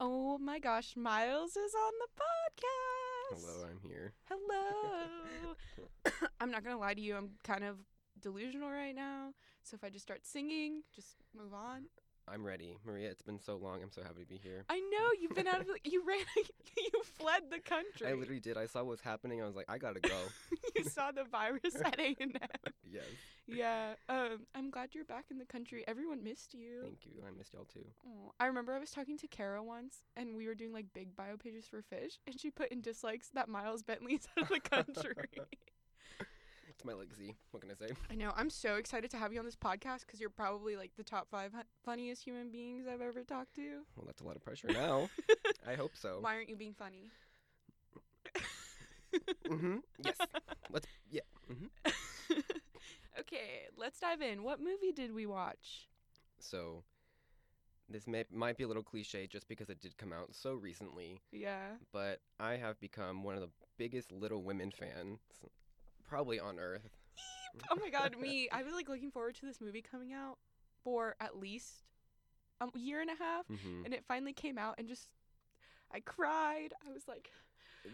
[0.00, 3.42] Oh my gosh, Miles is on the podcast.
[3.42, 4.12] Hello, I'm here.
[4.28, 5.54] Hello.
[6.40, 7.16] I'm not gonna lie to you.
[7.16, 7.78] I'm kind of
[8.20, 9.32] delusional right now.
[9.64, 11.86] So if I just start singing, just move on.
[12.32, 12.76] I'm ready.
[12.84, 13.82] Maria, it's been so long.
[13.82, 14.64] I'm so happy to be here.
[14.68, 16.18] I know you've been out of the, you ran
[16.76, 18.06] you fled the country.
[18.06, 18.56] I literally did.
[18.56, 19.42] I saw what was happening.
[19.42, 20.18] I was like, I gotta go.
[20.76, 22.72] you saw the virus at A and M.
[22.90, 23.04] yes.
[23.46, 23.94] Yeah.
[24.08, 24.46] Um.
[24.54, 25.84] I'm glad you're back in the country.
[25.88, 26.82] Everyone missed you.
[26.82, 27.22] Thank you.
[27.26, 27.84] I missed y'all too.
[28.06, 28.30] Aw.
[28.40, 31.36] I remember I was talking to Kara once, and we were doing like big bio
[31.36, 35.14] pages for fish, and she put in dislikes that Miles Bentley's out of the country.
[36.78, 37.34] It's my legacy.
[37.50, 37.92] What can I say?
[38.08, 38.30] I know.
[38.36, 41.26] I'm so excited to have you on this podcast because you're probably like the top
[41.28, 43.80] five hu- funniest human beings I've ever talked to.
[43.96, 45.08] Well, that's a lot of pressure now.
[45.68, 46.18] I hope so.
[46.20, 47.10] Why aren't you being funny?
[49.48, 49.78] mm-hmm.
[50.04, 50.18] Yes.
[50.70, 50.86] Let's.
[51.10, 51.22] Yeah.
[51.50, 51.90] Mm-hmm.
[53.18, 54.44] okay, let's dive in.
[54.44, 55.88] What movie did we watch?
[56.38, 56.84] So,
[57.88, 61.18] this may might be a little cliche just because it did come out so recently,
[61.32, 61.70] Yeah.
[61.92, 65.18] but I have become one of the biggest Little Women fans,
[66.08, 66.88] probably on earth.
[67.70, 68.48] Oh my god, me.
[68.52, 70.38] I was like looking forward to this movie coming out
[70.84, 71.84] for at least
[72.60, 73.84] a year and a half, Mm-hmm.
[73.84, 75.08] and it finally came out, and just
[75.92, 76.74] I cried.
[76.86, 77.30] I was like,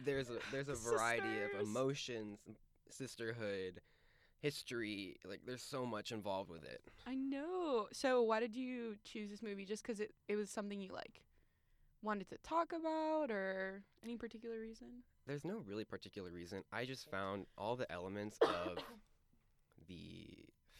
[0.05, 1.63] there's a there's a variety Sisters.
[1.63, 2.39] of emotions,
[2.91, 3.81] sisterhood,
[4.41, 5.17] history.
[5.25, 6.83] Like there's so much involved with it.
[7.07, 7.87] I know.
[7.93, 9.65] So why did you choose this movie?
[9.65, 11.23] Just because it it was something you like
[12.03, 15.05] wanted to talk about, or any particular reason?
[15.27, 16.63] There's no really particular reason.
[16.73, 18.79] I just found all the elements of
[19.89, 20.27] the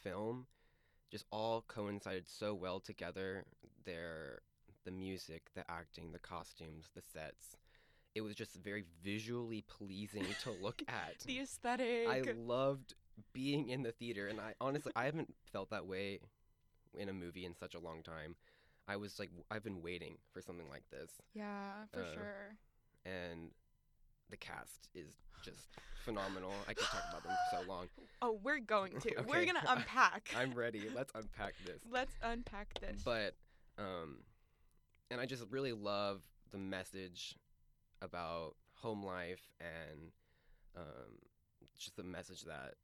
[0.03, 0.47] film
[1.11, 3.45] just all coincided so well together.
[3.85, 4.41] Their
[4.85, 7.57] the music, the acting, the costumes, the sets.
[8.15, 11.21] It was just very visually pleasing to look at.
[11.25, 12.09] The aesthetic.
[12.09, 12.95] I loved
[13.33, 16.21] being in the theater, and I honestly I haven't felt that way
[16.99, 18.37] in a movie in such a long time.
[18.87, 22.57] I was like, I've been waiting for something like this, yeah, for uh, sure.
[23.07, 23.51] and
[24.31, 25.69] the cast is just
[26.05, 26.53] phenomenal.
[26.69, 27.87] I could talk about them for so long.
[28.23, 29.23] Oh, we're going to.
[29.29, 30.31] We're gonna unpack.
[30.35, 30.85] I'm ready.
[30.95, 31.83] Let's unpack this.
[31.91, 33.03] Let's unpack this.
[33.05, 33.35] But,
[33.77, 34.21] um,
[35.11, 37.37] and I just really love the message
[38.01, 40.11] about home life and
[40.75, 41.19] um,
[41.79, 42.77] just the message that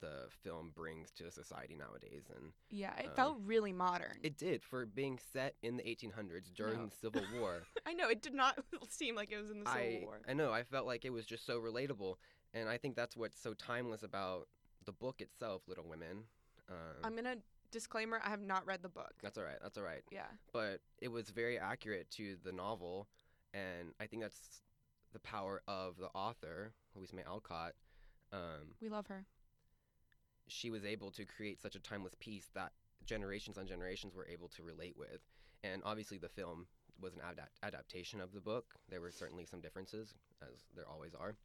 [0.00, 2.24] the film brings to society nowadays.
[2.34, 4.16] And yeah, it um, felt really modern.
[4.22, 6.86] it did for being set in the 1800s during No.
[6.86, 7.62] the Civil War.
[7.86, 8.58] I know it did not
[8.88, 10.20] seem like it was in the Civil I War.
[10.28, 12.14] I know I felt like it was just so relatable,
[12.54, 14.48] and I think that's what's so timeless about
[14.84, 16.24] the book itself, Little Women.
[16.68, 17.36] Um, I'm gonna
[17.70, 18.20] disclaimer.
[18.24, 19.12] I have not read the book.
[19.22, 19.58] that's all right.
[19.62, 20.02] That's all right.
[20.10, 20.26] Yeah.
[20.52, 23.08] But it was very accurate to the novel,
[23.52, 24.62] and I think that's
[25.12, 27.72] the power of the author, Louisa May Alcott.
[28.32, 29.26] Um, We love her.
[30.50, 32.72] She was able to create such a timeless piece that
[33.06, 35.20] generations on generations were able to relate with.
[35.62, 36.66] And obviously, the film
[37.00, 38.74] was an adapt- adaptation of the book.
[38.88, 41.36] There were certainly some differences, as there always are.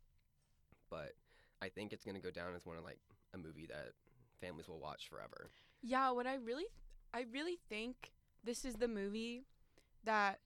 [0.89, 1.13] But
[1.61, 2.99] I think it's going to go down as one of like
[3.33, 3.93] a movie that
[4.41, 5.49] families will watch forever.
[5.81, 6.65] Yeah, what I really
[7.13, 8.11] I really think
[8.43, 9.45] this is the movie
[10.03, 10.39] that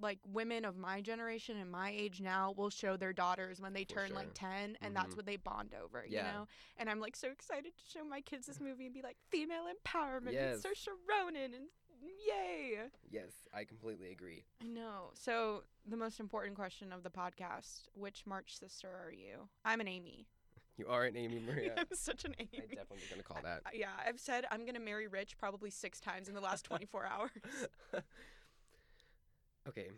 [0.00, 3.84] like women of my generation and my age now will show their daughters when they
[3.84, 4.16] For turn sure.
[4.16, 5.16] like 10 and that's Mhm.
[5.16, 6.46] what they bond over, you know?
[6.76, 9.64] And I'm like so excited to show my kids this movie and be like female
[9.66, 10.64] empowerment Yes.
[10.64, 11.68] and Saoirse Ronan and
[12.00, 12.90] yay.
[13.10, 14.44] Yes, I completely agree.
[14.62, 15.10] I know.
[15.14, 19.48] So, the most important question of the podcast, which March sister are you?
[19.64, 20.28] I'm an Amy.
[20.76, 21.74] You are an Amy Maria.
[21.76, 22.50] I'm such an Amy.
[22.54, 23.62] I definitely going to call that.
[23.74, 27.04] Yeah, I've said I'm going to marry Rich probably 6 times in the last 24
[27.06, 27.30] hours.
[29.68, 29.88] okay,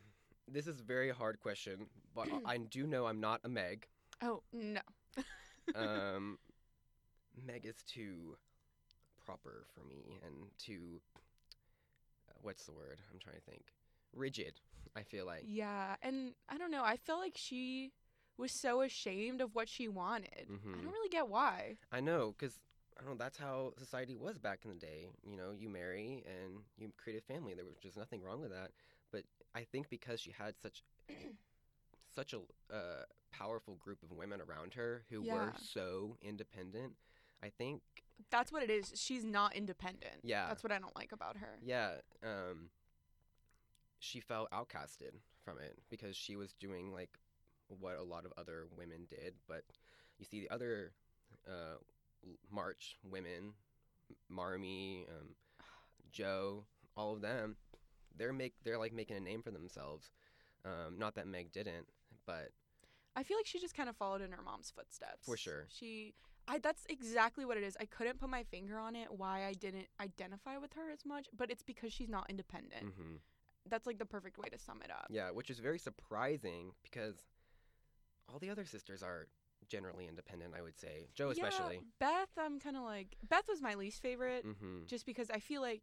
[0.50, 3.86] this is a very hard question, but I do know I'm not a Meg.
[4.22, 4.80] Oh, no.
[5.76, 6.38] Um,
[7.46, 8.36] Meg is too
[9.24, 11.00] proper for me and too.
[12.28, 12.98] Uh, what's the word?
[13.12, 13.62] I'm trying to think.
[14.12, 14.54] Rigid.
[14.96, 15.44] I feel like.
[15.46, 16.82] Yeah, and I don't know.
[16.84, 17.92] I feel like she
[18.36, 20.48] was so ashamed of what she wanted.
[20.48, 20.82] I Mhm.
[20.82, 21.76] don't really get why.
[21.92, 22.58] I know, cause
[22.98, 23.16] I don't know.
[23.18, 25.08] That's how society was back in the day.
[25.22, 27.54] You know, you marry and you create a family.
[27.54, 28.72] There was just nothing wrong with that.
[29.54, 30.82] I think because she had such
[32.14, 32.38] such a
[32.74, 35.32] uh, powerful group of women around her who Yeah.
[35.34, 36.94] were so independent,
[37.42, 37.82] I think
[38.30, 38.92] That's what it is.
[38.96, 40.20] She's not independent.
[40.22, 40.46] Yeah.
[40.48, 41.58] That's what I don't like about her.
[41.62, 41.92] Yeah,
[42.22, 42.68] um,
[43.98, 47.18] she felt outcasted from it because she was doing like
[47.68, 49.34] what a lot of other women did.
[49.48, 49.64] But
[50.18, 50.92] you see the other
[51.48, 51.76] uh,
[52.50, 53.54] March women,
[54.28, 55.28] Marmee, um,
[56.12, 56.64] Jo,
[56.96, 57.56] all of them,
[58.20, 60.12] they're make they're like making a name for themselves.
[60.64, 61.88] Um, not that Meg didn't,
[62.26, 62.50] but
[63.16, 65.26] I feel like she just kind of followed in her mom's footsteps.
[65.26, 65.66] For sure.
[65.68, 66.12] She
[66.46, 67.76] I that's exactly what it is.
[67.80, 71.28] I couldn't put my finger on it why I didn't identify with her as much,
[71.36, 72.92] but it's because she's not independent.
[72.96, 73.16] hmm
[73.68, 75.06] that's like the perfect way to sum it up.
[75.10, 77.26] Yeah, which is very surprising because
[78.28, 79.28] all the other sisters are
[79.68, 81.08] generally independent, I would say.
[81.14, 81.80] Jo Yeah, especially.
[82.00, 84.86] Beth, I'm kind of like Beth was my least favorite Mhm.
[84.86, 85.82] just because I feel like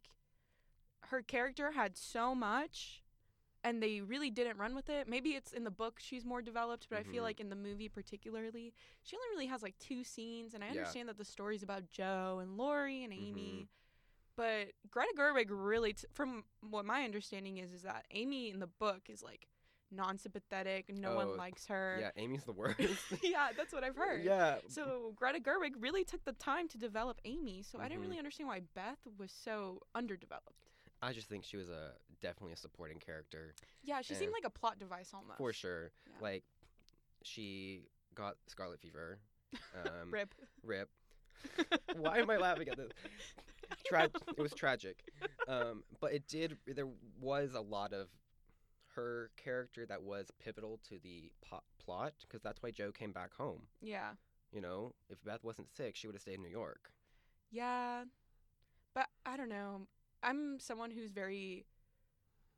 [1.06, 3.02] her character had so much
[3.64, 5.08] and they really didn't run with it.
[5.08, 7.26] Maybe it's in the book she's more developed, but I feel Mhm.
[7.26, 8.72] like in the movie particularly,
[9.02, 10.72] she only really has like two scenes and I Yeah.
[10.74, 13.62] understand that the story's about Jo and Laurie and Amy.
[13.64, 13.68] Mhm.
[14.36, 18.68] But Greta Gerwig really t- from what my understanding is is that Amy in the
[18.68, 19.48] book is like
[19.90, 21.96] non-sympathetic, no Oh, one likes her.
[22.00, 22.78] Yeah, Amy's the worst.
[23.24, 24.24] yeah, that's what I've heard.
[24.24, 24.58] Yeah.
[24.68, 28.04] So Greta Gerwig really took the time to develop Amy, so I didn't Mhm.
[28.04, 30.70] really understand why Beth was so underdeveloped.
[31.02, 34.20] I just think she was a definitely a supporting character Yeah, she Yeah.
[34.20, 35.38] seemed like a plot device almost.
[35.38, 35.92] for sure.
[36.06, 36.12] Yeah.
[36.20, 36.44] Like
[37.22, 39.18] she got scarlet fever.
[39.84, 40.34] Um, Rip.
[40.62, 40.88] Rip.
[41.96, 42.90] Why am I laughing at this?
[43.86, 45.04] Tra- it was tragic.
[45.46, 46.56] Um, but it did.
[46.66, 46.88] There
[47.20, 48.08] was a lot of
[48.96, 53.32] her character that was pivotal to the po- plot because that's why Jo came back
[53.34, 53.62] home.
[53.80, 54.12] Yeah.
[54.52, 56.90] You know, if Beth wasn't sick, she would have stayed in New York.
[57.50, 58.04] Yeah.
[58.94, 59.86] But I don't know.
[60.22, 61.66] I'm someone who's very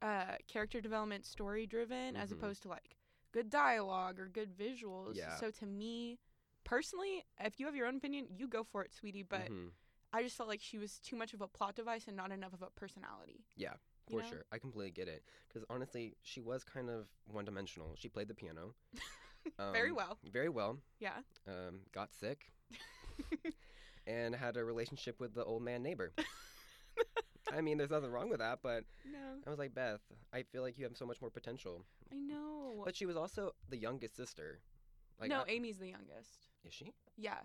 [0.02, 2.34] uh character development story driven as Mhm.
[2.38, 2.96] opposed to like
[3.32, 5.16] good dialogue or good visuals.
[5.16, 5.36] Yeah.
[5.36, 6.18] So to me
[6.64, 9.72] personally, if you have your own opinion, you go for it, sweetie, but Mhm.
[10.12, 12.52] I just felt like she was too much of a plot device and not enough
[12.52, 13.44] of a personality.
[13.56, 13.74] Yeah,
[14.08, 14.28] you for know?
[14.28, 15.24] sure, I completely get it.
[15.48, 17.94] Because honestly, she was kind of one-dimensional.
[17.96, 18.74] She played the piano
[19.72, 20.18] Very um, well.
[20.24, 20.78] Very well.
[20.98, 21.22] Yeah.
[21.46, 22.52] Um, got sick
[24.06, 26.12] and had a relationship with the old man neighbor.
[27.52, 29.18] I mean, there's nothing wrong with that, but no.
[29.46, 30.00] I was like, Beth,
[30.32, 31.84] I feel like you have so much more potential.
[32.12, 32.82] I know.
[32.84, 34.60] But she was also the youngest sister.
[35.20, 36.48] Like, no, I- Amy's the youngest.
[36.64, 36.92] is she?
[37.16, 37.38] Yeah.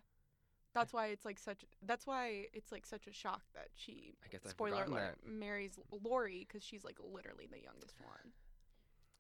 [0.74, 1.64] That's why it's like such.
[1.86, 4.18] That's why it's like such a shock that she.
[4.26, 8.34] I guess Spoiler alert: marries Laurie because she's like literally the youngest one,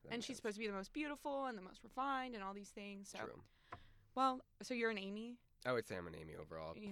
[0.03, 0.13] that.
[0.13, 2.71] and she's supposed to be the most beautiful and the most refined and all these
[2.71, 3.07] things.
[3.09, 3.41] So, True.
[4.15, 5.37] well, so you're an Amy.
[5.65, 6.73] I would say I'm an Amy overall.
[6.75, 6.89] Yeah.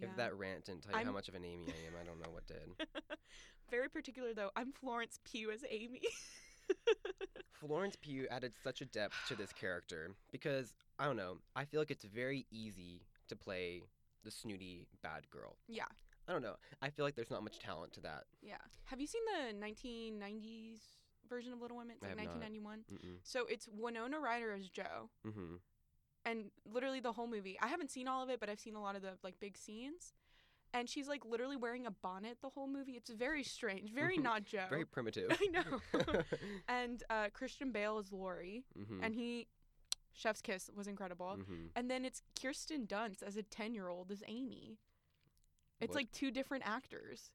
[0.00, 0.08] Yeah.
[0.08, 2.04] If that rant didn't tell you how I'm- much of an Amy I am, I
[2.04, 2.86] don't know what did.
[3.70, 4.50] Very particular though.
[4.56, 6.02] I'm Florence Pugh as Amy.
[7.52, 11.38] Florence Pugh added such a depth to this character because I don't know.
[11.54, 13.82] I feel like it's very easy to play
[14.24, 15.56] the snooty bad girl.
[15.68, 15.84] yeah.
[16.28, 16.56] I don't know.
[16.82, 18.24] I feel like there's not much talent to that.
[18.42, 18.56] Yeah.
[18.86, 20.80] Have you seen the 1990s
[21.28, 21.94] version of Little Women?
[21.94, 22.80] It's like have 1991.
[22.92, 23.18] Mm-mm.
[23.22, 25.08] So it's Winona Ryder as Jo.
[25.24, 25.54] Mm-hmm.
[26.26, 27.56] And literally the whole movie.
[27.62, 29.56] I haven't seen all of it, but I've seen a lot of the like big
[29.56, 30.12] scenes.
[30.74, 32.92] And she's like literally wearing a bonnet the whole movie.
[32.92, 34.64] It's very strange, very not Jo.
[34.68, 35.30] Very primitive.
[35.40, 36.02] I know.
[36.68, 39.02] and uh, Christian Bale is Laurie, mm-hmm.
[39.02, 39.46] and he,
[40.12, 41.36] Chef's Kiss was incredible.
[41.38, 41.66] mm-hmm.
[41.76, 44.76] And then it's Kirsten Dunst as a ten year old as Amy.
[45.80, 45.96] It's What?
[45.96, 47.30] like two different actors.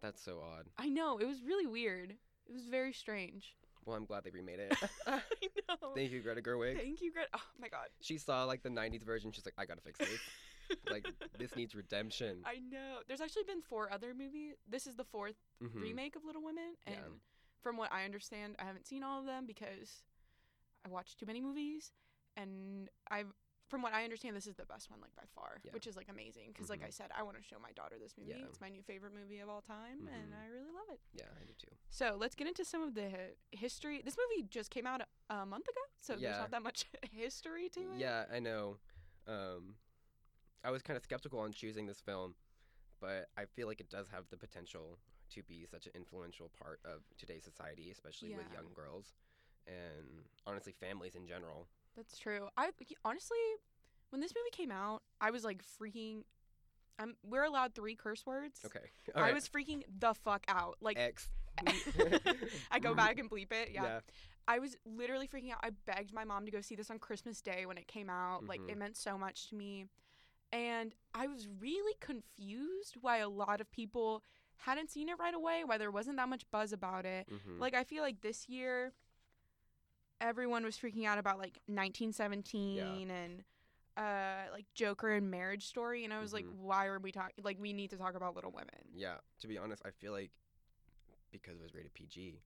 [0.00, 0.66] That's so odd.
[0.78, 2.12] I know it was really weird.
[2.46, 3.54] It was very strange.
[3.84, 4.76] Well, I'm glad they remade it.
[5.06, 5.20] I
[5.68, 5.94] know.
[5.94, 6.76] Thank you, Greta Gerwig.
[6.76, 7.28] Thank you, Greta.
[7.34, 7.88] Oh my god.
[8.00, 9.32] She saw like the '90s version.
[9.32, 10.20] She's like, I gotta fix this.
[10.90, 11.06] like,
[11.38, 12.38] this needs redemption.
[12.44, 12.98] I know.
[13.08, 14.54] There's actually been four other movies.
[14.68, 15.80] This is the fourth Mhm.
[15.82, 17.18] remake of Little Women, and Yeah.
[17.62, 20.04] from what I understand, I haven't seen all of them because
[20.84, 21.92] I watched too many movies,
[22.36, 23.32] and I've.
[23.70, 25.70] From what I understand, this is the best one, like by far, Yeah.
[25.70, 26.48] which is like amazing.
[26.52, 26.92] Because, like I Mhm.
[26.92, 28.30] said, I want to show my daughter this movie.
[28.32, 28.46] Yeah.
[28.46, 30.42] It's my new favorite movie of all time, and Mhm.
[30.42, 31.00] I really love it.
[31.12, 31.70] Yeah, I do too.
[31.88, 34.02] So let's get into some of the hi- history.
[34.02, 37.68] This movie just came out a, a month ago, so there's not that much history
[37.70, 37.98] to it.
[37.98, 38.80] Yeah, I know.
[39.28, 39.78] Um,
[40.64, 42.34] I was kind of skeptical on choosing this film,
[42.98, 44.98] but I feel like it does have the potential
[45.30, 49.14] to be such an influential part of today's society, especially with young girls
[49.68, 51.68] and honestly families in general.
[51.96, 52.48] That's true.
[52.56, 52.70] I
[53.04, 53.38] honestly,
[54.10, 56.22] when this movie came out, I was like freaking.
[56.98, 57.16] I'm.
[57.22, 58.60] We're allowed three curse words.
[58.66, 58.80] Okay.
[59.14, 60.76] I was freaking the fuck out.
[60.80, 61.28] Like X.
[62.70, 63.70] I go back and bleep it.
[63.72, 63.82] Yeah.
[63.84, 64.00] Yeah.
[64.48, 65.58] I was literally freaking out.
[65.62, 68.46] I begged my mom to go see this on Christmas Day when it came out.
[68.46, 68.70] Like Mhm.
[68.70, 69.86] it meant so much to me.
[70.52, 74.24] And I was really confused why a lot of people
[74.56, 77.28] hadn't seen it right away, why there wasn't that much buzz about it.
[77.30, 77.58] Mhm.
[77.60, 78.92] Like I feel like this year
[80.20, 83.44] everyone was freaking out about like 1917 and
[83.96, 86.54] uh like Joker and Marriage Story and I was like Mhm.
[86.58, 88.68] why are we talking like we need to talk about Little Women.
[88.94, 89.16] yeah.
[89.40, 90.30] To be honest, I feel like
[91.32, 92.40] because it was rated PG.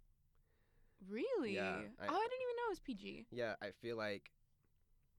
[1.09, 1.55] Really?
[1.55, 1.63] Yeah,
[2.01, 3.27] I- oh, I didn't even know it was PG.
[3.31, 4.31] Yeah, I feel like,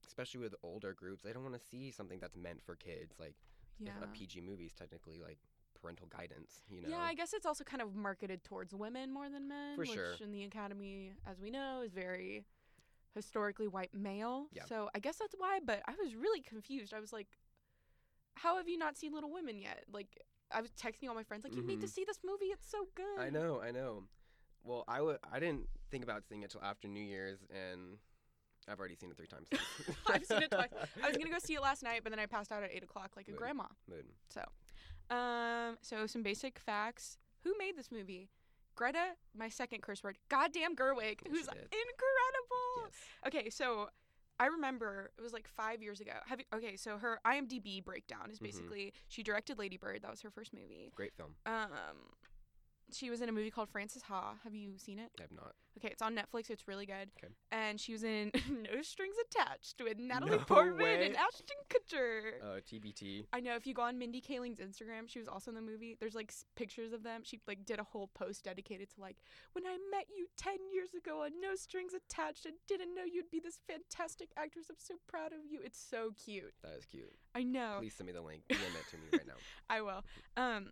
[0.06, 3.18] especially with older groups, they don't want to see something that's meant for kids.
[3.20, 3.36] Like
[3.78, 4.02] Yeah.
[4.02, 5.38] a PG movie is technically like
[5.86, 6.62] parental guidance.
[6.68, 6.88] You know.
[6.88, 9.90] Yeah, I guess it's also kind of marketed towards women more than men, For which
[9.92, 10.14] sure.
[10.20, 12.44] in the academy as we know is very
[13.14, 14.46] historically white male.
[14.52, 14.64] Yeah.
[14.68, 16.92] So I guess that's why, but I was really confused.
[16.92, 17.28] I was like
[18.40, 19.84] how have you not seen Little Women yet?
[19.90, 20.20] Like
[20.52, 21.90] I was texting all my friends like you need to Mhm.
[21.90, 22.46] see this movie.
[22.46, 23.18] It's so good.
[23.18, 24.04] I know, I know.
[24.62, 27.98] Well, I w- I didn't think about seeing it till after New Year's, and
[28.68, 29.48] I've already seen it three times.
[30.06, 30.68] I've seen it twice.
[31.02, 32.82] I was gonna go see it last night, but then I passed out at eight
[32.82, 33.38] o'clock like a Mood.
[33.38, 33.64] grandma.
[33.88, 34.04] Mood.
[35.10, 37.18] Um, so some basic facts.
[37.44, 38.28] Who made this movie?
[38.74, 40.18] Greta, my second curse word.
[40.28, 42.82] Goddamn Gerwig, who's incredible.
[42.84, 42.92] Yes.
[43.26, 43.88] Okay, so
[44.38, 46.12] I remember it was like five years ago.
[46.26, 48.42] Have you, okay, so her IMDb breakdown is Mhm.
[48.42, 50.02] basically she directed Lady Bird.
[50.02, 50.92] That was her first movie.
[50.94, 51.36] Great film.
[51.46, 51.70] Um,
[52.92, 54.34] she was in a movie called Frances Ha.
[54.44, 55.10] Have you seen it?
[55.18, 55.54] I have not.
[55.78, 56.48] Okay, it's on Netflix.
[56.48, 57.10] It's really good.
[57.20, 57.28] 'Kay.
[57.52, 61.06] And she was in No Strings Attached with Natalie No Portman way.
[61.06, 62.40] and Ashton Kutcher.
[62.42, 63.26] Uh, TBT.
[63.32, 65.96] I know if you go on Mindy Kaling's Instagram, she was also in the movie.
[66.00, 67.20] There's like s- pictures of them.
[67.24, 69.16] She like did a whole post dedicated to like
[69.52, 73.30] when I met you 10 years ago on No Strings Attached and didn't know you'd
[73.30, 74.66] be this fantastic actress.
[74.70, 75.60] I'm so proud of you.
[75.62, 76.54] It's so cute.
[76.62, 77.12] That is cute.
[77.34, 77.76] I know.
[77.80, 78.44] Please send me the link.
[78.48, 79.34] DM it to me right now.
[79.68, 80.04] I will.
[80.38, 80.70] Um,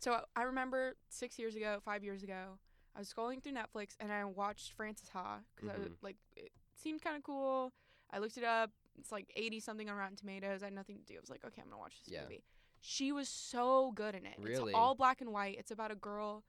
[0.00, 2.58] so I remember six years ago, five years ago,
[2.96, 5.96] I was scrolling through Netflix and I watched Frances Ha because I Mhm.
[6.02, 7.72] like it seemed kind of cool.
[8.10, 8.72] I looked it up.
[8.98, 10.62] It's like eighty something on Rotten Tomatoes.
[10.62, 11.16] I had nothing to do.
[11.16, 12.22] I was like, okay, I'm gonna watch this Yeah.
[12.22, 12.42] movie.
[12.80, 14.36] She was so good in it.
[14.38, 14.70] Really?
[14.72, 15.58] It's all black and white.
[15.58, 16.44] It's about a girl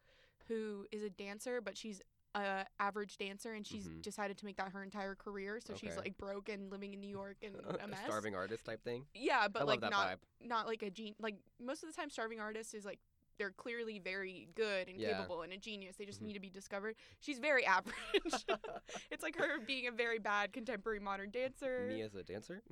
[0.48, 2.02] who is a dancer, but she's
[2.34, 4.02] a average dancer and she's Mhm.
[4.02, 5.60] decided to make that her entire career.
[5.60, 8.06] So she's like broke and living in New York and a a mess.
[8.06, 9.06] starving artist type thing.
[9.14, 10.20] Yeah, but I like not vibe.
[10.40, 11.14] not like a gene.
[11.20, 13.00] like most of the time starving artists is like
[13.42, 15.14] they're clearly very good and Yeah.
[15.18, 16.28] capable and a genius they just Mhm.
[16.28, 17.96] need to be discovered she's very average
[19.12, 22.62] it's like her being a very bad contemporary modern dancer Me as a dancer.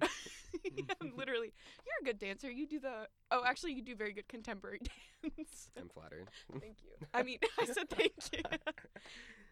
[0.63, 1.51] yeah, literally
[1.85, 4.79] you're a good dancer you do the oh actually you do very good contemporary
[5.23, 6.27] dance I'm flattered.
[6.59, 8.43] thank you i mean i said thank you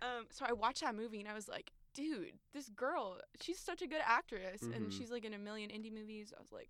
[0.04, 3.82] um so i watched that movie and i was like dude this girl she's such
[3.82, 4.92] a good actress and Mhm.
[4.92, 6.70] she's like in a million indie movies i was like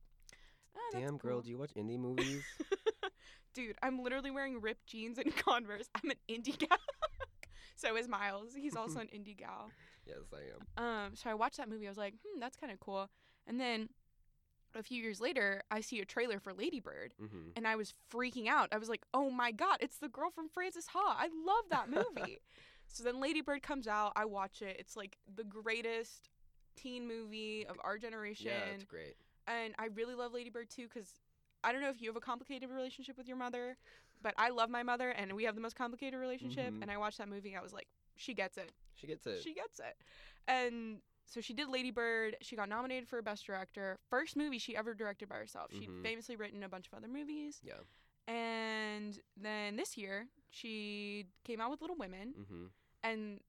[0.93, 2.43] that's Damn, girl, do you watch indie movies?
[3.53, 5.87] Dude, I'm literally wearing ripped jeans and Converse.
[5.95, 6.77] I'm an indie gal.
[7.75, 8.53] so is Miles.
[8.55, 9.69] He's also an indie gal.
[10.05, 10.85] yes, I am.
[10.85, 11.87] Um, so I watched that movie.
[11.87, 13.09] I was like, hmm, that's kind of cool.
[13.47, 13.89] And then
[14.75, 17.51] a few years later, I see a trailer for Lady Bird, Mm-hmm.
[17.55, 18.69] and I was freaking out.
[18.71, 21.17] I was like, oh my god, it's the girl from Frances Ha.
[21.19, 22.39] I love that movie.
[22.87, 24.11] so then Lady Bird comes out.
[24.15, 24.75] I watch it.
[24.77, 26.29] It's like the greatest
[26.75, 29.15] teen movie of our generation Yeah, it's great.
[29.47, 31.09] and I really love Lady Bird too because
[31.63, 33.77] I don't know if you have a complicated relationship with your mother,
[34.21, 36.73] but I love my mother and we have the most complicated relationship.
[36.73, 36.81] Mhm.
[36.81, 39.41] And I watched that movie, I was like, she gets it, She gets it.
[39.43, 39.95] she gets it,
[40.47, 42.37] and so she did Lady Bird.
[42.41, 45.71] She got nominated for Best Director, first movie she ever directed by herself.
[45.73, 46.01] She'd Mhm.
[46.01, 47.81] famously written a bunch of other movies, yeah.
[48.27, 52.65] and then this year she came out with Little Women, Mm-hmm.
[53.03, 53.41] and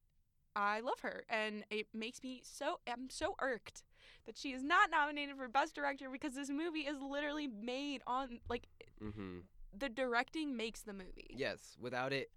[0.56, 3.82] I love her, and it makes me so I'm so irked
[4.28, 8.38] that she is not nominated for Best Director because this movie is literally made on
[8.48, 8.68] like
[9.02, 9.38] Mm-hmm.
[9.78, 11.30] the directing makes the movie.
[11.36, 11.76] Yes.
[11.80, 12.30] Without it,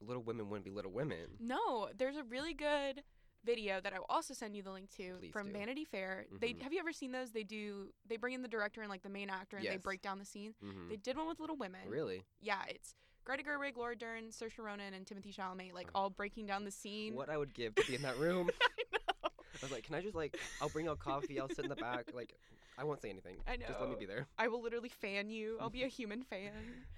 [0.00, 1.26] Little Women wouldn't be Little Women.
[1.38, 3.02] No, there's a really good
[3.44, 5.52] video that I will also send you the link to Please from do.
[5.52, 6.26] Vanity Fair.
[6.40, 6.62] They Mhm.
[6.62, 7.30] have you ever seen those?
[7.30, 10.02] They do they bring in the director and like the main actor and they break
[10.02, 10.54] down the scene.
[10.64, 10.88] Mm-hmm.
[10.88, 11.88] They did one with Little Women.
[11.88, 12.24] Really?
[12.40, 12.94] Yeah, it's
[13.24, 16.00] Greta Gerwig, Laura Dern, Saoirse Ronan, and Timothy Chalamet like Oh.
[16.00, 17.14] all breaking down the scene.
[17.14, 18.50] What I would give to be in that room.
[18.62, 19.30] I know.
[19.62, 21.40] I was like, can I just like, I'll bring out coffee.
[21.40, 22.06] I'll sit in the back.
[22.14, 22.34] Like,
[22.78, 23.36] I won't say anything.
[23.46, 23.66] I know.
[23.66, 24.26] Just let me be there.
[24.38, 25.56] I will literally fan you.
[25.60, 26.52] I'll be a human fan.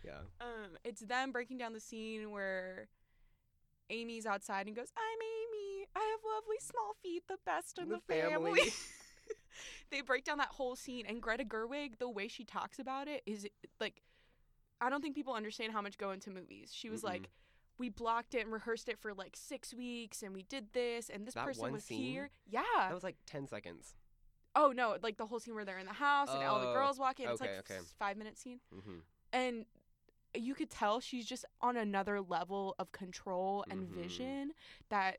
[0.05, 0.19] Yeah.
[0.41, 2.89] Um, it's them breaking down the scene where
[3.91, 5.87] Amy's outside and goes, "I'm Amy.
[5.95, 8.73] I have lovely small feet, the best in The the, family." family.
[9.91, 13.23] they break down that whole scene, and Greta Gerwig, the way she talks about it
[13.27, 13.47] is
[13.81, 14.03] like,
[14.81, 16.71] I don't think people understand how much go into movies.
[16.73, 17.29] She was like,
[17.79, 21.27] "We blocked it and rehearsed it for like six weeks, and we did this, and
[21.27, 22.03] this That person was scene?
[22.03, 22.63] here." Yeah.
[22.77, 23.95] That was like 10 seconds.
[24.57, 26.75] oh no, like the whole scene where they're in the house and all the Oh,
[26.75, 27.29] girls walk in.
[27.29, 27.81] It's okay, like okay.
[27.99, 28.99] five minute scene Mm-hmm.
[29.33, 29.67] and
[30.35, 33.95] you could tell she's just on another level of control and Mhm.
[33.95, 34.53] vision
[34.89, 35.19] that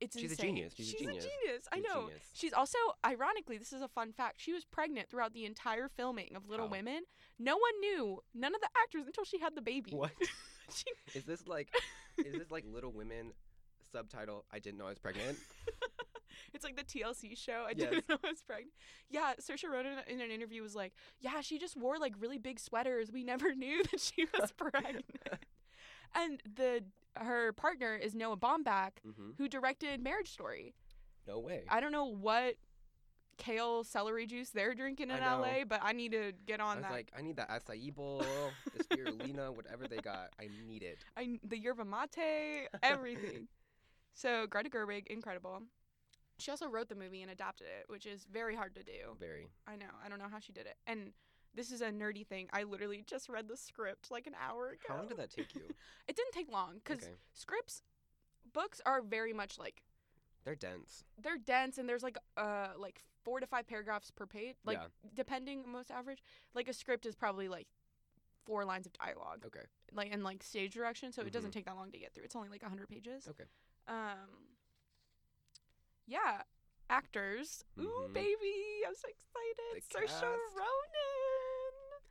[0.00, 0.74] it's She's a genius.
[0.76, 1.68] She's a She's genius.
[1.72, 2.00] I She's a know.
[2.06, 2.30] genius.
[2.34, 4.40] She's also ironically, this is a fun fact.
[4.40, 6.72] She was pregnant throughout the entire filming of Little How?
[6.72, 7.04] Women.
[7.38, 9.92] No one knew, none of the actors until she had the baby.
[9.92, 10.12] What?
[11.14, 11.68] Is this like,
[12.18, 13.32] is this like Little Women
[13.92, 14.44] subtitle?
[14.52, 15.38] I didn't know I was pregnant.
[16.54, 17.64] it's like the TLC show.
[17.66, 17.90] I Yes.
[17.90, 18.72] didn't know I was pregnant.
[19.08, 22.58] Yeah, Saoirse Ronan in an interview was like, "Yeah, she just wore like really big
[22.58, 23.10] sweaters.
[23.12, 25.04] We never knew that she was pregnant."
[26.14, 26.84] and the
[27.16, 29.30] her partner is Noah Baumbach, mm-hmm.
[29.38, 30.74] who directed Marriage Story.
[31.26, 31.62] No way.
[31.68, 32.56] I don't know what
[33.36, 36.82] kale celery juice they're drinking in LA, but I need to get I on was
[36.84, 36.92] that.
[36.92, 38.22] like, I need that acai bowl,
[38.76, 40.30] the spirulina, whatever they got.
[40.40, 40.98] I need it.
[41.16, 43.48] I the yerba mate, everything.
[44.14, 45.62] so Greta Gerwig, incredible.
[46.38, 49.16] She also wrote the movie and adapted it, which is very hard to do.
[49.20, 49.48] Very.
[49.68, 49.86] I know.
[50.04, 50.76] I don't know how she did it.
[50.86, 51.12] And
[51.54, 52.48] this is a nerdy thing.
[52.52, 54.78] I literally just read the script like an hour ago.
[54.88, 55.62] How long did that take you?
[56.08, 57.12] It didn't take long because Okay.
[57.32, 57.82] scripts,
[58.52, 59.82] books are very much like
[60.44, 61.04] They're dense.
[61.22, 64.56] they're dense and there's like uh like four to five paragraphs per page.
[64.64, 64.86] Like Yeah.
[65.14, 66.22] depending most average.
[66.54, 67.66] Like a script is probably like
[68.44, 69.44] four lines of dialogue.
[69.46, 69.64] Okay.
[69.92, 71.54] Like and like stage direction, so it doesn't Mhm.
[71.54, 72.24] take that long to get through.
[72.24, 73.26] It's only like hundred pages.
[73.28, 73.44] Okay.
[73.88, 74.48] Um.
[76.06, 76.42] Yeah,
[76.90, 77.64] actors.
[77.78, 78.12] Ooh, Mhm.
[78.12, 79.82] baby, I'm so excited.
[79.90, 80.54] The Saoirse.
[80.54, 82.02] Ronan.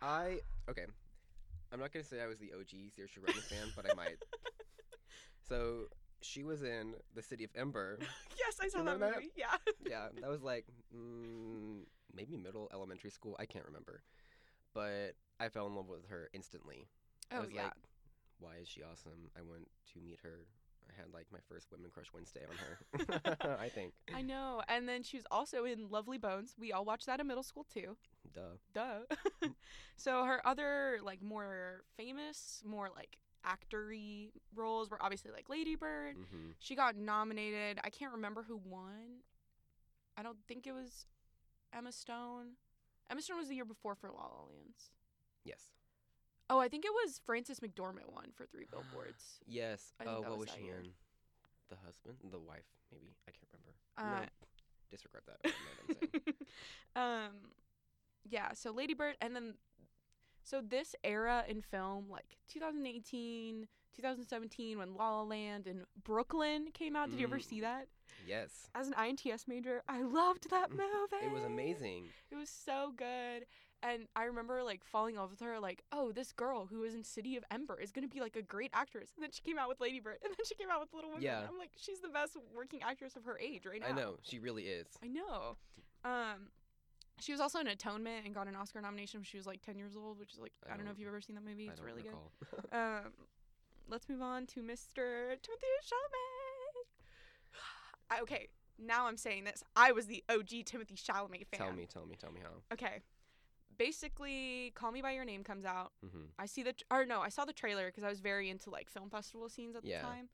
[0.00, 0.86] I okay.
[1.72, 4.18] I'm not gonna say I was the OG Saoirse Ronan fan, but I might.
[5.48, 5.88] So
[6.22, 7.98] she was in The City of Ember.
[8.38, 9.16] yes, I saw that Remember that?
[9.16, 9.32] movie.
[9.36, 9.56] Yeah.
[9.88, 11.82] yeah, that was like mm,
[12.14, 13.36] maybe middle elementary school.
[13.38, 14.02] I can't remember,
[14.74, 16.86] but I fell in love with her instantly.
[17.30, 17.64] I Oh was yeah.
[17.64, 17.72] like,
[18.38, 19.30] why is she awesome?
[19.36, 20.46] I went to meet her.
[20.88, 23.56] I had like my first women crush Wednesday on her.
[23.60, 23.92] I think.
[24.14, 24.62] I know.
[24.68, 26.54] And then she was also in Lovely Bones.
[26.58, 27.96] We all watched that in middle school too.
[28.32, 28.40] Duh.
[28.72, 29.48] Duh.
[29.96, 36.16] so her other like more famous, more like actory roles were obviously like Lady Bird.
[36.16, 37.78] hmm She got nominated.
[37.84, 39.22] I can't remember who won.
[40.16, 41.06] I don't think it was
[41.72, 42.56] Emma Stone.
[43.10, 44.90] Emma Stone was the year before for La La Lands.
[45.44, 45.62] Yes.
[46.48, 49.40] Oh, I think it was Frances McDormand won for Three Billboards.
[49.46, 49.92] Yes.
[50.04, 50.78] Oh, that what was was she year.
[50.82, 50.90] in?
[51.68, 53.14] The husband, the wife, maybe.
[53.28, 53.74] I can't remember.
[53.98, 54.28] Uh, no,
[54.90, 55.38] disregard that.
[55.44, 57.26] I don't know what I'm saying.
[57.34, 57.50] um,
[58.28, 58.52] yeah.
[58.54, 59.54] So Lady Bird, and then
[60.46, 66.94] so this era in film, like 2018, 2017, when La La Land and Brooklyn came
[66.96, 67.10] out.
[67.10, 67.44] Did you ever Mm.
[67.44, 67.88] see that?
[68.26, 68.70] yes.
[68.74, 70.82] As an INTS major, I loved that movie.
[71.22, 72.04] It was amazing.
[72.30, 73.46] It was so good.
[73.82, 76.94] And I remember like falling in love with her, like, oh, this girl who was
[76.94, 79.10] in City of Ember is gonna be like a great actress.
[79.16, 81.10] And then she came out with Lady Bird, and then she came out with Little
[81.10, 81.24] Women.
[81.24, 81.46] Yeah.
[81.48, 83.88] I'm like, she's the best working actress of her age right now.
[83.88, 84.16] I know.
[84.22, 84.86] She really is.
[85.02, 85.56] I know.
[86.04, 86.48] Um,
[87.20, 89.76] she was also in Atonement and got an Oscar nomination when she was like 10
[89.78, 91.66] years old, which is like I, I don't know if you've ever seen that movie.
[91.68, 92.30] It's really recall.
[92.40, 92.64] good.
[92.72, 93.12] Um,
[93.88, 95.30] let's move on to Mr.
[95.42, 96.86] Timothy Chalamet.
[98.10, 99.64] I- okay, now I'm saying this.
[99.74, 101.58] I was the OG Timothy Chalamet fan.
[101.60, 102.50] tell me, tell me, tell me how.
[102.72, 103.00] Okay.
[103.78, 105.92] Basically, Call Me by Your Name comes out.
[106.00, 108.70] hmm I see the or no, I saw the trailer because I was very into
[108.70, 110.00] like film festival scenes at Yeah.
[110.00, 110.28] the time.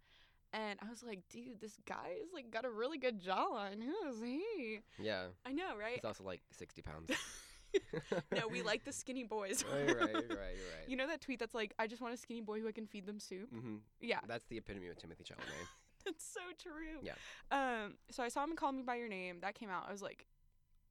[0.53, 3.83] And I was like, dude, this guy is like got a really good jawline.
[3.83, 4.81] Who is he?
[4.99, 5.27] Yeah.
[5.47, 5.95] I know, right?
[5.95, 7.11] He's also like 60 pounds.
[8.35, 9.65] no, we like the skinny boys.
[9.73, 10.89] right, right, right, right.
[10.89, 12.87] You know that tweet that's like, I just want a skinny boy who I can
[12.87, 13.49] feed them soup?
[13.51, 15.67] hmm Yeah, That's the epitome of Timothy Chalamet.
[16.05, 17.01] that's so true.
[17.03, 17.13] Yeah.
[17.51, 19.39] Um, so I saw him Call Me by Your Name.
[19.41, 19.85] That came out.
[19.89, 20.27] I was like,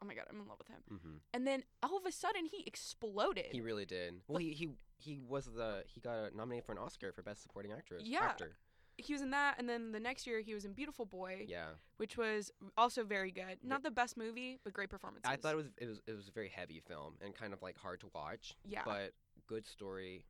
[0.02, 0.80] oh my god, I'm in love with him.
[0.90, 3.48] hmm And then all of a sudden he exploded.
[3.52, 4.16] He really did.
[4.28, 7.72] Well, he, he he was the he got nominated for an Oscar for best supporting
[7.72, 8.04] actress.
[8.06, 8.22] Yeah.
[8.24, 8.56] Actor.
[8.98, 11.70] He was in that, and then the next year he was in Beautiful Boy, Yeah.
[11.98, 13.58] which was also very good.
[13.64, 15.30] Not the best movie, but great performances.
[15.30, 17.62] I thought it was it was it was a very heavy film and kind of
[17.62, 18.56] like hard to watch.
[18.66, 18.82] Yeah.
[18.86, 19.14] But
[19.48, 20.26] good story,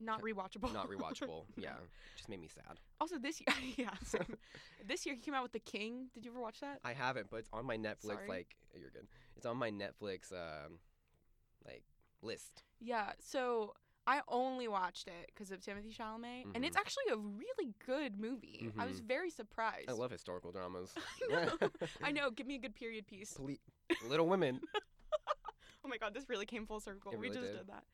[0.00, 0.72] not rewatchable.
[0.72, 1.44] not rewatchable.
[1.56, 1.74] Yeah.
[2.16, 2.78] Just made me sad.
[3.00, 4.36] Also, this year, yeah, same.
[4.86, 6.08] this year he came out with The King.
[6.14, 6.78] Did you ever watch that?
[6.84, 8.02] I haven't, but it's on my Netflix.
[8.14, 8.28] Sorry.
[8.28, 9.06] Like you're good.
[9.36, 10.78] It's on my Netflix um
[11.66, 11.82] like
[12.22, 12.62] list.
[12.80, 13.12] Yeah.
[13.20, 13.74] So
[14.06, 16.80] I only watched it because of Timothy Chalamet, and it's Mhm.
[16.80, 18.72] actually a really good movie.
[18.78, 19.04] I was Mhm.
[19.04, 19.88] very surprised.
[19.88, 20.92] I love historical dramas.
[21.30, 21.58] I know.
[22.02, 22.30] I know.
[22.30, 23.34] Give me a good period piece.
[23.34, 23.56] Ple-
[24.04, 24.60] Little Women.
[25.84, 27.10] Oh my god, this really came full circle.
[27.10, 27.56] It we just did.
[27.56, 27.66] did.
[27.66, 27.84] that.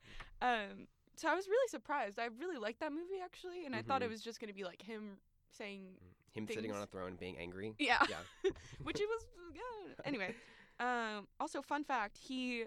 [0.43, 2.19] Um, so I was really surprised.
[2.19, 4.11] I really liked that movie actually, and I thought it Mhm.
[4.11, 5.19] was just gonna be like him
[5.53, 5.97] saying,
[6.35, 7.75] Him sitting on a throne being angry.
[7.79, 8.51] yeah, Yeah.
[8.83, 9.97] which it was good.
[10.05, 10.35] Anyway,
[10.79, 12.67] um, also fun fact: he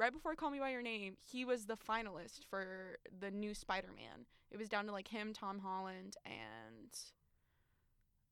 [0.00, 4.26] right before Call Me by Your Name, he was the finalist for the new Spider-Man.
[4.50, 6.98] It was down to like him, Tom Holland, and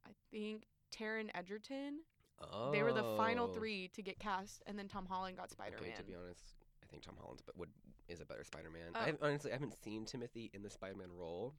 [0.07, 2.01] I think Taron Egerton.
[2.41, 2.73] Oh.
[2.73, 3.55] They were the final oh.
[3.55, 5.83] three to get cast, and then Tom Holland got Spider-Man.
[5.83, 7.69] Okay, to be honest, I think Tom Holland's but would
[8.09, 8.93] is a better Spider-Man.
[8.95, 9.01] Oh.
[9.01, 11.55] I honestly I haven't seen Timothy in the Spider-Man role.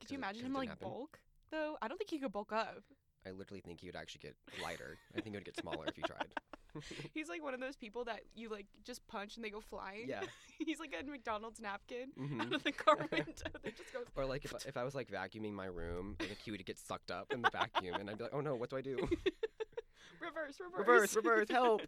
[0.00, 0.88] Could you imagine him like happen.
[0.88, 1.18] bulk
[1.50, 1.76] though?
[1.82, 2.82] I don't think he could bulk up.
[3.26, 4.98] I literally think he would actually get lighter.
[5.12, 6.28] I think he would get smaller if he tried.
[7.14, 10.08] He's like one of those people that you like just punch and they go flying.
[10.08, 10.22] Yeah.
[10.58, 12.40] He's like a McDonald's napkin Mhm.
[12.40, 13.26] out of the car window
[13.62, 14.04] that just goes.
[14.16, 16.78] Or like if I, if I was like vacuuming my room, like he would get
[16.78, 18.96] sucked up in the vacuum, and I'd be like, oh no, what do I do?
[20.20, 21.82] reverse, reverse, reverse, reverse, help!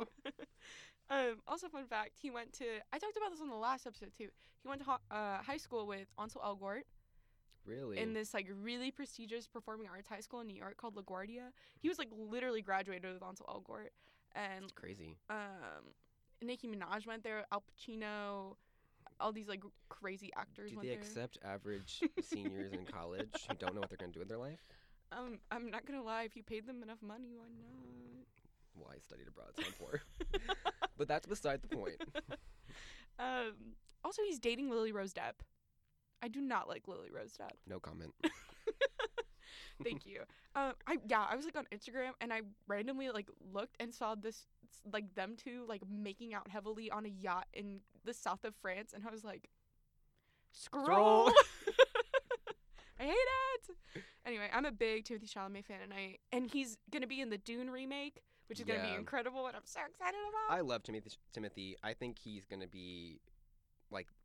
[1.11, 2.64] um, also, fun fact: he went to.
[2.92, 4.29] I talked about this on the last episode too.
[4.62, 6.83] He went to uh, high school with Ansel Elgort
[7.66, 7.99] Really?
[7.99, 11.49] in this like really prestigious performing arts high school in New York called LaGuardia.
[11.81, 13.88] He was like literally graduated with Ansel Elgort,
[14.35, 15.16] and It's crazy.
[15.31, 15.85] um,
[16.42, 17.44] Nicki Minaj went there.
[17.53, 18.57] Al Pacino,
[19.20, 21.03] all these like crazy actors Do went they there.
[21.03, 24.61] accept average seniors in college who don't know what they're gonna do with their life?
[25.12, 26.25] Um, I'm not gonna lie.
[26.25, 28.27] If you paid them enough money, why not?
[28.77, 30.01] Well, I studied abroad, so I'm poor.
[30.99, 31.97] but that's beside the point.
[33.16, 33.53] Um,
[34.03, 35.35] also, he's dating Lily Rose Depp.
[36.20, 37.53] I do not like Lily Rose Depp.
[37.68, 38.12] No comment.
[39.82, 40.20] Thank you.
[40.54, 44.14] Um, I yeah, I was like on Instagram and I randomly like looked and saw
[44.14, 44.46] this
[44.92, 48.92] like them two like making out heavily on a yacht in the south of France,
[48.94, 49.48] and I was like,
[50.52, 51.30] scroll.
[53.00, 54.04] I hate it.
[54.24, 57.38] Anyway, I'm a big Timothy Chalamet fan, and I and he's gonna be in the
[57.38, 60.56] Dune remake, which is gonna be incredible, and I'm so excited about.
[60.56, 61.10] I love Timothy.
[61.32, 61.76] Timothy.
[61.82, 63.20] I think he's gonna be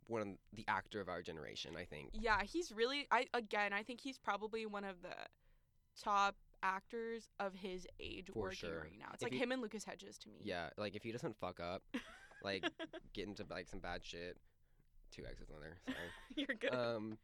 [0.09, 1.75] one of the actor of our generation.
[1.77, 2.09] I think.
[2.13, 5.15] Yeah, he's really I again, I think he's probably one of the
[6.01, 8.81] top actors of his age For working sure.
[8.81, 9.07] right now.
[9.13, 10.35] It's If like he- him and Lucas Hedges to me.
[10.43, 11.83] Yeah, like if he doesn't fuck up,
[12.43, 12.65] like
[13.13, 14.37] get into like some bad shit.
[15.11, 15.77] Two X's on there.
[15.87, 15.97] Sorry.
[16.35, 16.73] You're good.
[16.73, 17.17] um,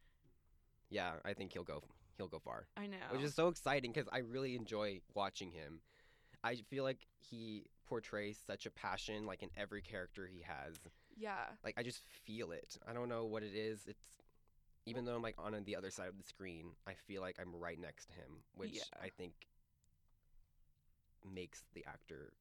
[0.90, 1.82] yeah, I think he'll go.
[2.16, 2.96] He'll go far, I know.
[3.12, 5.80] which is so exciting because I really enjoy watching him.
[6.42, 10.76] I feel like he portrays such a passion, like in every character he has.
[11.16, 11.46] Yeah.
[11.64, 12.76] Like I just feel it.
[12.86, 13.80] I don't know what it is.
[13.86, 14.02] It's
[14.86, 17.54] even though I'm like on the other side of the screen, I feel like I'm
[17.54, 18.82] right next to him, which Yeah.
[19.02, 19.32] I think
[21.24, 22.32] makes the actor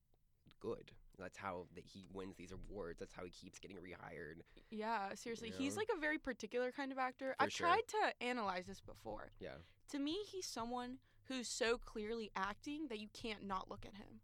[0.59, 0.91] good.
[1.17, 2.99] That's how that he wins these awards.
[2.99, 4.41] That's how he keeps getting rehired.
[4.69, 5.51] Yeah, seriously.
[5.57, 7.35] He's like a very particular kind of actor.
[7.37, 7.67] For I've sure.
[7.67, 9.31] tried to analyze this before.
[9.39, 9.55] Yeah.
[9.91, 14.19] To me, he's someone who's so clearly acting that you can't not look at him.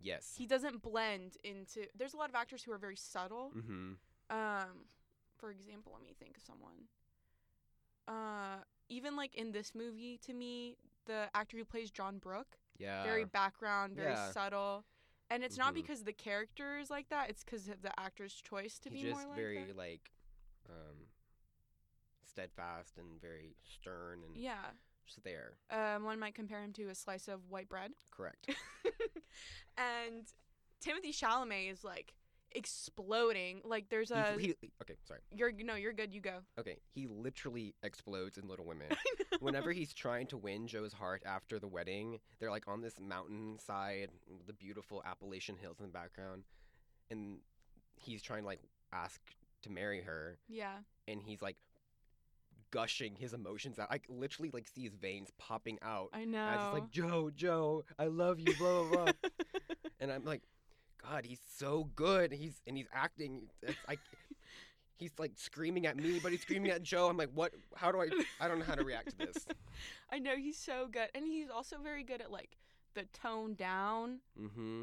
[0.00, 0.34] Yes.
[0.36, 3.52] He doesn't blend into There's a lot of actors who are very subtle.
[3.56, 3.92] mm-hmm.
[4.30, 4.84] Um,
[5.38, 6.88] for example, let me think of someone.
[8.08, 13.02] Uh, even like in this movie, to me, the actor who plays John Brooke, Yeah.
[13.04, 14.30] very background, very yeah.
[14.32, 14.84] subtle,
[15.30, 15.76] and it's not Mhm.
[15.76, 17.30] because the character is like that.
[17.30, 19.76] It's because of the actor's choice to He's be just more like very that.
[19.76, 20.10] like
[20.68, 21.08] um
[22.24, 24.70] steadfast and very stern and Yeah.
[25.06, 25.52] Just there.
[25.70, 27.92] Um, one might compare him to a slice of white bread.
[28.10, 28.50] Correct.
[29.76, 30.24] and
[30.80, 32.12] Timothy Chalamet is like
[32.52, 33.60] exploding.
[33.64, 35.20] Like there's He- a he, okay, sorry.
[35.34, 36.14] you're no, you're good.
[36.14, 36.38] You go.
[36.58, 38.88] Okay, he literally explodes in Little Women.
[39.40, 44.10] Whenever he's trying to win Jo's heart after the wedding, they're like on this mountainside,
[44.28, 46.44] with the beautiful Appalachian hills in the background,
[47.10, 47.38] and
[47.96, 48.60] he's trying to like
[48.92, 49.20] ask
[49.62, 51.56] to marry her, yeah, and he's like
[52.70, 53.88] gushing his emotions out.
[53.90, 56.10] I literally like see his veins popping out.
[56.12, 56.44] I And know.
[56.44, 59.12] I was just like, Jo, Jo, I love you, blah blah blah.
[60.00, 60.42] and I'm like,
[61.02, 62.32] God, he's so good.
[62.32, 63.42] He's and he's acting.
[63.62, 64.00] It's like
[64.96, 67.08] he's like screaming at me, but he's screaming at Jo.
[67.08, 67.52] I'm like, what?
[67.74, 68.08] How do I?
[68.40, 69.46] I don't know how to react to this.
[70.12, 72.56] I know he's so good, and he's also very good at like
[72.94, 74.82] the tone down, Mm-hmm.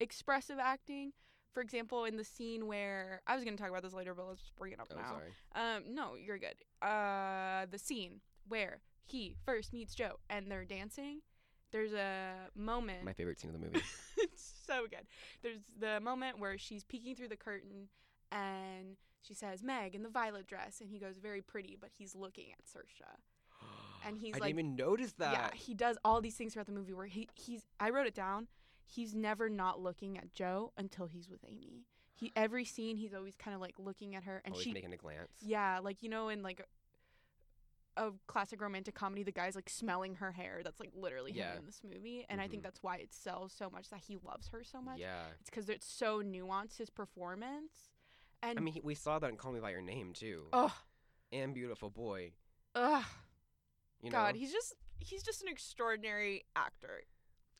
[0.00, 1.12] expressive acting.
[1.56, 4.28] For example, in the scene where I was going to talk about this later, but
[4.28, 5.08] let's just bring it up Oh, now.
[5.08, 5.30] sorry.
[5.54, 6.56] Um, no, you're good.
[6.86, 11.22] Uh, the scene where he first meets Jo and they're dancing.
[11.72, 13.04] There's a moment.
[13.06, 13.80] My favorite scene of the movie.
[14.18, 15.06] it's so good.
[15.42, 17.88] There's the moment where she's peeking through the curtain
[18.30, 22.14] and she says Meg in the violet dress, and he goes very pretty, but he's
[22.14, 23.00] looking at Saoirse.
[24.06, 25.32] And he's I like- I didn't even notice that.
[25.32, 27.62] Yeah, he does all these things throughout the movie where he he's.
[27.80, 28.46] I wrote it down.
[28.86, 31.84] He's never not looking at Jo until he's with Amy.
[32.14, 34.92] He every scene he's always kind of like looking at her, and Always she making
[34.94, 35.32] a glance.
[35.42, 36.64] yeah, like you know, in like
[37.98, 40.60] a, classic romantic comedy, the guy's like smelling her hair.
[40.62, 41.52] That's like literally Yeah.
[41.52, 42.64] him in this movie, and I think Mhm.
[42.64, 44.98] that's why it sells so much that he loves her so much.
[44.98, 45.26] Yeah.
[45.40, 47.90] It's because it's so nuanced his performance,
[48.42, 50.48] and I mean, he, we saw that in Call Me by Your Name too.
[50.52, 50.78] oh,
[51.32, 52.32] And Beautiful Boy.
[52.74, 53.04] ugh,
[54.02, 54.16] You know.
[54.16, 57.02] God, he's just he's just an extraordinary actor.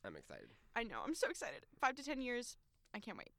[0.05, 0.55] I'm excited.
[0.77, 1.65] I know, I'm so excited.
[1.81, 2.59] Five to ten years,
[2.95, 3.31] I can't wait.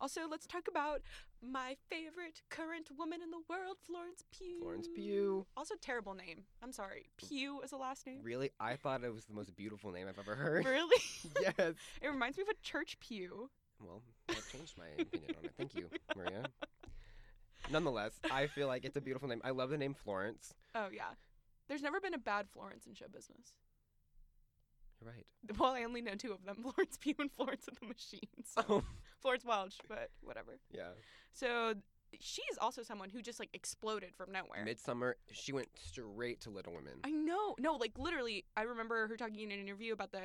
[0.00, 1.00] Also, let's talk about
[1.40, 4.58] my favorite current woman in the world, Florence Pugh.
[4.60, 5.46] Florence Pugh.
[5.56, 6.42] Also, terrible name.
[6.62, 7.06] I'm sorry.
[7.16, 8.18] Pugh is a last name.
[8.22, 10.66] Really, I thought it was the most beautiful name I've ever heard.
[10.66, 11.00] Really?
[11.40, 11.74] yes.
[12.02, 13.48] It reminds me of a church pew.
[13.80, 15.52] Well, I've changed my opinion on it.
[15.56, 16.44] Thank you, Maria.
[17.70, 19.40] Nonetheless, I feel like it's a beautiful name.
[19.42, 20.52] I love the name Florence.
[20.74, 21.14] Oh yeah.
[21.68, 23.54] There's never been a bad Florence in show business.
[25.00, 25.26] You're right.
[25.58, 28.52] Well, I only know two of them: Florence Pugh and Florence and the Machines.
[28.56, 28.82] Oh,
[29.20, 30.58] Florence Welch, but whatever.
[30.72, 30.88] yeah.
[31.32, 31.74] So
[32.18, 34.64] she's also someone who just like exploded from nowhere.
[34.66, 36.94] Midsommar, she went straight to Little Women.
[37.04, 37.56] I know.
[37.58, 40.20] No, like literally, I remember her talking in an interview about the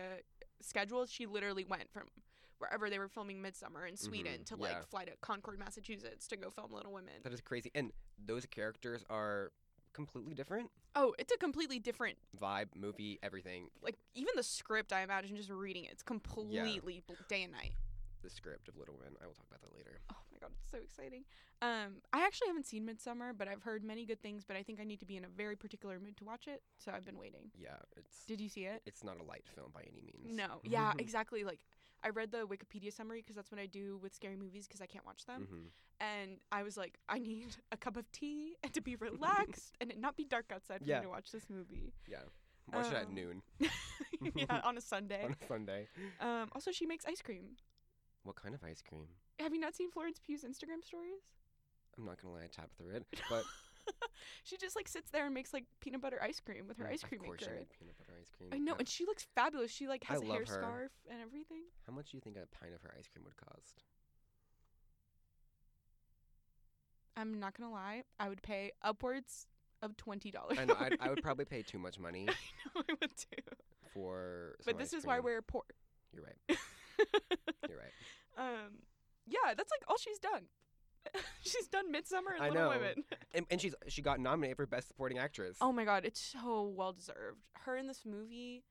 [0.61, 1.11] schedules.
[1.11, 2.03] She literally went from
[2.59, 4.81] wherever they were filming Midsommar in Sweden Mhm, to like yeah.
[4.89, 7.13] fly to Concord, Massachusetts to go film Little Women.
[7.23, 7.71] That is crazy.
[7.73, 7.91] And
[8.23, 9.51] those characters are
[9.93, 10.69] completely different.
[10.95, 13.69] Oh, it's a completely different Vibe, movie, everything.
[13.81, 17.73] like even the script I imagine just reading it, it's completely bl- day and night.
[18.21, 19.13] The script of Little Women.
[19.23, 20.01] I will talk about that later.
[20.11, 21.23] Oh my god, it's so exciting.
[21.61, 24.43] Um, I actually haven't seen Midsommar, but I've heard many good things.
[24.45, 26.61] But I think I need to be in a very particular mood to watch it,
[26.79, 27.51] so I've been waiting.
[27.57, 28.81] Yeah, it's Did you see it?
[28.85, 30.35] it's not a light film by any means.
[30.35, 30.59] No.
[30.63, 31.45] Yeah, exactly.
[31.45, 31.59] Like
[32.03, 34.85] I read the Wikipedia summary because that's what I do with scary movies because I
[34.85, 35.47] can't watch them.
[35.49, 35.65] hmm
[35.99, 39.91] And I was like, I need a cup of tea and to be relaxed and
[39.91, 40.99] it not be dark outside for Yeah.
[40.99, 41.93] me to watch this movie.
[42.07, 42.19] Yeah.
[42.73, 43.41] Watch it at Um, noon
[44.35, 45.23] yeah, on a Sunday.
[45.25, 45.87] on a Sunday.
[46.19, 47.57] Um, also, she makes ice cream.
[48.23, 49.07] What kind of ice cream?
[49.39, 51.23] Have you not seen Florence Pugh's Instagram stories?
[51.97, 53.43] I'm not gonna lie, I tapped through it, but
[54.43, 56.91] she just like sits there and makes like peanut butter ice cream with her mm,
[56.93, 57.51] ice cream Of course, maker.
[57.53, 58.49] she made peanut butter ice cream.
[58.53, 59.71] I know, and she looks fabulous.
[59.71, 60.45] She like has a hair her.
[60.45, 61.63] scarf and everything.
[61.87, 63.83] How much do you think a pint of her ice cream would cost?
[67.17, 69.47] I'm not gonna lie, I would pay upwards
[69.81, 70.57] of twenty dollars.
[70.59, 72.33] I know I'd, I would probably pay too much money I
[72.79, 73.43] know I would too.
[73.93, 74.55] for.
[74.65, 75.63] But this is why we're poor.
[76.13, 76.57] You're right.
[77.69, 78.37] You're right.
[78.37, 78.79] um,
[79.27, 80.43] yeah, that's like all she's done.
[81.41, 82.69] she's done Midsommar and I Little know.
[82.69, 83.03] Women.
[83.33, 85.57] And, and she's she got nominated for best supporting actress.
[85.61, 87.37] Oh my god, it's so well deserved.
[87.53, 88.63] Her in this movie,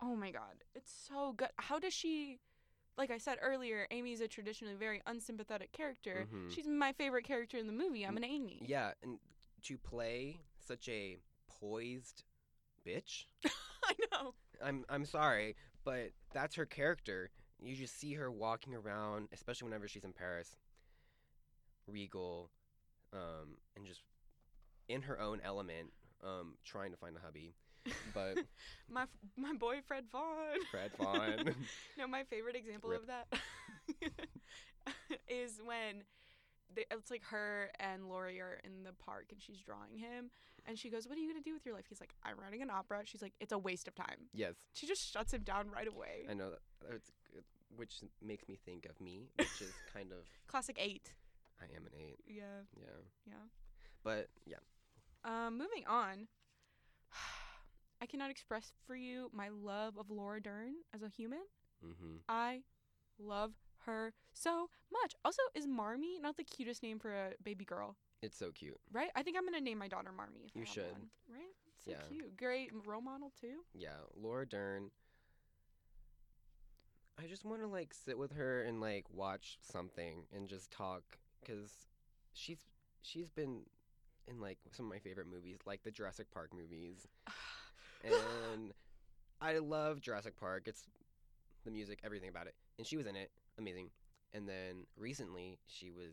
[0.00, 1.48] oh my god, it's so good.
[1.56, 2.38] How does she?
[2.96, 6.26] Like I said earlier, Amy's a traditionally very unsympathetic character.
[6.32, 6.52] Mhm.
[6.54, 8.04] She's my favorite character in the movie.
[8.04, 8.62] I'm an Amy.
[8.66, 9.18] Yeah, and
[9.64, 11.16] to play such a
[11.60, 12.22] poised
[12.86, 13.24] bitch.
[13.84, 14.34] I know.
[14.64, 17.30] I'm I'm sorry, but that's her character.
[17.60, 20.56] You just see her walking around, especially whenever she's in Paris,
[21.88, 22.50] regal,
[23.12, 24.00] um, and just
[24.88, 25.92] in her own element,
[26.24, 27.54] um, trying to find a hubby.
[28.14, 28.38] But
[28.90, 30.58] my f- my boy Fred Vaughn.
[30.70, 31.54] Fred Vaughn.
[31.98, 33.02] no, my favorite example Rip.
[33.02, 33.26] of that
[35.28, 36.04] is when
[36.74, 40.30] they, it's like her and Laurie are in the park and she's drawing him
[40.66, 42.60] and she goes, "What are you gonna do with your life?" He's like, "I'm writing
[42.62, 45.70] an opera." She's like, "It's a waste of time." yes, She just shuts him down
[45.74, 46.26] right away.
[46.28, 47.00] I know that.
[47.76, 51.12] Which makes me think of me, which is kind of Classic eight.
[51.60, 52.18] I am an eight.
[52.26, 52.86] Yeah, Yeah,
[53.26, 53.34] yeah.
[54.04, 54.56] but yeah,
[55.24, 56.28] Um, moving on.
[58.00, 61.40] I cannot express for you my love of Laura Dern as a human.
[61.84, 62.16] mm-hmm.
[62.28, 62.62] I
[63.18, 63.52] love
[63.86, 65.14] her so much.
[65.24, 67.96] Also, is Marmee not the cutest name for a baby girl?
[68.20, 68.76] it's so cute.
[68.92, 69.10] Right?
[69.14, 70.46] I think I'm gonna name my daughter Marmee.
[70.48, 70.90] If You should.
[70.92, 71.10] One.
[71.28, 71.54] Right?
[71.84, 72.02] So Yeah.
[72.08, 72.36] cute.
[72.36, 73.64] Great role model too.
[73.74, 74.90] Yeah, Laura Dern.
[77.20, 81.18] I just want to like sit with her and like watch something and just talk
[81.40, 81.70] because
[82.32, 82.58] she's
[83.02, 83.60] she's been
[84.26, 87.06] in like some of my favorite movies, like the Jurassic Park movies,
[88.04, 88.72] and
[89.40, 90.64] I love Jurassic Park.
[90.66, 90.84] It's
[91.64, 93.90] the music, everything about it, and she was in it, amazing.
[94.34, 96.12] And then recently, she was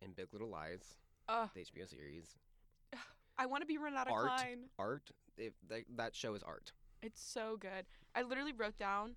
[0.00, 0.96] in Big Little Lies,
[1.28, 1.48] Ugh.
[1.54, 2.36] the HBO series.
[3.38, 4.26] I want to be Renata Art.
[4.26, 4.58] Klein.
[4.78, 6.72] Art, if that, that show is art.
[7.02, 7.86] It's so good.
[8.14, 9.16] I literally wrote down.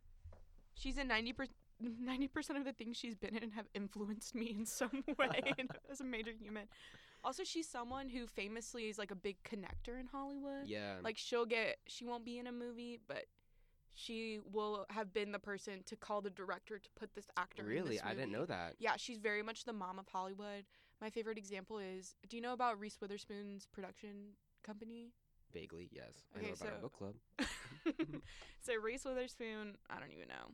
[0.73, 1.33] She's in ninety
[1.79, 1.99] percent.
[2.01, 5.41] Ninety percent of the things she's been in have influenced me in some way
[5.91, 6.67] as a major human.
[7.23, 10.67] Also, she's someone who famously is like a big connector in Hollywood.
[10.67, 13.25] Yeah, Like she'll get, she won't be in a movie, but
[13.95, 17.63] she will have been the person to call the director to put this actor.
[17.63, 18.75] in really, this I didn't know that.
[18.77, 20.65] Yeah, she's very much the mom of Hollywood.
[21.01, 24.33] My favorite example is, do you know about Reese Witherspoon's production
[24.63, 25.11] company?
[25.51, 26.25] Vaguely, yes.
[26.35, 27.15] I Okay, know about our so- book club.
[28.61, 30.51] so Reese Witherspoon, I don't even know,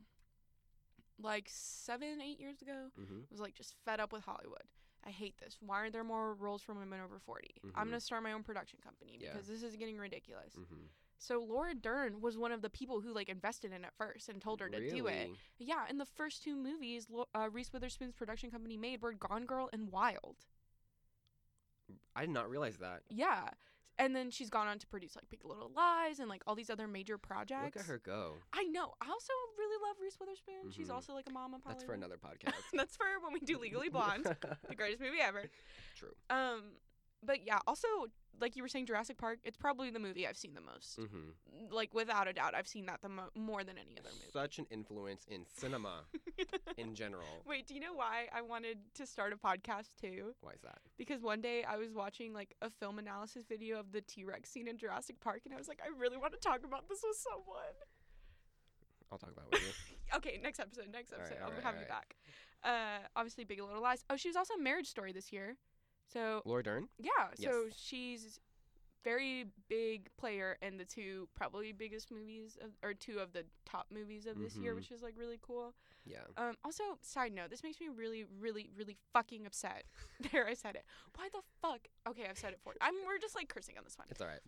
[1.20, 4.64] like seven, eight years ago, hmm was like just fed up with Hollywood.
[5.04, 5.56] I hate this.
[5.60, 7.48] Why aren't there more roles for women over 40?
[7.64, 7.74] I'm Mhm.
[7.74, 9.32] going to start my own production company Yeah.
[9.32, 10.54] because this is getting ridiculous.
[10.54, 10.86] hmm
[11.18, 14.40] So Laura Dern was one of the people who like invested in it first and
[14.40, 15.30] told her to do it.
[15.58, 19.68] Yeah, and the first two movies uh, Reese Witherspoon's production company made were Gone Girl
[19.72, 20.36] and Wild.
[22.14, 23.02] I did not realize that.
[23.08, 23.50] Yeah.
[23.98, 26.70] And then she's gone on to produce like Big Little Lies and like all these
[26.70, 27.76] other major projects.
[27.76, 28.34] Look at her go.
[28.52, 28.94] I know.
[29.00, 30.70] I also really love Reese Witherspoon.
[30.70, 30.94] She's Mhm.
[30.94, 32.54] also like a mom of That's for another podcast.
[32.72, 34.24] That's for when we do Legally Blonde,
[34.68, 35.44] the greatest movie ever.
[35.94, 36.14] True.
[36.30, 36.62] Um,
[37.24, 37.88] but yeah, also
[38.40, 39.38] like you were saying, Jurassic Park.
[39.44, 40.96] It's probably the movie I've seen the most.
[40.96, 41.30] hmm
[41.70, 44.30] Like without a doubt, I've seen that the mo- more than any other movie.
[44.32, 46.04] Such an influence in cinema
[46.78, 47.42] in general.
[47.46, 50.34] Wait, do you know why I wanted to start a podcast too?
[50.40, 50.78] Why is that?
[50.96, 54.50] Because one day I was watching like a film analysis video of the T Rex
[54.50, 57.00] scene in Jurassic Park, and I was like, I really want to talk about this
[57.06, 57.76] with someone.
[59.12, 59.96] I'll talk about it with you.
[60.16, 60.88] Okay, next episode.
[60.92, 62.16] Next episode, all I'll right, have all you back.
[62.62, 64.04] Uh, obviously, Big Little Lies.
[64.10, 65.56] Oh, she was also in Marriage Story this year.
[66.06, 66.88] So Laura Dern.
[66.98, 67.74] yeah, so Yes.
[67.76, 68.40] she's
[69.04, 73.86] very big player in the two probably biggest movies of, or two of the top
[73.90, 74.76] movies of this year, Mhm.
[74.76, 75.74] which is like really cool.
[76.04, 76.22] Yeah.
[76.36, 79.84] Um, also, side note, this makes me really, really, really fucking upset.
[80.32, 80.84] there, I said it.
[81.16, 81.88] Why the fuck?
[82.06, 82.74] Okay, I've said it for.
[82.80, 82.94] I'm.
[83.06, 84.06] We're just like cursing on this one.
[84.10, 84.40] It's all right.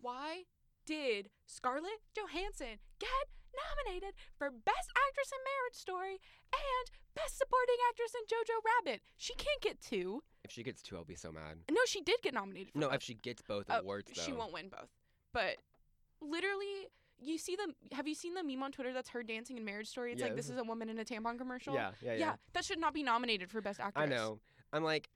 [0.00, 0.44] Why
[0.86, 6.18] did Scarlett Johansson get nominated for Best Actress in Marriage Story
[6.52, 9.02] and Best Supporting Actress in Jojo Rabbit?
[9.16, 10.22] She can't get two.
[10.44, 11.58] If she gets two, I'll be so mad.
[11.70, 12.72] No, she did get nominated.
[12.72, 12.96] For No, both.
[12.96, 14.22] if she gets both Oh, awards, though.
[14.22, 14.90] she won't win both.
[15.32, 15.56] But
[16.20, 16.88] literally,
[17.20, 19.88] you see the have you seen the meme on Twitter that's her dancing in Marriage
[19.88, 20.12] Story?
[20.12, 21.74] It's like this is a woman in a tampon commercial.
[21.74, 22.18] Yeah, yeah, yeah.
[22.18, 24.02] Yeah, that should not be nominated for best actress.
[24.02, 24.40] I know.
[24.72, 25.08] I'm like,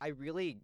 [0.00, 0.58] I really,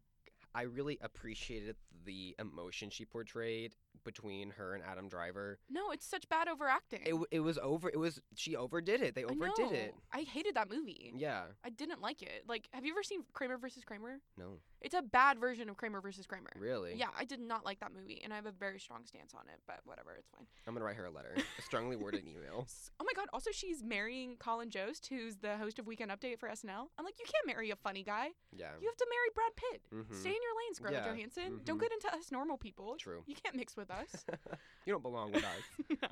[0.55, 5.59] I really appreciated the emotion she portrayed between her and Adam Driver.
[5.71, 7.03] No, it's such bad overacting.
[7.05, 7.89] It, it was over.
[7.89, 9.15] It was she overdid it.
[9.15, 9.95] They I overdid it.
[10.13, 11.13] I hated that movie.
[11.17, 11.45] Yeah.
[11.65, 12.45] I didn't like it.
[12.47, 14.21] Like, have you ever seen Kramer versus Kramer?
[14.39, 14.59] No.
[14.85, 16.51] It's a bad version of Kramer versus Kramer.
[16.57, 16.95] Really.
[16.95, 19.41] Yeah, I did not like that movie, and I have a very strong stance on
[19.49, 19.59] it.
[19.67, 20.47] But whatever, it's fine.
[20.67, 22.67] I'm gonna write her a letter, a strongly worded email.
[23.01, 23.29] Oh my god!
[23.33, 26.89] Also, she's marrying Colin Jost, who's the host of Weekend Update for SNL.
[26.99, 28.29] I'm like, you can't marry a funny guy.
[28.55, 28.73] Yeah.
[28.79, 29.83] You have to marry Brad Pitt.
[29.91, 30.21] Mhm.
[30.21, 31.61] Stay in your lane, Scarlett Yeah, Johansson.
[31.65, 31.81] Don't mhm.
[31.81, 32.97] get into us normal people.
[32.99, 33.23] True.
[33.27, 34.25] You can't mix with us.
[34.85, 35.99] you don't belong with us.
[36.03, 36.09] no.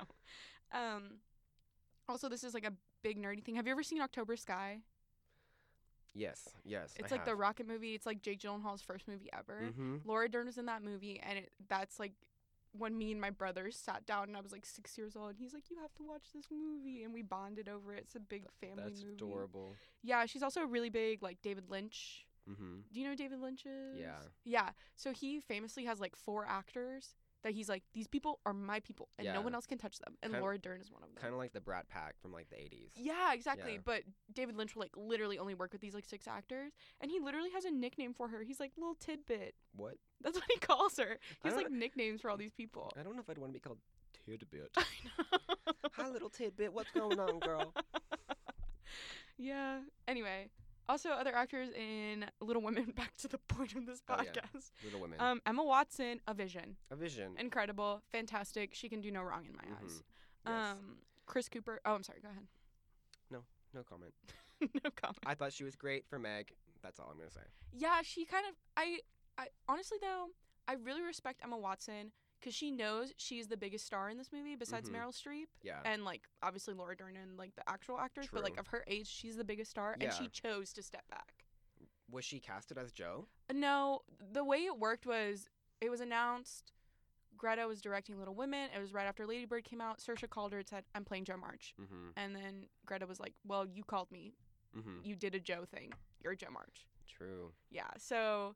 [0.79, 1.19] Um.
[2.09, 3.55] Also, this is like a big nerdy thing.
[3.55, 4.79] Have you ever seen October Sky?
[6.13, 6.49] Yes.
[6.63, 6.93] Yes.
[6.97, 7.95] It's like the rocket movie.
[7.95, 9.61] It's like Jake Gyllenhaal's first movie ever.
[9.63, 9.97] Mm-hmm.
[10.05, 12.13] Laura Dern was in that movie, and it, that's like
[12.77, 15.37] when me and my brothers sat down, and I was like six years old, and
[15.39, 17.99] he's like, "You have to watch this movie," and we bonded over it.
[17.99, 18.89] It's a big family movie.
[18.89, 19.13] That's movie.
[19.15, 19.73] adorable.
[20.03, 22.25] Yeah, she's also really big, like David Lynch.
[22.49, 22.79] Mm-hmm.
[22.91, 23.99] Do you know David Lynch is?
[23.99, 24.17] Yeah.
[24.43, 24.69] Yeah.
[24.95, 29.09] So he famously has like four actors that he's like, these people are my people,
[29.17, 30.15] and no one else can touch them.
[30.23, 31.17] And Kind- Laura Dern is one of them.
[31.21, 32.91] Kind of like the Brat Pack from like the 80s.
[32.95, 33.73] Yeah, exactly.
[33.73, 33.79] Yeah.
[33.83, 34.03] But
[34.33, 37.49] David Lynch will like literally only work with these like six actors, and he literally
[37.51, 38.41] has a nickname for her.
[38.43, 39.55] He's like little tidbit.
[39.75, 39.95] What?
[40.21, 41.17] That's what he calls her.
[41.41, 42.91] He has like nicknames for all these people.
[42.99, 43.79] I don't know if I'd want to be called
[44.25, 44.71] Tidbit.
[44.77, 45.73] I know.
[45.93, 46.73] Hi, little Tidbit.
[46.73, 47.73] What's going on, girl?
[49.37, 49.79] yeah.
[50.07, 50.49] Anyway,
[50.89, 52.91] also other actors in Little Women.
[52.95, 54.31] Back to the point of this Oh, yeah.
[54.31, 54.71] podcast.
[54.83, 55.19] Little Women.
[55.19, 57.35] Um, Emma Watson, A Vision, a vision.
[57.37, 58.73] incredible, fantastic.
[58.73, 59.83] She can do no wrong in my Mhm.
[59.83, 60.03] eyes.
[60.45, 60.71] Yes.
[60.71, 61.79] Um, Chris Cooper.
[61.85, 62.19] Oh, I'm sorry.
[62.21, 62.47] Go ahead.
[63.31, 63.43] No,
[63.73, 64.13] no comment.
[64.83, 65.17] no comment.
[65.25, 66.53] I thought she was great for Meg.
[66.81, 67.41] That's all I'm gonna say.
[67.71, 68.55] Yeah, she kind of.
[68.77, 68.99] I.
[69.37, 70.27] I honestly though,
[70.67, 72.11] I really respect Emma Watson
[72.43, 74.95] because she knows she's the biggest star in this movie besides Mhm.
[74.95, 75.81] Meryl Streep Yeah.
[75.85, 78.27] and like obviously Laura Dern and like the actual actors.
[78.31, 81.45] But like of her age, she's the biggest star, and she chose to step back.
[82.09, 83.27] was she casted as Jo?
[83.51, 85.49] No, the way it worked was
[85.81, 86.71] it was announced.
[87.35, 88.69] Greta was directing Little Women.
[88.71, 89.97] It was right after Lady Bird came out.
[89.99, 92.11] Saoirse called her and said, "I'm playing Jo March." Mm-hmm.
[92.15, 94.35] And then Greta was like, "Well, you called me.
[94.75, 94.99] Mm-hmm.
[95.03, 95.91] You did a Jo thing.
[96.19, 97.53] You're Jo March." True.
[97.71, 97.89] Yeah.
[97.97, 98.55] So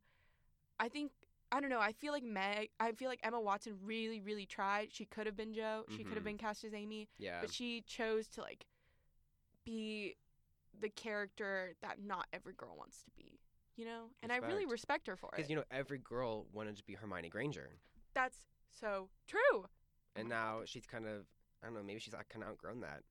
[0.79, 1.11] I think
[1.51, 1.79] I don't know.
[1.79, 2.69] I feel like Meg.
[2.79, 4.89] I feel like Emma Watson really, really tried.
[4.91, 5.83] She could have been Jo.
[5.89, 6.23] She could have mm-hmm.
[6.25, 7.39] been cast as Amy, Yeah.
[7.41, 8.65] but she chose to like
[9.63, 10.15] be
[10.79, 13.39] the character that not every girl wants to be.
[13.75, 14.71] You know, and I really Respect.
[14.71, 15.35] respect her for it.
[15.35, 17.69] Because you know every girl wanted to be Hermione Granger,
[18.15, 18.37] That's
[18.71, 19.65] so true.
[20.15, 21.27] and now she's kind of
[21.61, 21.83] I don't know.
[21.83, 23.03] Maybe she's kind of outgrown that.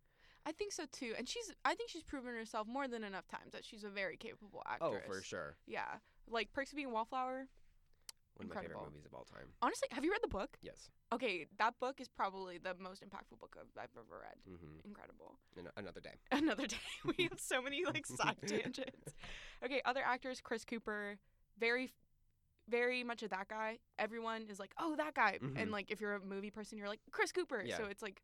[0.44, 1.14] I think so too.
[1.18, 1.52] And she's.
[1.64, 4.72] I think she's proven herself more than enough times that she's a very capable oh,
[4.72, 5.02] actress.
[5.04, 5.56] Oh, for sure.
[5.66, 5.96] Yeah,
[6.30, 7.48] like Perks of Being a Wallflower.
[8.36, 8.90] One of my favorite Incredible.
[8.92, 9.46] movies of all time.
[9.62, 10.58] Honestly, have you read the book?
[10.62, 10.90] Yes.
[11.12, 14.36] Okay, that book is probably the most impactful book I've, I've ever read.
[14.48, 14.88] Mm-hmm.
[14.88, 15.38] Incredible.
[15.76, 16.14] another day.
[16.32, 16.76] Another day.
[17.18, 19.14] we have so many like side tangents.
[19.64, 21.16] Okay, other actors: Chris Cooper,
[21.58, 21.92] very,
[22.68, 23.78] very much of that guy.
[23.98, 25.38] Everyone is like, oh, that guy.
[25.40, 25.70] And Mhm.
[25.72, 27.62] like, if you're a movie person, you're like Chris Cooper.
[27.64, 27.78] Yeah.
[27.78, 28.20] So it's like,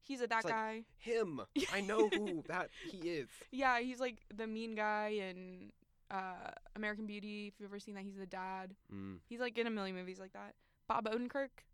[0.00, 0.84] he's a that It's like- guy.
[0.96, 1.40] Him.
[1.72, 3.28] I know who that he is.
[3.50, 5.72] Yeah, he's like the mean guy in
[6.10, 7.48] uh, American Beauty.
[7.48, 8.74] If you've ever seen that, he's the dad.
[8.92, 9.18] Mm.
[9.28, 10.54] He's like in a million movies like that.
[10.88, 11.64] Bob Odenkirk,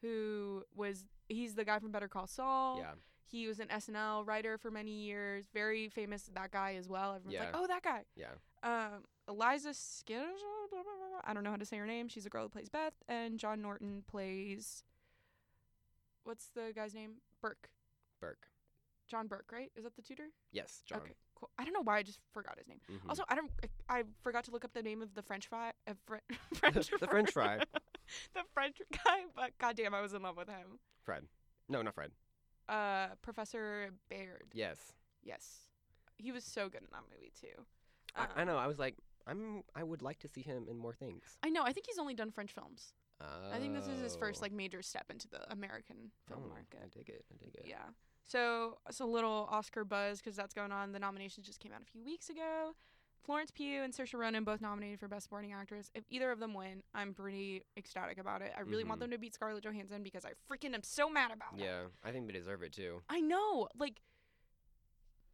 [0.00, 2.78] who was he's the guy from Better Call Saul.
[2.78, 2.92] Yeah.
[3.24, 5.46] He was an SNL writer for many years.
[5.54, 7.14] Very famous that guy as well.
[7.14, 8.02] Everyone's like, oh, that guy.
[8.14, 8.26] Yeah.
[8.62, 10.26] Um, Eliza Skinner.
[11.24, 12.08] I don't know how to say her name.
[12.08, 14.84] She's a girl who plays Beth, and John Norton plays.
[16.24, 17.12] What's the guy's name?
[17.40, 17.70] Burke.
[18.20, 18.48] Burke.
[19.08, 19.70] John Burke, right?
[19.76, 20.28] Is that the tutor?
[20.52, 20.98] Yes, John.
[20.98, 21.14] Okay,
[21.58, 22.80] I don't know why I just forgot his name.
[22.90, 23.08] Mhm.
[23.08, 23.50] Also, I don't.
[23.88, 25.72] I, I forgot to look up the name of the French fry.
[25.88, 26.16] Uh, Fr-
[26.54, 27.58] French The French fry.
[28.34, 30.78] the French guy, but goddamn, I was in love with him.
[31.04, 31.24] Fred.
[31.68, 32.10] No, not Fred.
[32.68, 34.44] Uh, Professor Baird.
[34.52, 34.78] Yes.
[35.24, 35.60] Yes,
[36.18, 37.62] he was so good in that movie too.
[38.16, 38.56] I, I Um, know.
[38.58, 39.62] I was like, I'm.
[39.76, 41.38] I would like to see him in more things.
[41.42, 41.62] I know.
[41.64, 42.92] I think he's only done French films.
[43.54, 44.42] I think this is his first Oh.
[44.42, 46.80] like major step into the American film Oh, market.
[46.84, 47.24] I dig it.
[47.32, 47.66] I dig it.
[47.68, 47.84] Yeah.
[48.24, 50.92] So it's a little Oscar buzz because that's going on.
[50.92, 52.74] The nominations just came out a few weeks ago.
[53.24, 55.90] Florence Pugh and Saoirse Ronan both nominated for Best Supporting Actress.
[55.94, 58.52] If either of them win, I'm pretty ecstatic about it.
[58.56, 59.02] I really want Mhm.
[59.02, 61.60] them to beat Scarlett Johansson because I freaking am so mad about it.
[61.62, 63.02] Yeah, I think they deserve it too.
[63.08, 63.68] I know.
[63.76, 64.00] Like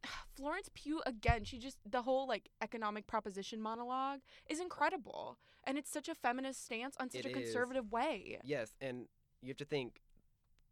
[0.35, 5.37] Florence Pugh again, she just the whole like economic proposition monologue is incredible.
[5.65, 7.35] And it's such a feminist stance on such It a is.
[7.35, 8.39] conservative way.
[8.43, 9.07] Yes, and
[9.41, 10.01] you have to think,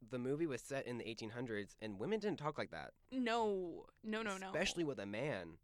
[0.09, 2.91] the movie was set in the 1800s, and women didn't talk like that.
[3.11, 3.85] No.
[4.03, 4.47] No, no, no.
[4.47, 5.57] Especially with a man.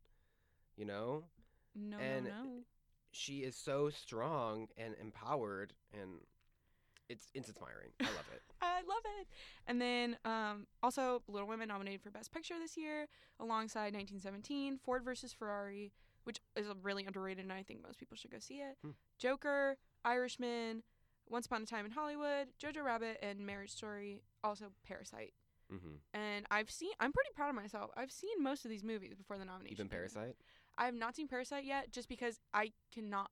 [0.75, 1.25] You know,
[1.75, 2.49] no, and no, no.
[3.11, 6.21] she is so strong and empowered, and
[7.09, 7.91] it's it's inspiring.
[8.01, 8.41] I love it.
[8.61, 9.27] I love it.
[9.67, 13.07] And then um, also Little Women nominated for Best Picture this year,
[13.39, 15.91] alongside 1917, Ford versus Ferrari,
[16.23, 18.77] which is a really underrated, and I think most people should go see it.
[18.83, 18.91] Hmm.
[19.19, 20.81] Joker, Irishman,
[21.29, 24.21] Once Upon a Time in Hollywood, Jojo Rabbit, and Marriage Story.
[24.43, 25.33] Also Parasite.
[25.69, 26.91] hmm And I've seen.
[26.99, 27.91] I'm pretty proud of myself.
[27.95, 29.73] I've seen most of these movies before the nomination.
[29.73, 29.89] Even.
[29.89, 30.35] Parasite.
[30.77, 33.29] I have not seen Parasite yet, just because I cannot.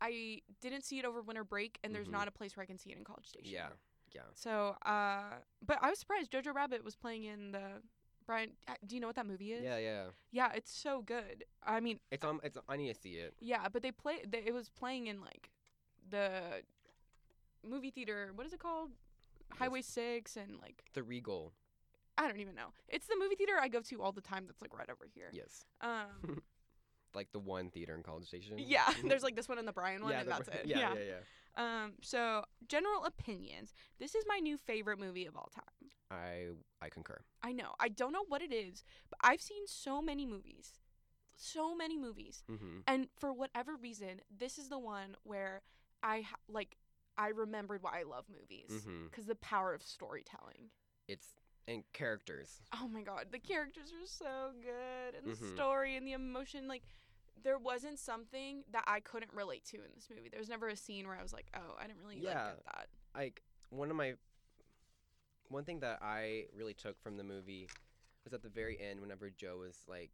[0.00, 2.12] I didn't see it over winter break, and there's Mhm.
[2.12, 3.50] not a place where I can see it in College Station.
[3.52, 3.70] Yeah,
[4.12, 4.22] yeah.
[4.34, 7.82] So, uh, but I was surprised Jojo Rabbit was playing in the
[8.26, 8.56] Bryan.
[8.68, 9.64] uh, Do you know what that movie is?
[9.64, 10.10] Yeah, yeah.
[10.30, 11.44] Yeah, it's so good.
[11.62, 12.40] I mean, It's on.
[12.44, 12.56] It's.
[12.68, 13.34] I need to see it.
[13.40, 14.22] yeah, but they play.
[14.26, 15.50] They, it was playing in like
[16.10, 16.62] the
[17.66, 18.30] movie theater.
[18.34, 18.90] What is it called?
[19.58, 21.52] Highway Six and like The Regal.
[22.16, 22.68] I don't even know.
[22.88, 24.44] It's the movie theater I go to all the time.
[24.46, 25.30] That's like right over here.
[25.32, 25.64] Yes.
[25.80, 26.42] Um,
[27.14, 28.58] Like the one theater in College Station.
[28.58, 28.92] yeah.
[29.04, 30.66] There's like this one and the Bryan one, yeah, and the- that's it.
[30.66, 31.00] Yeah, yeah,
[31.56, 31.84] yeah.
[31.84, 31.94] Um.
[32.02, 33.72] So general opinions.
[33.98, 35.90] This is my new favorite movie of all time.
[36.10, 36.48] I
[36.84, 37.18] I concur.
[37.42, 37.72] I know.
[37.80, 40.80] I don't know what it is, but I've seen so many movies.
[41.34, 42.44] So many movies.
[42.50, 42.80] Mm-hmm.
[42.86, 45.62] And for whatever reason, this is the one where
[46.02, 46.76] I like
[47.16, 49.08] I remembered why I love movies Mm-hmm.
[49.08, 50.70] cuz the power of storytelling.
[51.08, 51.34] It's
[51.66, 52.60] and characters.
[52.72, 55.54] Oh my god, the characters are so good and the Mhm.
[55.54, 56.82] story and the emotion like
[57.42, 60.28] there wasn't something that I couldn't relate to in this movie.
[60.28, 62.48] There was never a scene where I was like, "Oh, I didn't really like, Yeah.
[62.54, 64.14] get that." Like one of my
[65.48, 67.68] one thing that I really took from the movie
[68.24, 70.10] was at the very end whenever Jo was like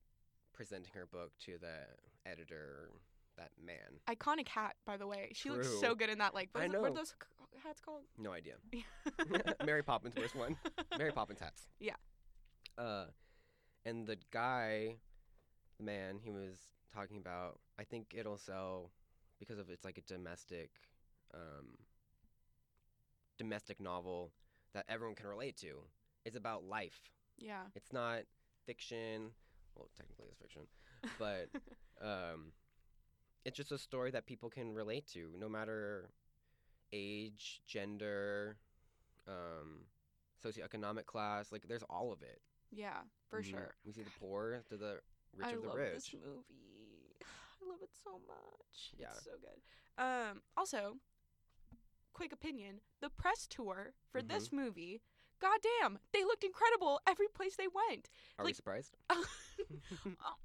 [0.53, 1.87] presenting her book to the
[2.27, 2.91] editor,
[3.37, 4.01] that man.
[4.09, 5.31] Iconic hat, by the way.
[5.33, 5.79] She looks True.
[5.81, 8.03] so good in that like what, I is it- what are those c- hats called?
[8.19, 8.55] No idea.
[9.65, 10.57] Mary Poppins wears one.
[10.99, 11.67] Mary Poppins hats.
[11.81, 11.95] Yeah.
[12.79, 13.07] Uh,
[13.85, 14.97] and the guy,
[15.79, 16.57] the man, he was
[16.95, 17.61] talking about.
[17.79, 18.91] I think it'll sell
[19.39, 20.71] because of it's like a domestic,
[21.35, 21.67] um,
[23.39, 24.33] domestic novel
[24.75, 25.79] that everyone can relate to.
[26.25, 26.99] It's about life.
[27.39, 27.63] Yeah.
[27.75, 28.21] It's not
[28.67, 29.31] fiction.
[29.77, 30.63] Well, technically it's fiction,
[31.19, 31.49] but
[32.01, 32.53] um,
[33.45, 36.11] it's just a story that people can relate to, no matter
[36.93, 38.57] age, gender,
[39.29, 39.87] um,
[40.45, 41.51] socioeconomic class.
[41.53, 42.41] Like, there's all of it.
[42.71, 43.51] Yeah, for Mhm.
[43.51, 43.75] sure.
[43.85, 45.01] We see the poor to the
[45.35, 45.93] rich I of the love rich.
[45.95, 47.17] this movie.
[47.63, 48.93] I love it so much.
[48.99, 49.11] Yeah.
[49.11, 49.61] It's so good.
[50.03, 50.99] Um also,
[52.13, 54.29] quick opinion, the press tour for Mm-hmm.
[54.29, 55.03] this movie,
[55.45, 58.09] goddamn, they looked incredible every place they went.
[58.39, 58.97] Are we like- surprised?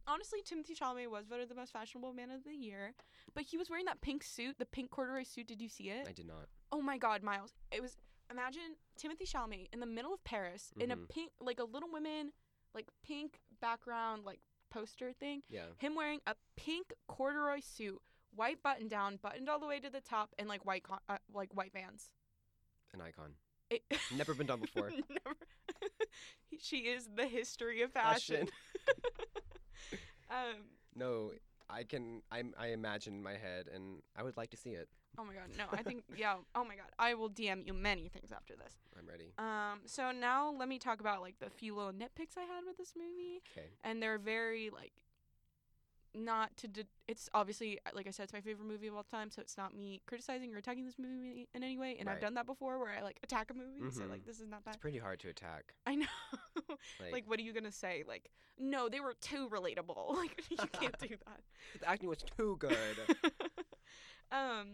[0.07, 2.93] Honestly, Timothée Chalamet was voted the most fashionable man of the year,
[3.33, 5.47] but he was wearing that pink suit, the pink corduroy suit.
[5.47, 6.07] Did you see it?
[6.07, 6.47] I did not.
[6.71, 7.53] Oh my god, Miles.
[7.71, 7.97] It was
[8.31, 11.09] imagine Timothée Chalamet in the middle of Paris in a Mhm.
[11.09, 12.31] pink like a Little Women
[12.75, 14.39] like pink background like
[14.69, 15.41] poster thing.
[15.49, 15.65] Yeah.
[15.79, 17.99] Him wearing a pink corduroy suit,
[18.35, 21.17] white button down, buttoned all the way to the top and like white con- uh,
[21.33, 22.11] like white vans.
[22.93, 23.33] An icon.
[23.69, 23.83] It-
[24.17, 24.91] Never been done before.
[26.61, 28.47] She is the history of fashion.
[30.29, 30.55] um
[30.95, 31.31] No,
[31.69, 32.21] I can.
[32.31, 34.89] I I imagine in my head, and I would like to see it.
[35.17, 35.65] oh my god, no.
[35.71, 36.87] I think yeah, oh my god.
[36.97, 38.73] I will DM you many things after this.
[38.97, 39.31] I'm ready.
[39.37, 42.77] Um, so now let me talk about like the few little nitpicks I had with
[42.77, 43.67] this movie, Okay.
[43.83, 44.91] and they're very like
[46.15, 46.67] not to.
[46.67, 49.57] De- it's obviously like I said, it's my favorite movie of all time, so it's
[49.57, 51.97] not me criticizing or attacking this movie in any way.
[51.99, 53.79] And I've done that before, where I like attack a movie.
[53.91, 54.09] So Mhm.
[54.09, 55.73] like this is not that It's pretty hard to attack.
[55.85, 56.05] I know.
[57.01, 58.03] Like, like, what are you gonna say?
[58.07, 60.15] Like, no, they were too relatable.
[60.15, 61.41] Like, you can't do that.
[61.79, 62.75] the acting was too good.
[64.31, 64.67] um,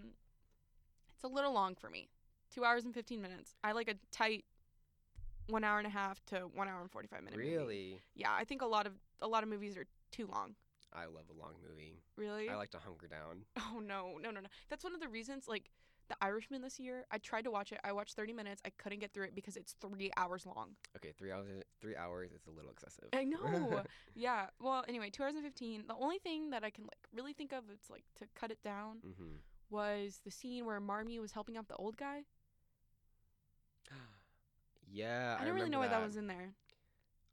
[1.13, 2.09] it's a little long for me.
[2.53, 3.55] Two hours and fifteen minutes.
[3.63, 4.45] I like a tight
[5.47, 7.37] one hour and a half to one hour and forty five minute.
[7.39, 7.51] movie.
[7.55, 10.55] really, Yeah, I think a lot of a lot of movies are too long.
[10.95, 11.99] I love a long movie.
[12.15, 12.49] Really?
[12.49, 13.43] I like to hunker down.
[13.57, 14.47] oh no, no, no, no.
[14.69, 15.47] That's one of the reasons.
[15.47, 15.69] Like
[16.09, 17.79] The Irishman this year, I tried to watch it.
[17.83, 18.61] I watched thirty minutes.
[18.65, 20.69] I couldn't get through it because it's three hours long.
[20.95, 21.47] Okay, three hours.
[21.81, 23.09] Three hours is a little excessive.
[23.13, 23.83] I know.
[24.15, 24.47] yeah.
[24.59, 25.83] Well, anyway, two hours and fifteen.
[25.87, 28.63] The only thing that I can like really think of, it's like to cut it
[28.63, 29.35] down, mm-hmm.
[29.69, 32.21] was the scene where Marmee was helping out the old guy.
[34.91, 36.53] yeah, I, I, didn't really know remember why that was in there.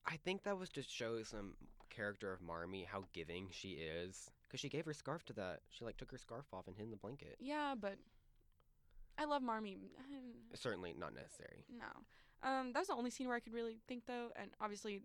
[0.06, 1.54] I think that was to show some
[1.93, 5.61] character of Marmee, how giving she is, because she gave her scarf to that.
[5.70, 7.36] She like took her scarf off and hid in the blanket.
[7.38, 7.97] Yeah, but
[9.18, 9.76] I love Marmee.
[10.55, 11.64] Certainly not necessary.
[11.70, 11.86] No.
[12.49, 15.03] Um, that was the only scene where I could really think though, and obviously,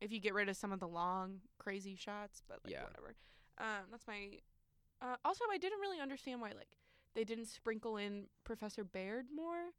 [0.00, 2.84] if you get rid of some of the long, crazy shots, but like Yeah.
[2.84, 3.14] whatever.
[3.58, 4.40] Um, that's my.
[5.00, 6.76] Uh, also, I didn't really understand why like
[7.14, 9.70] they didn't sprinkle in Professor Baird more.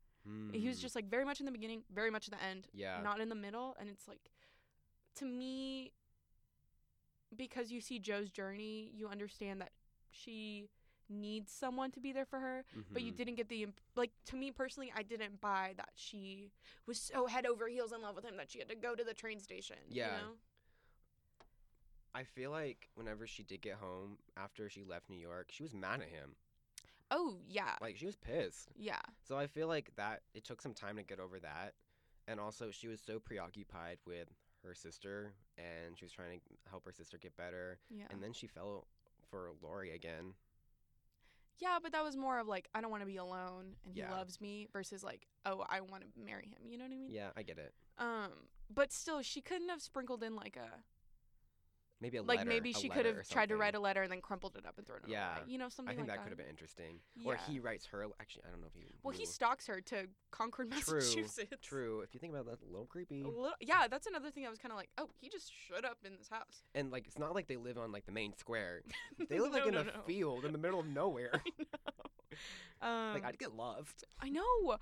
[0.54, 2.70] He was Mm, just like very much in the beginning, very much at the end,
[2.74, 3.02] yeah.
[3.04, 4.30] not in the middle, and it's like,
[5.16, 5.94] to me,
[7.36, 9.72] because you see Jo's journey, you understand that
[10.12, 10.70] she
[11.10, 13.16] needs someone to be there for her, but you Mhm.
[13.18, 16.52] didn't get the imp- like to me personally, I didn't buy that she
[16.86, 19.04] was so head over heels in love with him that she had to go to
[19.04, 19.78] the train station.
[19.90, 20.16] Yeah.
[20.16, 20.38] You know?
[22.16, 25.74] I feel like whenever she did get home after she left New York, she was
[25.74, 26.36] mad at him.
[27.12, 27.78] Oh yeah.
[27.82, 28.70] Like she was pissed.
[28.76, 29.02] yeah.
[29.24, 31.76] So I feel like that it took some time to get over that.
[32.28, 34.30] And also she was so preoccupied with
[34.64, 37.80] her sister and she was trying to help her sister get better.
[37.90, 38.06] Yeah.
[38.12, 38.88] And then she fell
[39.30, 40.34] for Laurie again.
[41.60, 44.08] yeah, but that was more of like I don't want to be alone and Yeah.
[44.08, 46.68] he loves me versus like oh I want to marry him.
[46.68, 47.10] You know what I mean?
[47.12, 47.74] Yeah, I get it.
[47.98, 48.32] Um,
[48.74, 50.70] but still, she couldn't have sprinkled in like a
[52.04, 52.50] Maybe a like letter.
[52.50, 54.86] maybe she could have tried to write a letter and then crumpled it up and
[54.86, 55.38] thrown it Yeah.
[55.38, 55.44] away.
[55.48, 55.92] You know, something like that.
[55.94, 56.24] I think like that that.
[56.24, 57.00] could have been interesting.
[57.26, 58.06] Or he writes her.
[58.20, 58.94] Actually, I don't know if he.
[59.04, 61.38] Well, he stalks her to Concord, Massachusetts.
[61.62, 61.86] True.
[61.96, 63.22] true If you think about that, a little creepy.
[63.22, 65.86] A little, yeah, that's another thing I was kind of like, oh, he just showed
[65.86, 66.64] up in this house.
[66.76, 68.82] And like, it's not like they live on like the main square.
[69.30, 69.92] They live like in no, a no.
[70.06, 71.42] field in the middle of nowhere.
[72.82, 74.04] Um, like I'd get loved.
[74.20, 74.78] I know.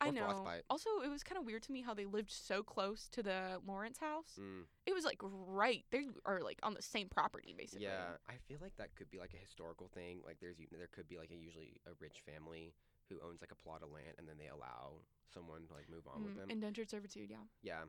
[0.00, 0.24] I know.
[0.24, 0.62] frostbite.
[0.68, 3.58] Also, it was kind of weird to me how they lived so close to the
[3.66, 4.38] Lawrence house.
[4.38, 5.84] Mm, It was like right.
[5.90, 7.86] They are like on the same property, basically.
[7.86, 10.20] yeah, I feel like that could be like a historical thing.
[10.26, 12.74] Like there's there could be like a usually a rich family
[13.08, 14.94] who owns like a plot of land and then they allow
[15.32, 16.50] someone to like move on with Mm, them.
[16.50, 17.44] indentured servitude, yeah.
[17.62, 17.82] yeah.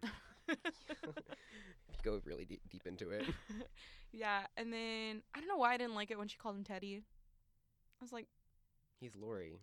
[0.48, 0.58] if
[1.08, 3.26] you go really deep, deep into it.
[4.12, 6.64] yeah, and then I don't know why I didn't like it when she called him
[6.64, 7.02] Teddy.
[8.00, 8.28] I was like,
[9.00, 9.60] He's Laurie.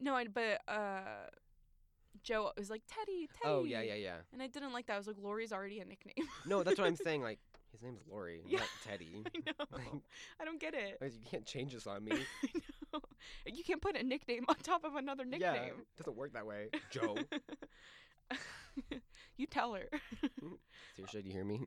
[0.00, 1.26] no, I, but uh,
[2.22, 3.44] Jo was like Teddy, Teddy.
[3.44, 4.16] Oh yeah, yeah, yeah.
[4.32, 4.94] And I didn't like that.
[4.94, 6.26] I was like, Laurie's already a nickname.
[6.46, 7.22] No, that's what I'm saying.
[7.22, 7.38] Like
[7.72, 8.60] his name's Laurie, Yeah.
[8.60, 9.24] not Teddy.
[9.34, 9.66] I know.
[9.72, 10.02] Like,
[10.40, 10.98] I don't get it.
[11.02, 12.12] you can't change this on me.
[12.12, 12.58] I
[12.94, 13.00] know.
[13.46, 15.74] You can't put a nickname on top of another Yeah, nickname.
[15.80, 16.68] it doesn't work that way.
[16.90, 17.16] Jo.
[19.36, 19.88] you tell her.
[20.42, 20.56] Mm,
[20.94, 21.66] seriously, do you hear me?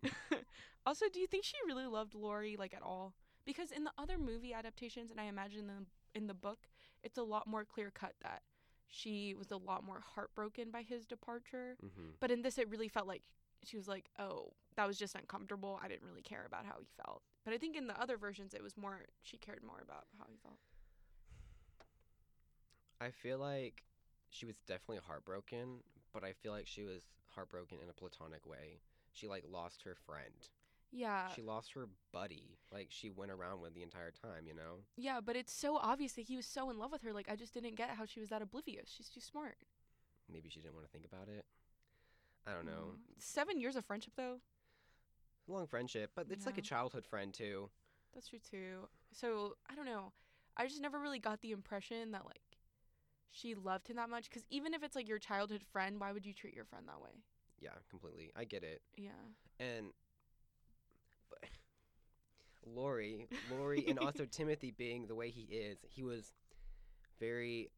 [0.85, 3.13] also, do you think she really loved Laurie like at all?
[3.45, 5.85] Because in the other movie adaptations, and I imagine the
[6.19, 6.59] in the book,
[7.03, 8.41] it's a lot more clear cut that
[8.89, 11.77] she was a lot more heartbroken by his departure.
[11.81, 13.23] hmm But in this, it really felt like
[13.63, 15.79] she was like, "Oh, that was just uncomfortable.
[15.83, 18.53] I didn't really care about how he felt." But I think in the other versions,
[18.53, 20.59] it was more she cared more about how he felt.
[23.01, 23.83] I feel like
[24.29, 25.83] she was definitely heartbroken,
[26.13, 28.81] but I feel like she was heartbroken in a platonic way.
[29.13, 30.49] She like lost her friend.
[30.91, 32.57] Yeah, she lost her buddy.
[32.71, 34.83] Like she went around with the entire time, you know?
[34.97, 37.13] yeah, but it's so obvious that he was so in love with her.
[37.13, 38.91] Like I just didn't get how she was that oblivious.
[38.95, 39.57] She's too smart.
[40.31, 41.45] Maybe she didn't want to think about it.
[42.47, 42.93] I don't know.
[42.93, 42.99] Mm.
[43.17, 44.39] Seven years of friendship, though.
[45.47, 47.69] Long friendship, but it's like a childhood friend too.
[48.13, 48.87] That's true too.
[49.11, 50.13] So I don't know.
[50.57, 52.57] I just never really got the impression that like
[53.31, 54.29] she loved him that much.
[54.29, 57.01] Because even if it's like your childhood friend, why would you treat your friend that
[57.01, 57.23] way?
[57.59, 58.31] Yeah, completely.
[58.35, 58.81] I get it.
[58.95, 59.09] Yeah.
[59.59, 59.87] And
[62.65, 66.33] Laurie, Laurie, and also Timothée being the way he is, he was
[67.19, 67.69] very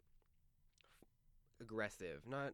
[1.62, 2.54] aggressive, not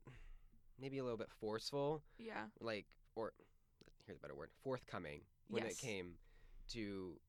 [0.80, 2.46] maybe a little bit forceful, Yeah.
[2.60, 2.86] like
[3.16, 3.34] or
[4.06, 5.74] here's a better word, forthcoming when Yes.
[5.74, 6.16] it came
[6.70, 7.20] to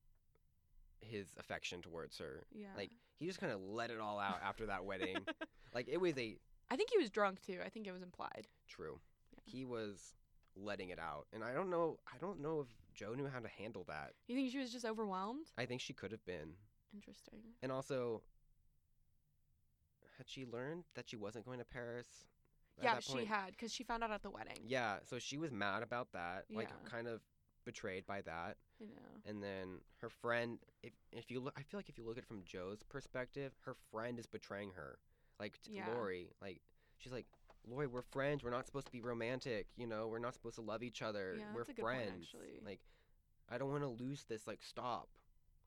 [1.00, 2.44] his affection towards her.
[2.52, 2.66] Yeah.
[2.76, 5.16] Like he just kind of let it all out after that wedding.
[5.74, 6.38] like it was a
[6.70, 7.60] I think he was drunk too.
[7.64, 8.46] I think it was implied.
[8.68, 9.00] true.
[9.32, 9.40] Yeah.
[9.46, 10.12] He was
[10.62, 11.98] letting it out, and I don't know.
[12.12, 14.12] I don't know if Jo knew how to handle that.
[14.26, 15.46] You think she was just overwhelmed?
[15.56, 16.54] I think she could have been.
[16.94, 17.40] Interesting.
[17.62, 18.22] And also,
[20.16, 22.06] had she learned that she wasn't going to Paris?
[22.80, 24.58] yeah, she had because she found out at the wedding.
[24.66, 26.88] Yeah, so she was mad about that, like Yeah.
[26.90, 27.20] kind of
[27.64, 28.56] betrayed by that.
[28.78, 29.20] You know.
[29.26, 32.24] And then her friend, if if you look, I feel like if you look at
[32.24, 34.98] it from Jo's perspective, her friend is betraying her.
[35.40, 35.88] Like Yeah.
[35.92, 36.60] Laurie, like
[36.98, 37.26] she's like,
[37.70, 38.42] Laurie, we're friends.
[38.42, 39.66] We're not supposed to be romantic.
[39.76, 41.34] You know, we're not supposed to love each other.
[41.38, 42.24] Yeah, we're that's a good point, friends.
[42.24, 42.60] actually.
[42.64, 42.80] Like,
[43.50, 44.46] I don't want to lose this.
[44.46, 45.08] Like, stop.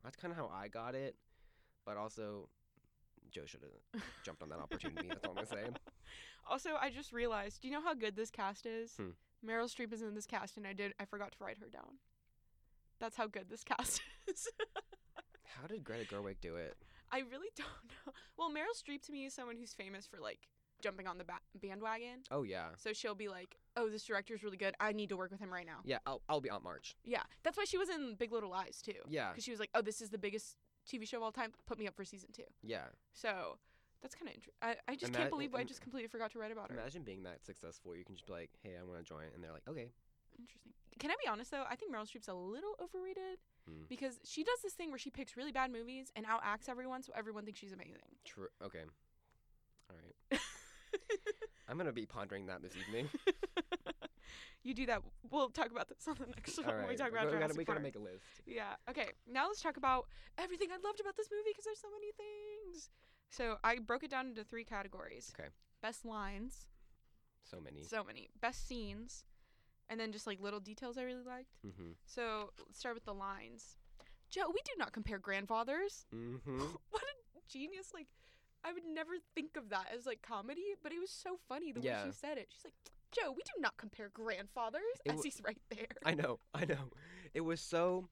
[0.02, 1.16] That's kind of how I got it.
[1.84, 2.48] But also,
[3.30, 5.08] Jo should have jumped on that opportunity.
[5.08, 5.70] That's all I'm gonna say.
[6.50, 7.62] Also, I just realized.
[7.62, 8.94] Do you know how good this cast is?
[8.96, 9.10] Hmm.
[9.48, 10.92] Meryl Streep is in this cast, and I did.
[10.98, 11.98] I forgot to write her down.
[12.98, 14.48] That's how good this cast is.
[15.44, 16.76] How did Greta Gerwig do it?
[17.12, 17.68] I really don't
[18.06, 18.12] know.
[18.36, 20.48] Well, Meryl Streep to me is someone who's famous for like
[20.82, 22.20] jumping on the ba- bandwagon.
[22.30, 24.74] Oh yeah, So she'll be like, "Oh, this director's really good.
[24.80, 25.98] I need to work with him right now." yeah.
[26.06, 26.94] I'll I'll be Aunt March.
[27.04, 28.92] Yeah, that's why she was in Big Little Lies too.
[29.08, 30.56] Yeah, Because she was like, "Oh, this is the biggest
[30.90, 31.52] TV show of all time.
[31.66, 32.42] Put me up for season two.
[32.62, 32.86] yeah.
[33.12, 33.56] So
[34.02, 34.58] that's kind of interesting.
[34.62, 36.76] I, I just Ima- can't believe I just completely forgot to write about her.
[36.76, 37.94] Imagine being that successful.
[37.94, 39.92] You can just be like, hey, I want to join, and they're like, okay.
[40.38, 40.72] Interesting.
[40.98, 41.64] Can I be honest though?
[41.70, 43.84] I think Meryl Streep's a little overrated Hmm.
[43.88, 47.12] because she does this thing where she picks really bad movies and outacts everyone, so
[47.16, 48.02] everyone thinks she's amazing.
[48.24, 48.48] True.
[48.64, 48.82] Okay.
[49.88, 50.40] All right.
[51.72, 53.08] I'm gonna be pondering that this evening.
[54.62, 55.00] you do that.
[55.30, 57.36] We'll talk about this on the next one All when we talk we about gotta,
[57.38, 58.24] Jurassic we gotta make a list.
[58.46, 58.74] Yeah.
[58.90, 59.08] Okay.
[59.26, 60.06] Now let's talk about
[60.36, 62.52] everything I loved about this movie because there's so many things.
[62.72, 62.90] things.
[63.30, 65.32] So I broke it down into three categories.
[65.38, 65.48] Okay.
[65.80, 66.66] Best lines,
[67.44, 67.82] So many.
[67.82, 68.28] so many.
[68.38, 69.24] Best scenes,
[69.88, 71.56] and then just like little details I really liked.
[71.66, 71.92] Mm-hmm.
[72.04, 73.78] So let's start with the lines.
[74.30, 76.04] Jo, we do not compare grandfathers.
[76.14, 76.58] Mm-hmm.
[76.90, 77.92] what a genius!
[77.94, 78.08] Like,
[78.64, 81.80] I would never think of that as like comedy, but it was so funny the
[81.80, 82.48] way she said it.
[82.52, 82.74] She's like,
[83.10, 84.82] Jo, we do not compare grandfathers.
[85.04, 85.86] It as wa- he's right there.
[86.04, 86.90] I know, I know.
[87.34, 88.08] It was so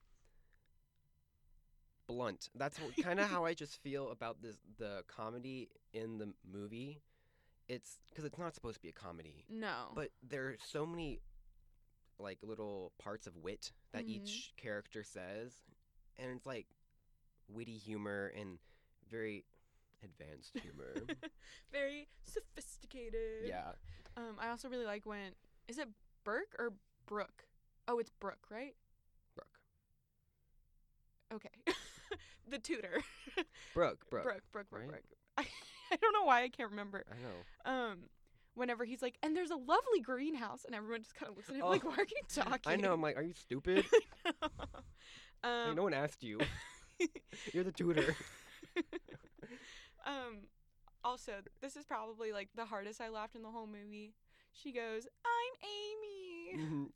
[2.07, 2.49] blunt.
[2.55, 7.01] That's kind of how I just feel about this the comedy in the movie.
[7.69, 9.93] It's because it's not supposed to be a comedy, no.
[9.95, 11.21] but there are so many
[12.19, 14.09] like little parts of wit that Mhm.
[14.11, 15.55] each character says,
[16.19, 16.67] and it's like
[17.49, 18.59] witty humor and
[19.09, 19.45] very
[20.03, 20.95] advanced humor.
[21.73, 23.47] Very sophisticated.
[23.47, 23.73] yeah,
[24.17, 25.33] Um, I also really like when
[25.69, 25.89] is it
[26.25, 26.73] Burke or
[27.07, 27.45] Brooke?
[27.89, 28.75] Oh, it's Brooke, right?
[29.35, 29.59] Brooke,
[31.35, 31.51] Okay.
[32.49, 33.03] the tutor.
[33.75, 34.25] Brooke, Brooke.
[34.25, 34.89] Brooke, Brooke, Brooke, right?
[34.91, 35.05] Brooke.
[35.39, 35.47] I,
[35.93, 37.05] I don't know why I can't remember.
[37.11, 37.73] I know.
[37.73, 37.99] Um,
[38.55, 41.57] whenever he's like, and there's a lovely greenhouse, and everyone just kind of looks at
[41.57, 42.61] him like, Oh, why are you talking?
[42.67, 42.93] I know.
[42.93, 43.85] I'm like, are you stupid?
[45.43, 46.41] um, Like, no one asked you.
[47.53, 48.15] You're the tutor.
[50.07, 50.39] Um,
[51.05, 54.15] also, this is probably like the hardest I laughed in the whole movie.
[54.53, 56.65] She goes, "I'm Amy.
[56.65, 56.91] Mhm.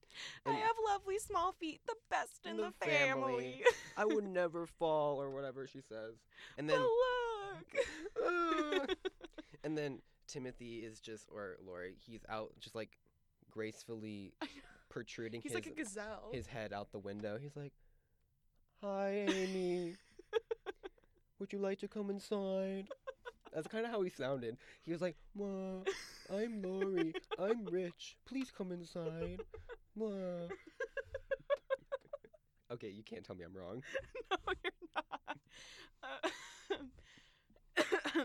[0.46, 3.64] I have lovely small feet, the best in the the, family." family.
[3.96, 6.14] I would never fall or whatever she says.
[6.58, 7.76] And but then look.
[8.90, 8.96] "Ugh."
[9.64, 12.98] and then Timothée is just or Laurie, he's out just like
[13.50, 14.34] gracefully
[14.90, 16.30] protruding He's his like a gazelle.
[16.32, 17.38] his head out the window.
[17.40, 17.72] He's like,
[18.82, 19.96] "Hi, Amy.
[21.38, 22.88] Would you like to come inside?"
[23.52, 24.56] That's kind of how he sounded.
[24.82, 25.80] He was like, "Ma,
[26.32, 27.14] I'm Laurie.
[27.38, 28.16] I'm rich.
[28.26, 29.40] Please come inside."
[32.70, 33.82] Okay, you can't tell me I'm wrong.
[34.30, 35.38] no, you're not.
[36.02, 36.28] Uh,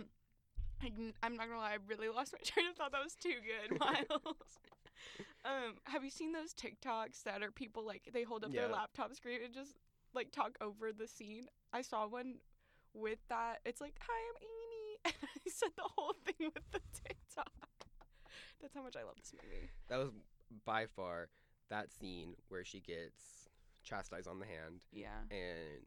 [0.81, 2.91] I'm I'm not gonna lie, I really lost my train of thought.
[2.91, 4.59] That was too good, Miles.
[5.45, 9.13] um, have you seen those TikToks that are people like they hold up their laptop
[9.13, 9.73] screen and just
[10.13, 11.47] like talk over the scene?
[11.73, 12.35] I saw one
[12.93, 13.59] with that.
[13.65, 17.51] It's like, "Hi, I'm Amy," and I said the whole thing with the TikTok.
[18.61, 19.69] That's how much I love this movie.
[19.87, 20.09] That was
[20.65, 21.29] by far
[21.69, 23.47] that scene where she gets
[23.83, 25.19] chastised on the hand Yeah.
[25.31, 25.85] and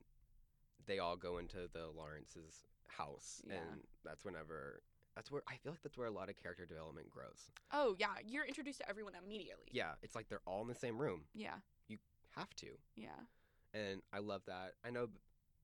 [0.86, 3.54] they all go into the Lawrence's house Yeah.
[3.56, 4.80] and that's whenever
[5.14, 7.50] that's where I feel like that's where a lot of character development grows.
[7.72, 9.66] Oh yeah, you're introduced to everyone immediately.
[9.72, 11.24] Yeah, it's like they're all in the same room.
[11.34, 11.56] Yeah.
[11.88, 11.98] You
[12.36, 12.68] have to.
[12.96, 13.08] Yeah.
[13.74, 14.74] And I love that.
[14.84, 15.08] I know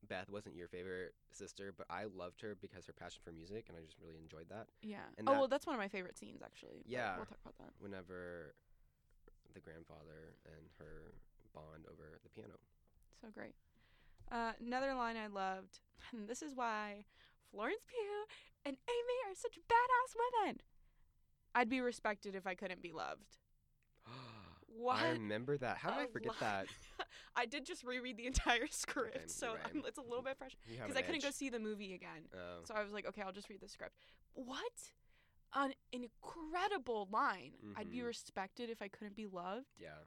[0.07, 3.77] Beth wasn't your favorite sister, but I loved her because her passion for music and
[3.77, 4.69] I just really enjoyed that.
[4.83, 4.99] Yeah.
[5.19, 6.83] And oh that- well, that's one of my favorite scenes actually.
[6.87, 7.17] Yeah.
[7.17, 7.73] We'll talk about that.
[7.81, 8.55] Whenever
[9.55, 11.13] the grandfather and her
[11.55, 12.55] bond over the piano.
[13.21, 13.55] So great.
[14.31, 15.81] Uh, another line I loved,
[16.13, 17.05] and this is why
[17.51, 18.27] Florence Pugh
[18.65, 20.59] and Amy are such badass women.
[21.55, 23.39] I'd be respected if I couldn't be loved.
[24.71, 24.97] What?
[24.97, 25.79] I remember that.
[25.79, 26.37] How did I forget line.
[26.41, 26.67] that?
[27.37, 29.61] I did just reread the entire script, you're so right.
[29.75, 32.29] I'm, it's a little bit fresh because I couldn't go see the movie again.
[32.35, 32.65] Oh.
[32.65, 33.95] So I was like, okay, I'll just read the script.
[34.35, 34.73] What?
[35.55, 37.53] An incredible line.
[37.77, 38.07] I'd be Mhm.
[38.07, 39.67] respected if I couldn't be loved.
[39.79, 40.05] Yeah.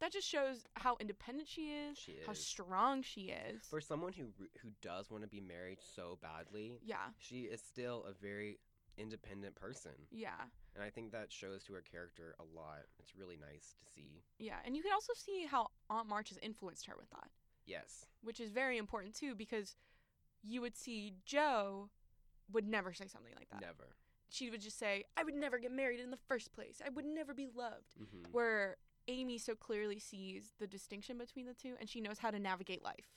[0.00, 2.46] That just shows how independent she is, She how is.
[2.46, 3.62] strong she is.
[3.66, 4.26] For someone who
[4.62, 8.60] who does want to be married so badly, yeah, she is still a very
[8.96, 12.80] independent person, yeah, and I think that shows to her character a lot.
[12.98, 14.22] It's really nice to see.
[14.38, 14.56] yeah.
[14.64, 17.28] And you can also see how Aunt March has influenced her with that,
[17.66, 18.06] Yes.
[18.22, 19.76] which is very important too, because
[20.42, 21.90] you would see Jo
[22.52, 23.60] would never say something like that.
[23.60, 23.96] Never.
[24.30, 26.80] She would just say, I would never get married in the first place.
[26.84, 27.94] I would never be loved.
[27.96, 28.76] hmm Where
[29.08, 32.82] Amy so clearly sees the distinction between the two and she knows how to navigate
[32.84, 33.16] life.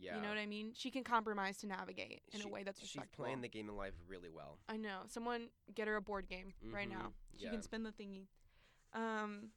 [0.00, 0.16] Yeah.
[0.16, 0.72] You know what I mean?
[0.74, 3.24] She can compromise to navigate in She- a way that's what She's respectful.
[3.24, 4.58] playing the game of life really well.
[4.68, 5.02] I know.
[5.08, 7.08] Someone get her a board game right now.
[7.34, 7.38] Mhm.
[7.38, 7.50] She Yeah.
[7.50, 8.26] can spin the thingy.
[8.94, 9.52] Um,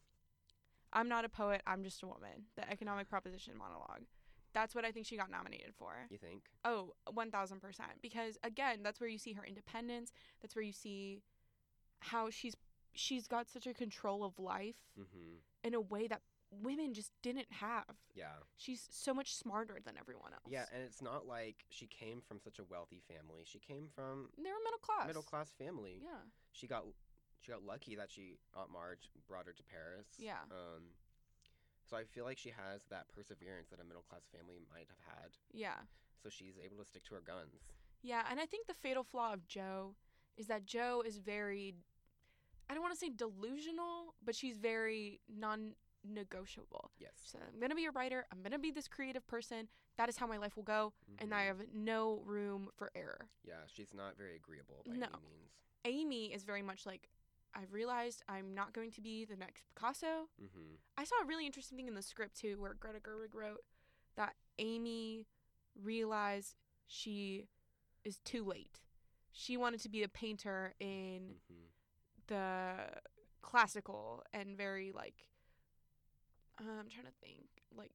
[0.92, 1.62] I'm not a poet.
[1.66, 2.48] I'm just a woman.
[2.56, 4.06] The economic proposition monologue.
[4.52, 6.06] That's what I think she got nominated for.
[6.12, 6.52] You think?
[6.64, 8.02] Oh, 1000%.
[8.02, 10.12] Because again, that's where you see her independence.
[10.42, 11.24] That's where you see
[12.00, 12.56] how she's
[12.96, 15.38] she's got such a control of life Mm-hmm.
[15.64, 16.22] in a way that
[16.62, 17.96] women just didn't have.
[18.16, 18.44] Yeah.
[18.58, 20.48] She's so much smarter than everyone else.
[20.48, 23.44] Yeah, and it's not like she came from such a wealthy family.
[23.46, 25.08] She came from they were middle class.
[25.08, 26.00] middle class family.
[26.02, 26.24] Yeah.
[26.52, 26.86] She got
[27.40, 30.08] she got lucky that she Aunt March brought her to Paris.
[30.18, 30.44] Yeah.
[30.52, 30.94] Um
[31.90, 35.18] so I feel like she has that perseverance that a middle class family might have
[35.18, 35.32] had.
[35.52, 35.84] Yeah.
[36.22, 37.74] So she's able to stick to her guns.
[38.02, 39.96] Yeah, and I think the fatal flaw of Jo
[40.38, 41.76] is that Jo is very
[42.70, 45.74] I don't want to say delusional, but she's very non
[46.04, 46.92] non-negotiable.
[47.00, 47.12] Yes.
[47.24, 48.26] So I'm gonna be a writer.
[48.32, 49.68] I'm gonna be this creative person.
[49.98, 51.48] That is how my life will go, and I Mhm.
[51.48, 53.30] have no room for error.
[53.44, 55.08] Yeah, she's not very agreeable by No.
[55.08, 55.52] any means.
[55.86, 57.10] Amy is very much like
[57.56, 60.28] I've realized I'm not going to be the next Picasso.
[60.42, 60.76] Mm-hmm.
[60.98, 63.64] I saw a really interesting thing in the script too, where Greta Gerwig wrote
[64.16, 65.28] that Amy
[65.76, 66.56] realized
[66.88, 67.48] she
[68.04, 68.82] is too late.
[69.32, 71.66] She wanted to be a painter in Mm-hmm.
[72.28, 73.02] the
[73.42, 75.28] classical and very like
[76.60, 77.92] uh, I'm trying to think like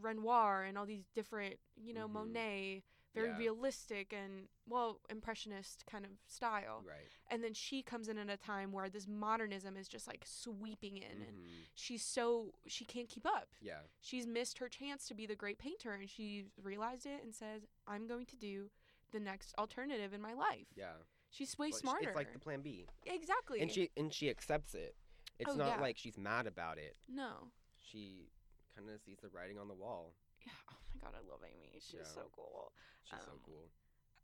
[0.00, 2.12] Renoir and all these different, you know, Mhm.
[2.12, 2.82] Monet,
[3.14, 3.38] very Yeah.
[3.38, 6.82] realistic and well impressionist kind of style.
[6.84, 7.08] Right.
[7.30, 10.96] And then she comes in at a time where this modernism is just like sweeping
[10.96, 11.62] in and Mm-hmm.
[11.74, 13.54] she's so she can't keep up.
[13.60, 13.82] Yeah.
[14.00, 17.64] She's missed her chance to be the great painter and she realized it and says,
[17.86, 18.70] "I'm going to do
[19.12, 20.96] the next alternative in my life." Yeah.
[21.30, 22.08] She's way Well, smarter.
[22.08, 22.88] It's like the plan B.
[23.06, 23.60] exactly.
[23.60, 24.96] And she and she accepts it.
[25.38, 25.80] It's Oh, not yeah.
[25.80, 26.96] like she's mad about it.
[27.08, 27.52] no.
[27.90, 28.30] She
[28.74, 30.14] kind of sees the writing on the wall.
[30.44, 30.52] Yeah.
[30.70, 31.72] Oh my god, I love Amy.
[31.74, 32.04] She's Yeah.
[32.04, 32.72] so cool.
[33.04, 33.68] She's so Um, cool.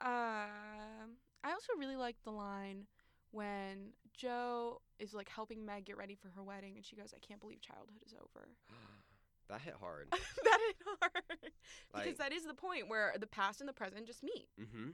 [0.01, 2.87] Um, I also really like the line
[3.33, 7.19] when Jo is like helping Meg get ready for her wedding, and she goes, "I
[7.19, 8.49] can't believe childhood is over."
[9.49, 10.09] that hit hard.
[10.45, 11.53] that hit hard
[11.95, 14.91] because that is the point where the past and the present just meet, mm-hmm.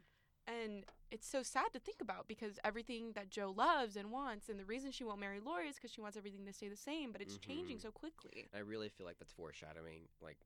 [0.49, 4.61] And it's so sad to think about because everything that Jo loves and wants, and
[4.61, 7.11] the reason she won't marry Laurie is because she wants everything to stay the same,
[7.13, 7.83] but it's changing Mhm.
[7.83, 8.49] so quickly.
[8.53, 10.09] And I really feel like that's foreshadowing.
[10.21, 10.39] Like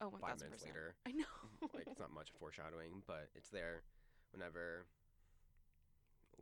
[0.00, 0.74] Oh, five minutes percent.
[0.74, 0.96] later.
[1.06, 1.24] I know.
[1.74, 3.82] like it's not much foreshadowing, but it's there.
[4.32, 4.86] Whenever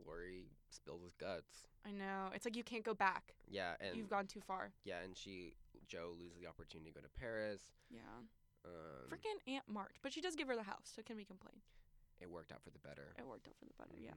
[0.05, 1.67] Laurie spills his guts.
[1.85, 2.29] I know.
[2.33, 3.35] It's like you can't go back.
[3.47, 4.71] Yeah, and You've gone too far.
[4.83, 5.53] yeah, and she
[5.87, 7.61] Jo loses the opportunity to go to Paris.
[7.89, 7.99] Yeah.
[8.65, 11.61] Um, Freaking Aunt March, but she does give her the house, so can we complain?
[12.19, 13.13] It worked out for the better.
[13.17, 14.11] It worked out for the better, yeah.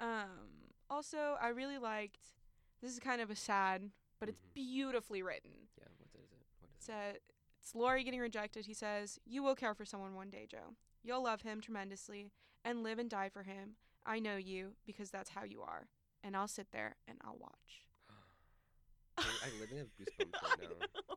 [0.00, 0.04] Mhm.
[0.04, 2.34] Um, also, I really liked.
[2.80, 4.54] This is kind of a sad, but it's Mhm.
[4.54, 5.68] beautifully written.
[5.78, 6.46] Yeah, what is it?
[6.60, 6.92] What is It's, it?
[6.92, 7.18] uh,
[7.60, 8.66] it's Laurie getting rejected.
[8.66, 10.76] He says, "You will care for someone one day, Jo.
[11.02, 12.32] You'll love him tremendously
[12.64, 13.76] and live and die for him.
[14.04, 15.88] I know you because that's how you are.
[16.22, 17.86] And I'll sit there and I'll watch."
[19.18, 20.78] I, literally have goosebumps right
[21.08, 21.16] now.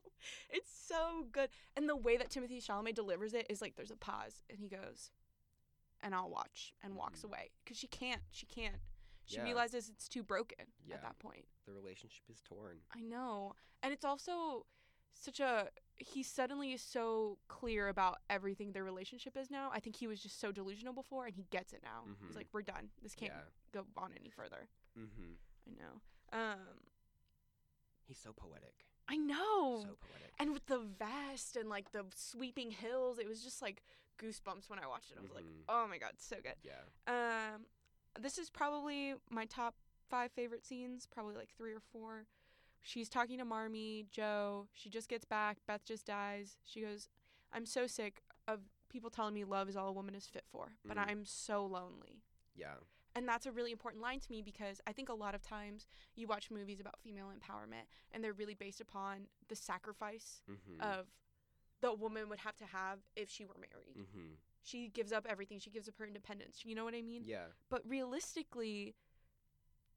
[0.50, 1.50] It's so good.
[1.76, 4.70] And the way that Timothée Chalamet delivers it is like there's a pause and he
[4.70, 5.12] goes,
[6.02, 7.26] and I'll watch and walks Mhm.
[7.26, 8.22] away because she can't.
[8.32, 8.82] She can't.
[9.26, 9.44] She Yeah.
[9.44, 10.96] realizes it's too broken Yeah.
[10.96, 11.48] at that point.
[11.66, 12.82] The relationship is torn.
[12.92, 13.56] I know.
[13.84, 14.66] And it's also
[15.14, 19.70] such a he suddenly is so clear about everything their relationship is now.
[19.72, 22.06] I think he was just so delusional before and he gets it now.
[22.08, 22.28] Mhm.
[22.28, 22.92] He's like, We're done.
[23.02, 23.44] This can't Yeah.
[23.72, 24.70] go on any further.
[24.98, 25.34] Mm-hmm.
[25.68, 26.02] I know.
[26.32, 26.90] Um
[28.08, 28.88] He's so poetic.
[29.08, 29.84] I know.
[29.84, 30.34] So poetic.
[30.40, 33.84] and with the vest and like the sweeping hills, it was just like
[34.20, 35.18] goosebumps when I watched it.
[35.18, 35.64] I was like, Mhm.
[35.70, 36.56] oh my god, so good.
[36.64, 36.82] Yeah.
[37.08, 37.66] Um,
[38.20, 39.76] this is probably my top
[40.10, 42.26] five favorite scenes, probably like three or four.
[42.82, 44.68] She's talking to Marmee, Jo.
[44.74, 45.58] She just gets back.
[45.68, 46.58] Beth just dies.
[46.64, 47.10] She goes,
[47.52, 48.60] I'm so sick of
[48.90, 51.08] people telling me love is all a woman is fit for, but Mhm.
[51.08, 52.22] I'm so lonely.
[52.56, 52.76] Yeah.
[53.16, 55.88] And that's a really important line to me because I think a lot of times
[56.16, 60.80] you watch movies about female empowerment and they're really based upon the sacrifice Mm-hmm.
[60.82, 61.08] of
[61.82, 63.98] the woman would have to have if she were married.
[63.98, 64.34] mm-hmm.
[64.64, 65.60] She gives up everything.
[65.60, 66.66] She gives up her independence.
[66.66, 67.24] You know what I mean?
[67.26, 67.46] Yeah.
[67.70, 68.96] But realistically,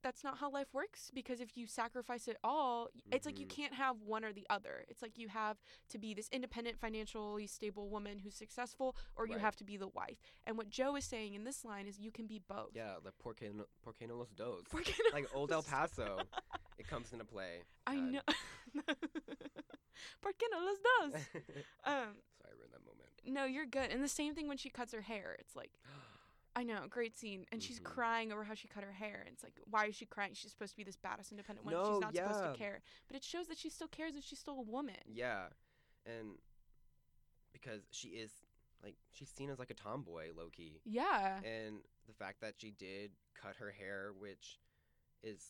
[0.02, 3.46] that's not how life works because if you sacrifice it all, y it's like you
[3.46, 3.50] Mhm.
[3.50, 4.84] can't have one or the other.
[4.88, 5.58] It's like you have
[5.90, 9.88] to be this independent, financially stable woman who's successful, or you have to be the
[9.88, 10.18] wife.
[10.44, 12.70] And what Jo is saying in this line is you can be both.
[12.74, 12.96] Yeah.
[13.02, 13.50] The Porque
[13.82, 14.62] Porque no los dos.
[14.70, 16.18] Porque no like old El Paso.
[16.78, 17.62] It comes into play.
[17.86, 18.12] I God.
[18.12, 18.20] know.
[20.20, 20.78] ¿Por qué no los
[21.12, 21.20] dos?
[21.84, 23.10] Um, Sorry, I ruined that moment.
[23.26, 23.90] no, you're good.
[23.90, 25.36] And the same thing when she cuts her hair.
[25.38, 25.72] It's like,
[26.56, 27.46] I know, great scene.
[27.52, 27.84] And she's Mhm.
[27.84, 29.22] crying over how she cut her hair.
[29.26, 30.32] And it's like, why is she crying?
[30.34, 31.80] She's supposed to be this badass independent woman.
[31.80, 32.82] No, she's not supposed to care.
[33.08, 34.96] But it shows that she still cares and she's still a woman.
[35.06, 35.46] yeah,
[36.04, 36.36] and
[37.52, 38.30] because she is
[38.82, 41.38] like she's seen as like a tomboy, low key, Yeah.
[41.44, 44.58] and the fact that she did cut her hair, which
[45.22, 45.46] is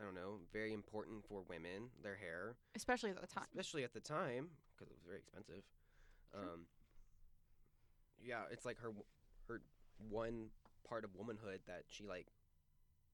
[0.00, 3.46] I don't know, very important for women, their hair, Especially at the time.
[3.52, 5.64] especially at the time because it was very expensive.
[6.32, 6.42] Sure.
[6.42, 6.66] Um,
[8.22, 8.92] yeah, it's like her
[9.48, 9.62] her
[10.10, 10.50] one
[10.86, 12.26] part of womanhood that she like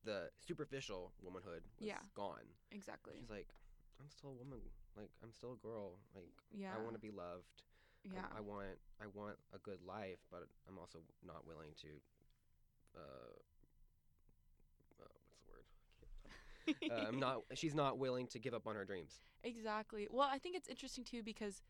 [0.05, 2.01] the superficial womanhood was Yeah.
[2.15, 2.47] gone.
[2.73, 3.15] Exactly.
[3.21, 3.49] She's like,
[4.01, 4.59] I'm still a woman.
[4.97, 5.99] Like I'm still a girl.
[6.15, 6.75] Like Yeah.
[6.77, 7.63] I want to be loved.
[8.05, 8.27] I- Yeah.
[8.37, 8.67] I, want
[9.01, 11.89] I want a good life, but I'm also not willing to.
[12.99, 13.31] Uh,
[14.99, 15.05] what's the
[15.49, 15.65] word?
[16.03, 17.43] I can't- uh, I'm not.
[17.55, 19.21] She's not willing to give up on her dreams.
[19.45, 20.09] Exactly.
[20.11, 21.63] Well, I think it's interesting too because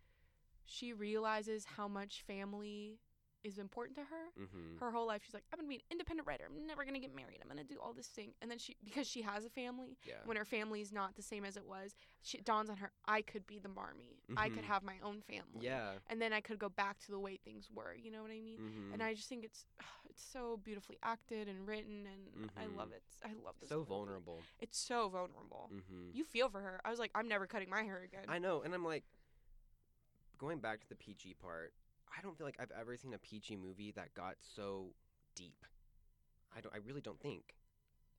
[0.65, 2.99] she realizes how much family
[3.45, 4.31] is important to her.
[4.41, 4.79] Mm-hmm.
[4.79, 6.45] Her whole life, she's like, I'm gonna be an independent writer.
[6.49, 7.39] I'm never gonna get married.
[7.43, 8.33] I'm gonna do all this thing.
[8.41, 10.15] And then she, because she has a family, Yeah.
[10.25, 13.23] when her family's not the same as it was, she it dawns on her, I
[13.23, 14.21] could be the Marmee.
[14.37, 14.67] I could Mhm.
[14.67, 15.61] have my own family.
[15.61, 15.93] Yeah.
[16.09, 17.95] And then I could go back to the way things were.
[17.95, 18.59] You know what I mean?
[18.61, 18.93] Mm-hmm.
[18.95, 19.67] And I just think it's
[20.09, 22.93] it's so beautifully acted and written, and I love Mhm.
[22.97, 23.03] it.
[23.25, 23.69] I love this.
[23.69, 23.89] so movie.
[23.89, 24.41] vulnerable.
[24.61, 25.71] It's so vulnerable.
[25.73, 26.11] Mm-hmm.
[26.13, 26.81] You feel for her.
[26.85, 28.25] I was like, I'm never cutting my hair again.
[28.29, 29.05] I know, and I'm like,
[30.39, 31.73] going back to the PG part.
[32.17, 34.93] I don't feel like I've ever seen a PG movie that got so
[35.35, 35.65] deep.
[36.57, 36.75] I don't.
[36.75, 37.55] I really don't think.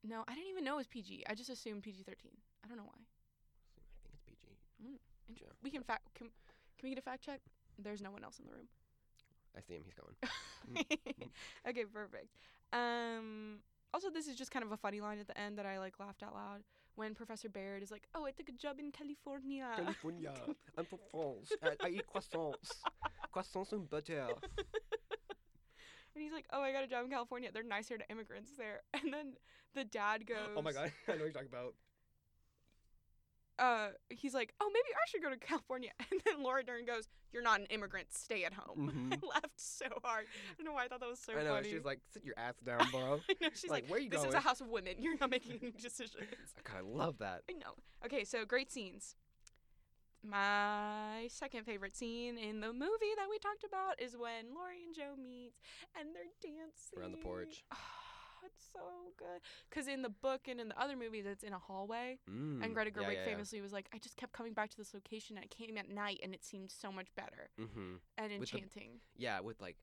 [0.03, 1.23] no, I didn't even know it was PG.
[1.29, 2.09] I just assumed PG-13.
[2.63, 2.99] I don't know why.
[2.99, 4.47] I think it's PG.
[4.83, 4.97] Mm,
[5.29, 5.51] inter- Yeah.
[5.63, 6.13] We can fact.
[6.15, 6.27] Can,
[6.77, 7.41] can we get a fact check?
[7.77, 8.67] There's no one else in the room.
[9.55, 9.83] I see him.
[9.85, 10.15] He's going.
[10.63, 11.29] Mm, mm.
[11.69, 12.37] okay, perfect.
[12.71, 13.59] Um.
[13.93, 15.99] Also, this is just kind of a funny line at the end that I like
[15.99, 16.63] laughed out loud
[16.95, 20.33] when Professor Baird is like, "Oh, I took a job in California." California.
[20.77, 21.51] I'm from France.
[21.61, 22.71] I, I eat croissants.
[23.33, 24.27] Croissants and butter.
[26.15, 27.49] And he's like, "Oh, I got a job in California.
[27.51, 29.33] They're nicer to immigrants there." And then
[29.73, 30.91] the dad goes, Oh my god.
[31.07, 31.73] I know what you're talking about.
[33.59, 37.07] Uh, he's like, "Oh, maybe I should go to California." And then Laura Dern goes,
[37.31, 38.07] "You're not an immigrant.
[38.11, 39.13] Stay at home." Mhm.
[39.23, 40.25] I laughed so hard.
[40.51, 41.53] I don't know why I thought that was so I know.
[41.55, 41.69] funny.
[41.71, 43.21] She's like, sit your ass down, bro.
[43.29, 44.23] I know, she's like, like, where you going?
[44.23, 44.95] "This is a house of women.
[44.99, 46.15] You're not making any decisions."
[46.75, 47.41] I love that.
[47.49, 47.73] I know.
[48.05, 49.15] Okay, so great scenes.
[50.23, 54.95] My second favorite scene in the movie that we talked about is when Laurie and
[54.95, 55.53] Jo meet
[55.99, 57.63] and they're dancing Around the porch.
[58.45, 58.81] Oh, it's so
[59.17, 59.39] good.
[59.69, 62.19] Because in the book and in the other movies, it's in a hallway.
[62.29, 62.61] Mm.
[62.61, 63.25] And Greta Gerwig yeah, yeah.
[63.25, 65.87] famously was like, I just kept coming back to this location and I came at
[65.89, 67.99] night and it seemed so much better Mhm.
[68.17, 68.99] and With the- enchanting.
[69.15, 69.77] Yeah, with like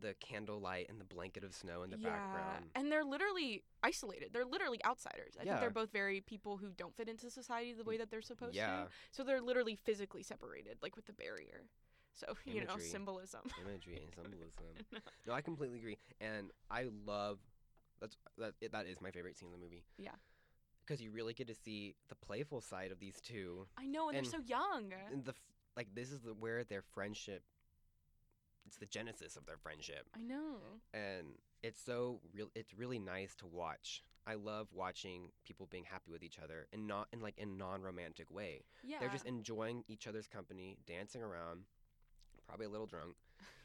[0.00, 2.08] the candlelight and the blanket of snow in the yeah.
[2.10, 2.64] background.
[2.74, 4.30] And they're literally isolated.
[4.32, 5.34] They're literally outsiders.
[5.40, 8.22] I think they're both very people who don't fit into society the way that they're
[8.22, 8.84] supposed Yeah.
[8.84, 8.88] to.
[9.10, 11.64] So they're literally physically separated, like with the barrier.
[12.14, 13.42] So, you know, symbolism.
[13.66, 14.52] Imagery and symbolism.
[15.26, 17.38] No, I completely agree, and I love
[18.00, 19.84] that's that that is my favorite scene in the movie.
[19.98, 20.12] Yeah.
[20.86, 24.16] Because you really get to see the playful side of these two, I know, and,
[24.16, 24.92] And- they're so young.
[25.12, 25.34] and the
[25.76, 27.42] like this is the where their friendship.
[28.68, 30.56] It's the genesis of their friendship, I know.
[30.92, 31.28] and
[31.62, 32.50] it's so real.
[32.54, 34.02] It's really nice to watch.
[34.26, 38.30] I love watching people being happy with each other, and not in like a non-romantic
[38.30, 38.64] way.
[38.84, 38.98] Yeah.
[39.00, 41.62] They're just enjoying each other's company, dancing around,
[42.46, 43.14] probably a little drunk.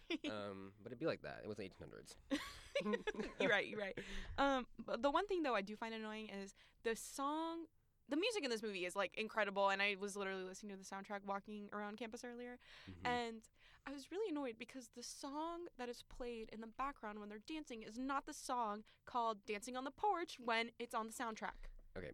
[0.30, 1.42] um, but it'd be like that.
[1.44, 2.16] It was 1800s.
[3.42, 3.68] you're right.
[3.68, 3.98] You're right.
[4.38, 7.66] Um, but the one thing though I do find annoying is the song.
[8.10, 10.84] The music in this movie is like incredible, and I was literally listening to the
[10.86, 12.58] soundtrack walking around campus earlier,
[12.90, 13.06] Mhm.
[13.10, 13.42] and
[13.86, 17.44] I was really annoyed because the song that is played in the background when they're
[17.48, 21.70] dancing is not the song called "Dancing on the Porch" when it's on the soundtrack.
[21.98, 22.12] Okay.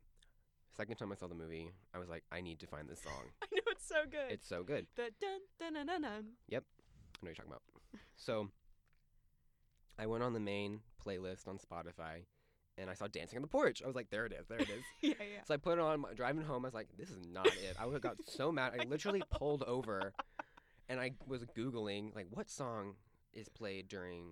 [0.76, 3.24] Second time I saw the movie, I was like, I need to find this song.
[3.44, 4.32] I know it's so good.
[4.32, 4.88] It's so good.
[4.96, 6.12] the dun dun dun dun dun.
[6.12, 6.62] I know
[7.20, 7.62] what you're talking about.
[8.16, 8.50] So
[9.98, 12.24] I went on the main playlist on Spotify
[12.78, 13.82] and I saw Dancing on the Porch.
[13.84, 14.84] I was like, there it is, there it is.
[15.02, 15.44] yeah, yeah.
[15.46, 16.64] so I put it on driving home.
[16.66, 17.76] I was like, this is not it.
[17.80, 18.74] I would got so mad.
[18.80, 20.14] I literally pulled over
[20.90, 22.96] and I was Googling, like, what song
[23.34, 24.32] is played during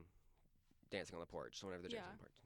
[0.91, 1.59] Dancing on the Porch?
[1.59, 2.11] So whenever the Dancing Yeah.
[2.11, 2.43] on the Porch.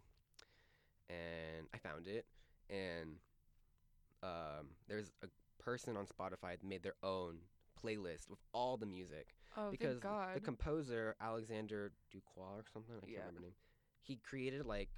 [1.09, 2.25] And I found it.
[2.69, 3.17] And
[4.23, 5.27] um, there's a
[5.61, 7.37] person on Spotify that made their own
[7.83, 10.35] playlist with all the music Oh, because thank God.
[10.35, 13.19] the composer Alexander Duquois or something, I can't Yeah.
[13.21, 13.55] remember the name.
[14.01, 14.89] He created like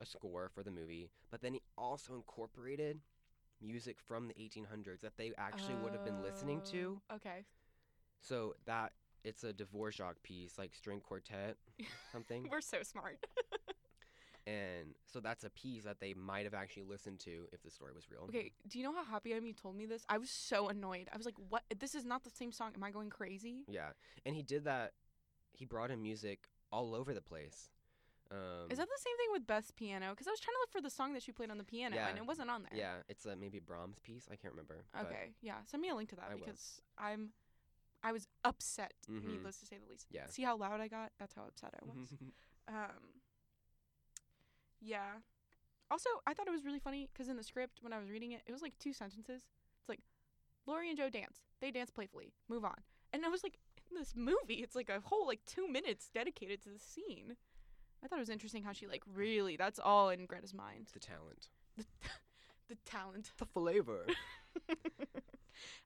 [0.00, 3.00] a score for the movie, but then he also incorporated
[3.60, 7.00] music from the 1800s that they actually would have been listening to.
[7.10, 7.44] Oh, Okay.
[8.22, 8.92] So that
[9.24, 11.56] it's a Dvorak piece, like string quartet,
[12.12, 13.24] something, We're so smart.
[14.46, 17.92] and so that's a piece that they might have actually listened to if the story
[17.94, 18.22] was real.
[18.24, 20.04] Okay, do you know how happy I am you told me this?
[20.08, 21.08] I was so annoyed.
[21.12, 21.62] I was like, "What?
[21.78, 22.72] This is not the same song.
[22.74, 23.90] Am I going crazy?" Yeah,
[24.24, 24.92] and he did that.
[25.52, 27.68] He brought in music all over the place.
[28.32, 30.10] Um, Is that the same thing with Beth's piano?
[30.10, 31.96] Because I was trying to look for the song that she played on the piano,
[31.96, 32.78] and it wasn't on there.
[32.78, 34.26] Yeah, it's uh, maybe Brahms piece.
[34.32, 34.84] I can't remember.
[34.98, 35.34] Okay.
[35.42, 35.56] Yeah.
[35.66, 36.40] Send me a link to that I will.
[36.46, 37.30] because I'm,
[38.02, 38.94] I was upset.
[39.08, 39.24] Mhm.
[39.26, 40.06] Needless to say the least.
[40.10, 40.26] Yeah.
[40.28, 41.12] See how loud I got?
[41.18, 42.08] That's how upset I was.
[42.68, 43.22] um.
[44.80, 45.18] Yeah.
[45.90, 48.32] Also, I thought it was really funny because in the script when I was reading
[48.32, 49.42] it, it was like two sentences.
[49.80, 50.00] It's like,
[50.66, 51.40] Laurie and Jo dance.
[51.60, 52.32] They dance playfully.
[52.48, 52.76] Move on.
[53.12, 53.58] And I was like,
[53.90, 57.36] in this movie, it's like a whole like two minutes dedicated to the scene.
[58.02, 59.56] I thought it was interesting how she like really.
[59.56, 60.88] That's all in Greta's mind.
[60.92, 61.84] the talent, The,
[62.68, 63.30] the talent.
[63.38, 64.06] the flavor.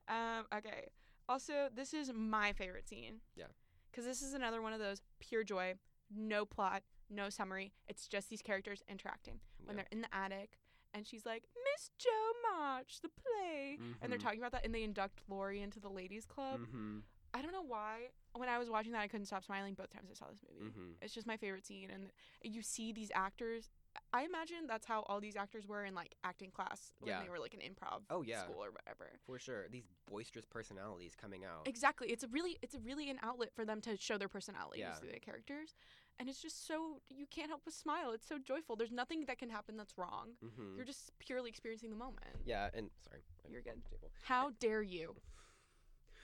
[0.08, 0.46] um.
[0.56, 0.88] Okay.
[1.28, 3.20] Also, this is my favorite scene.
[3.36, 3.46] Yeah.
[3.90, 5.74] Because this is another one of those pure joy,
[6.14, 7.72] no plot, no summary.
[7.88, 9.40] It's just these characters interacting.
[9.64, 9.82] When Yeah.
[9.82, 10.58] they're in the attic,
[10.94, 12.10] and she's like, Miss Jo
[12.52, 13.78] March, the play.
[14.00, 14.22] And they're Mhm.
[14.22, 16.60] talking about that, and they induct Laurie into the ladies' club.
[16.60, 17.00] Mm-hmm.
[17.34, 20.10] I don't know why when I was watching that I couldn't stop smiling both times
[20.10, 20.70] I saw this movie.
[20.70, 22.10] hmm It's just my favorite scene, and
[22.42, 23.68] you see these actors.
[24.12, 27.22] I imagine that's how all these actors were in like acting class when Yeah.
[27.22, 28.42] they were like an improv Oh, yeah.
[28.42, 29.10] school or whatever.
[29.26, 29.66] For sure.
[29.70, 31.66] These boisterous personalities coming out.
[31.68, 32.08] Exactly.
[32.08, 34.94] It's a really it's a really an outlet for them to show their personalities Yeah.
[34.94, 35.74] through the characters.
[36.18, 38.12] And it's just so you can't help but smile.
[38.12, 38.74] It's so joyful.
[38.76, 40.30] There's nothing that can happen that's wrong.
[40.40, 42.24] hmm You're just purely experiencing the moment.
[42.44, 43.20] Yeah, and sorry.
[43.50, 43.82] You're good.
[43.90, 44.10] Table.
[44.22, 45.14] How dare you?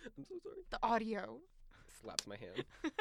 [0.19, 0.57] I'm so sorry.
[0.71, 1.41] The audio.
[2.01, 2.65] Slaps my hand.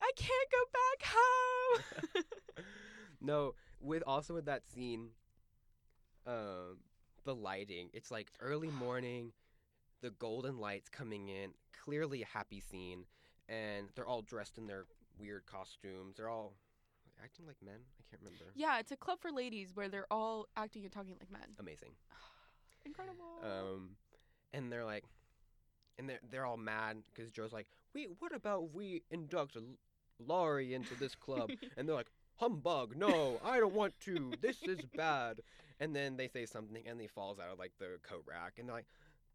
[0.00, 2.24] I can't go back home.
[3.22, 5.08] no, with also with that scene,
[6.26, 6.78] um,
[7.24, 7.88] the lighting.
[7.92, 9.32] It's like early morning,
[10.00, 11.50] the golden lights coming in.
[11.84, 13.04] Clearly a happy scene,
[13.48, 14.84] and they're all dressed in their
[15.18, 16.16] weird costumes.
[16.16, 16.54] They're all
[17.22, 17.80] acting like men.
[17.98, 18.44] I can't remember.
[18.54, 21.48] yeah, it's a club for ladies where they're all acting and talking like men.
[21.58, 21.90] Amazing.
[22.84, 23.40] Incredible.
[23.42, 23.90] Um,
[24.52, 25.04] and they're like,
[25.98, 29.56] and they're they're all mad because Jo's like, "We what about we induct
[30.18, 32.10] Laurie into this club?" and they're like,
[32.42, 32.96] "Humbug!
[32.96, 34.32] No, I don't want to.
[34.40, 35.40] This is bad."
[35.80, 38.68] And then they say something, and he falls out of like the coat rack, and
[38.68, 38.86] they're like,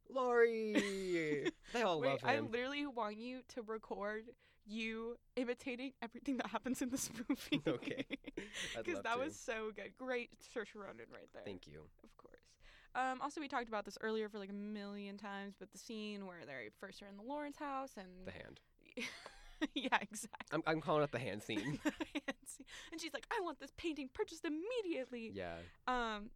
[0.10, 2.30] "Laurie!" they all Wait, love him.
[2.30, 4.26] I literally want you to record
[4.66, 7.62] you imitating everything that happens in this movie.
[7.68, 8.06] Okay.
[8.78, 9.20] Because that to.
[9.20, 9.92] was so good.
[9.98, 11.44] Great Saoirse Ronan right there.
[11.46, 11.82] Thank you.
[12.04, 12.42] Of course.
[12.96, 16.26] Um, also, we talked about this earlier for like a million times, but the scene
[16.26, 18.60] where they first are in the Laurence house and The hand.
[19.74, 20.48] yeah, exactly.
[20.52, 21.80] I'm I'm calling it the hand scene.
[21.84, 22.22] The hand scene.
[22.98, 25.58] And she's like, "I want this painting purchased immediately." yeah.
[25.88, 26.32] Um,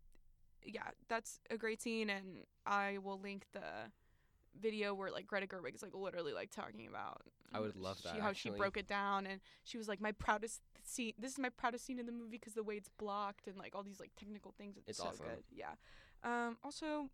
[0.64, 3.90] yeah, that's a great scene, and I will link the
[4.60, 7.24] video where like Greta Gerwig is like literally like talking about.
[7.52, 10.12] I would love she- that, How she broke it down, and she was like, "My
[10.12, 11.14] proudest scene.
[11.18, 13.74] This is my proudest scene in the movie because the way it's blocked and like
[13.76, 14.78] all these like technical things.
[14.78, 15.26] It's, It's so awesome.
[15.26, 15.44] good.
[15.52, 15.72] Yeah.
[16.24, 16.58] Um.
[16.64, 17.10] Also.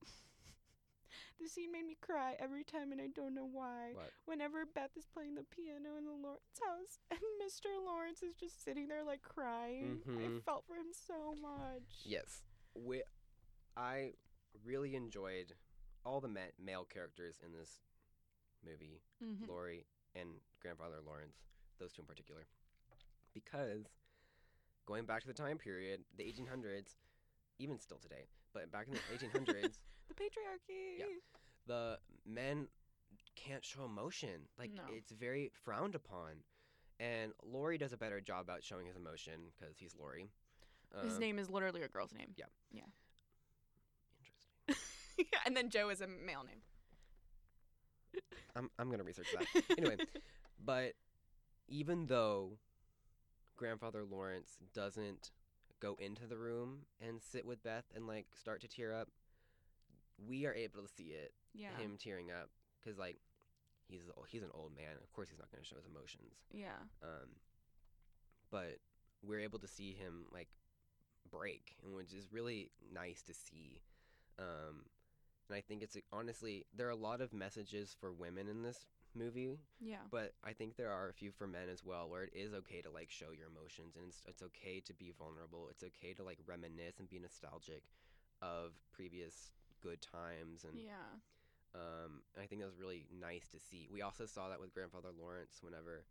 [1.40, 3.92] The scene made me cry every time, and I don't know why.
[3.94, 4.12] What?
[4.26, 7.70] Whenever Beth is playing the piano in the Laurence house, and Mr.
[7.86, 10.44] Laurence is just sitting there like crying, I Mhm.
[10.44, 12.04] felt for him so much.
[12.04, 12.44] Yes.
[12.76, 13.04] We,
[13.76, 14.14] I
[14.64, 15.54] really enjoyed
[16.06, 17.82] all the ma- male characters in this
[18.66, 19.48] movie, Mhm.
[19.48, 19.86] Laurie
[20.16, 21.38] and grandfather Laurence,
[21.80, 22.48] those two in particular.
[23.34, 23.86] Because
[24.86, 26.98] going back to the time period, the 1800s,
[27.60, 31.00] even still today, but back in the 1800s, The patriarchy.
[31.00, 31.06] Yeah.
[31.66, 32.68] the men
[33.36, 34.48] can't show emotion.
[34.58, 34.84] Like No.
[34.92, 36.44] it's very frowned upon.
[37.00, 40.30] And Laurie does a better job about showing his emotion because he's Laurie.
[41.04, 42.34] His Um, name is literally a girl's name.
[42.38, 42.46] Yeah.
[42.72, 42.82] Yeah.
[44.68, 44.86] Interesting.
[45.32, 46.62] Yeah, and then Jo is a male name.
[48.56, 49.64] I'm I'm gonna research that.
[49.78, 49.98] Anyway,
[50.64, 50.94] but
[51.68, 52.58] even though
[53.56, 55.32] grandfather Laurence doesn't
[55.80, 59.10] go into the room and sit with Beth and like start to tear up,
[60.26, 61.76] we are able to see it, yeah.
[61.78, 62.50] him tearing up,
[62.80, 63.18] because like
[63.88, 64.96] he's he's an old man.
[65.04, 66.34] Of course, he's not gonna show his emotions.
[66.52, 66.80] Yeah.
[67.04, 67.30] Um,
[68.52, 68.78] but
[69.24, 70.50] we're able to see him like
[71.32, 73.82] break, and which is really nice to see.
[74.40, 74.86] Um,
[75.50, 78.86] and I think it's honestly there are a lot of messages for women in this
[79.16, 80.04] movie, Yeah.
[80.12, 82.82] but I think there are a few for men as well, where it is okay
[82.82, 85.68] to like show your emotions, and it's it's okay to be vulnerable.
[85.72, 87.84] It's okay to like reminisce and be nostalgic
[88.42, 89.52] of previous
[89.82, 91.20] good times, and Yeah.
[91.76, 93.88] um, and I think that was really nice to see.
[93.92, 96.06] We also saw that with grandfather Laurence whenever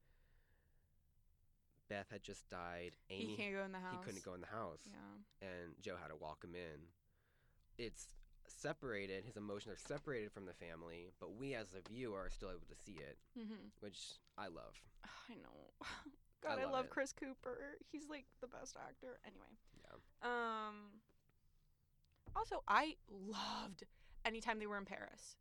[1.88, 2.96] Beth had just died.
[3.10, 3.94] Amy he can't go in the house.
[3.98, 5.48] he couldn't go in the house, Yeah.
[5.48, 6.88] and Jo had to walk him in.
[7.78, 8.08] It's
[8.48, 9.24] separated.
[9.24, 12.66] His emotions are separated from the family, but we as a viewer are still able
[12.66, 13.70] to see it, Mhm.
[13.80, 14.74] which I love.
[15.28, 15.72] I know.
[16.40, 16.90] God, I love love.
[16.90, 17.76] Chris Cooper.
[17.90, 19.18] He's like the best actor.
[19.24, 19.56] Anyway.
[19.82, 19.96] Yeah.
[22.36, 23.84] Also, I loved
[24.24, 25.36] anytime they were in Paris.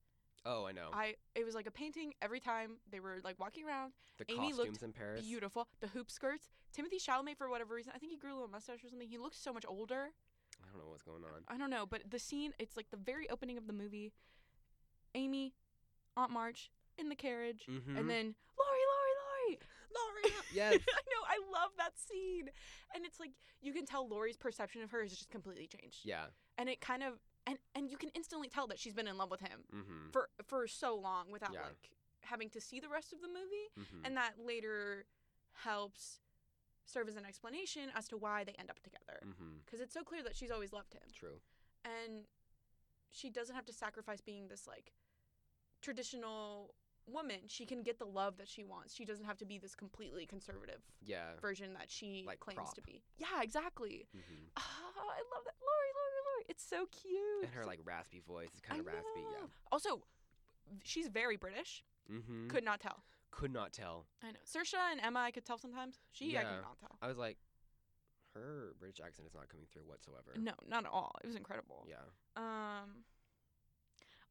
[0.46, 0.90] Oh, I know.
[0.94, 3.94] I it was like a painting every time they were like walking around.
[4.20, 5.22] the Amy looked costumes in Paris.
[5.26, 5.68] Beautiful.
[5.82, 6.48] The hoop skirts.
[6.76, 9.08] Timothée Chalamet, for whatever reason, I think he grew a little mustache or something.
[9.08, 10.10] He looks so much older.
[10.62, 11.42] I don't know what's going on.
[11.48, 14.14] I don't know, but the scene, it's like the very opening of the movie.
[15.16, 15.54] Amy,
[16.18, 17.98] Aunt March in the carriage, Mm-hmm.
[17.98, 19.18] and then Laurie, Laurie,
[19.50, 19.60] Laurie,
[19.96, 20.36] Laurie.
[20.54, 20.74] Yes.
[20.90, 21.24] I know.
[21.28, 22.50] I love that scene,
[22.94, 23.32] and it's like
[23.62, 26.26] you can tell Laurie's perception of her is just completely changed, yeah.
[26.58, 27.14] And it kind of
[27.48, 30.10] and and you can instantly tell that she's been in love with him Mm-hmm.
[30.12, 31.64] for for so long without Yeah.
[31.68, 31.90] like
[32.22, 34.06] having to see the rest of the movie, mm-hmm.
[34.06, 35.06] and that later
[35.64, 36.20] helps
[36.86, 39.58] serve as an explanation as to why they end up together mm-hmm.
[39.66, 41.40] because it's so clear that she's always loved him True.
[41.84, 42.26] and
[43.10, 44.92] she doesn't have to sacrifice being this like
[45.82, 46.74] traditional
[47.08, 49.76] woman she can get the love that she wants she doesn't have to be this
[49.76, 51.38] completely conservative Yeah.
[51.40, 54.46] version that she Like claims to be yeah exactly Mm-hmm.
[54.58, 54.62] Ah,
[54.98, 55.94] i love that Laurie
[56.48, 59.22] it's so cute And her like raspy voice is kind of raspy.
[59.40, 59.48] Yeah.
[59.72, 60.04] also
[60.84, 62.48] she's very british Mm-hmm.
[62.50, 63.04] Could not tell.
[63.32, 64.06] Could not tell.
[64.24, 64.40] I know.
[64.46, 66.00] Saoirse and Emma, I could tell sometimes.
[66.12, 66.96] She, I could not tell.
[67.02, 67.38] I was like,
[68.34, 70.34] her British accent is not coming through whatsoever.
[70.38, 71.14] No, not at all.
[71.24, 71.88] It was incredible.
[71.90, 71.96] Yeah.
[72.38, 73.04] Um.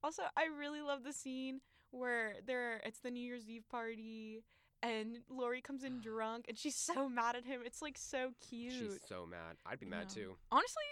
[0.02, 1.60] Also, I really love the scene
[1.90, 4.42] where they're it's the New Year's Eve party
[4.82, 7.60] and Laurie comes in drunk and she's so mad at him.
[7.64, 8.72] It's like so cute.
[8.72, 9.56] She's so mad.
[9.66, 10.36] I'd be mad too.
[10.52, 10.82] Honestly,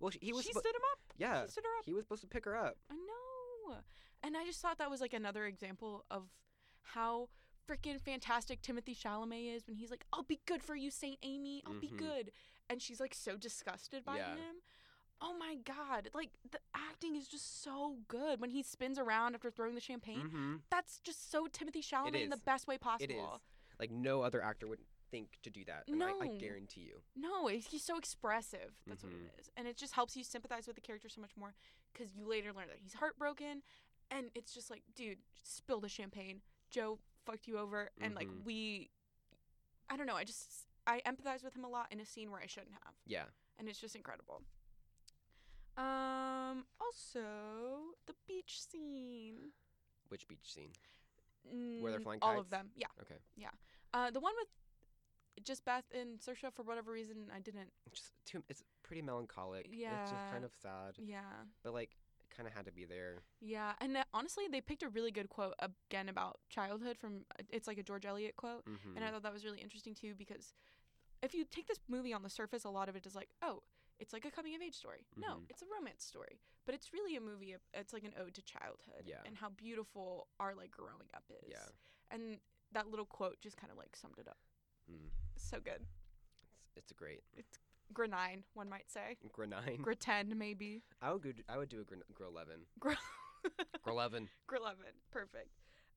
[0.00, 0.44] Well, she, he was.
[0.44, 0.98] she suppo- stood him up.
[1.16, 1.44] yeah.
[1.44, 1.84] She stood her up.
[1.86, 2.76] He was supposed to pick her up.
[2.90, 3.76] I know.
[4.22, 6.24] And I just thought that was like another example of
[6.82, 7.28] how
[7.68, 11.62] freaking fantastic Timothée Chalamet is when he's like, "I'll be good for you, Saint Amy.
[11.66, 11.98] I'll be Mhm.
[11.98, 12.32] good,"
[12.70, 14.34] and she's like so disgusted by Yeah.
[14.36, 14.56] him.
[15.20, 16.10] Oh my god!
[16.14, 20.22] Like the acting is just so good when he spins around after throwing the champagne.
[20.28, 20.56] Mm-hmm.
[20.70, 23.34] That's just so Timothée Chalamet in the best way possible.
[23.36, 23.40] is.
[23.80, 24.80] Like no other actor would
[25.10, 25.84] think to do that.
[25.88, 27.00] and I, I guarantee you.
[27.16, 28.72] No, he's so expressive.
[28.86, 29.26] That's what Mhm.
[29.26, 31.54] it is, and it just helps you sympathize with the character so much more
[31.92, 33.62] because you later learn that he's heartbroken,
[34.10, 36.42] and it's just like, dude, spill the champagne.
[36.70, 38.44] Jo fucked you over, and like Mhm.
[38.44, 38.90] we,
[39.88, 40.16] I don't know.
[40.16, 42.94] I just I empathize with him a lot in a scene where I shouldn't have,
[43.06, 43.26] Yeah.
[43.58, 44.42] and it's just incredible.
[45.76, 46.66] Um.
[46.80, 49.52] Also, the beach scene.
[50.08, 50.72] Which beach scene?
[51.80, 52.72] Where they're Mm, flying all of them.
[52.74, 52.88] Yeah.
[53.02, 53.18] Okay.
[53.36, 53.50] Yeah.
[53.92, 54.48] Uh, the one with
[55.44, 57.70] just Beth and Saoirse for whatever reason I didn't.
[57.86, 58.42] It's just too.
[58.48, 59.68] It's pretty melancholic.
[59.72, 60.02] Yeah.
[60.02, 61.20] It's just kind of sad, Yeah.
[61.62, 63.22] but like it kind of had to be there.
[63.40, 67.42] Yeah, and uh, honestly, they picked a really good quote again about childhood from uh,
[67.50, 68.96] it's like a George Eliot quote, Mm-hmm.
[68.96, 70.52] and I thought that was really interesting too because
[71.22, 73.62] if you take this movie on the surface, a lot of it is like, oh,
[73.98, 75.06] it's like a coming of age story.
[75.16, 75.50] No, Mhm.
[75.50, 77.52] it's a romance story, but it's really a movie.
[77.52, 79.22] of- It's like an ode to childhood Yeah.
[79.26, 81.50] and how beautiful our like growing up is.
[81.50, 81.66] Yeah.
[82.10, 82.38] and
[82.72, 84.38] that little quote just kind of like summed it up.
[84.90, 85.08] Mm.
[85.36, 85.82] So good.
[86.42, 87.58] It's, it's a great It's
[87.92, 89.16] Grenine, one might say.
[89.32, 89.80] grenine.
[89.82, 90.82] Gretend, maybe.
[91.00, 91.30] I would go.
[91.48, 92.60] I would do a grill eleven.
[92.78, 92.92] Gr-
[93.82, 94.28] Grill eleven.
[94.50, 94.92] Greleven.
[95.10, 95.48] Perfect.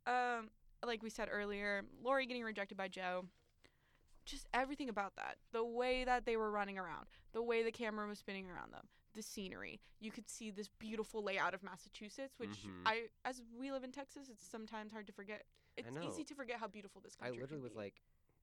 [0.08, 0.50] Um,
[0.86, 3.26] like we said earlier, Laurie getting rejected by Jo.
[4.26, 5.36] Just everything about that.
[5.52, 8.86] The way that they were running around, the way the camera was spinning around them,
[9.16, 9.82] the scenery.
[10.00, 12.84] You could see this beautiful layout of Massachusetts, which Mhm.
[12.86, 15.44] I, as we live in Texas, it's sometimes hard to forget.
[15.76, 17.38] It's easy to forget how beautiful this country.
[17.38, 18.02] I literally was like,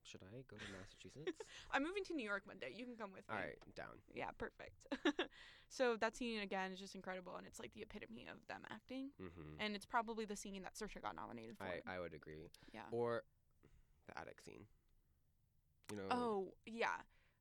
[0.09, 1.37] should I go to Massachusetts?
[1.73, 2.73] I'm moving to New York one day.
[2.75, 3.35] You can come with me.
[3.35, 4.01] All right, down.
[4.15, 4.73] Yeah, perfect.
[5.69, 9.11] so that scene again is just incredible, and it's like the epitome of them acting,
[9.21, 9.61] Mm-hmm.
[9.61, 11.65] and it's probably the scene that Saoirse got nominated for.
[11.65, 12.49] I I would agree.
[12.73, 12.89] yeah.
[12.91, 13.23] Or
[14.07, 14.65] the attic scene.
[15.91, 16.05] You know.
[16.11, 16.89] Oh yeah,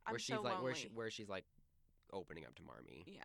[0.05, 0.63] I'm where she's so like lonely.
[0.63, 1.45] where she where she's like
[2.13, 3.03] opening up to Marmee.
[3.07, 3.23] yeah,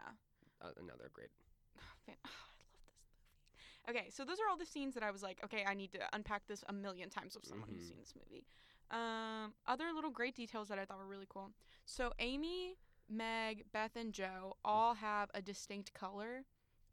[0.61, 1.31] Uh, another great.
[2.07, 3.99] Fan- I love this movie.
[3.99, 6.01] Okay, so those are all the scenes that I was like, okay, I need to
[6.13, 7.89] unpack this a million times with someone who's Mhm.
[7.89, 8.45] seen this movie.
[8.93, 11.51] Um, other little great details that I thought were really cool.
[11.87, 12.77] So Amy,
[13.09, 16.45] Meg, Beth, and Jo all have a distinct color.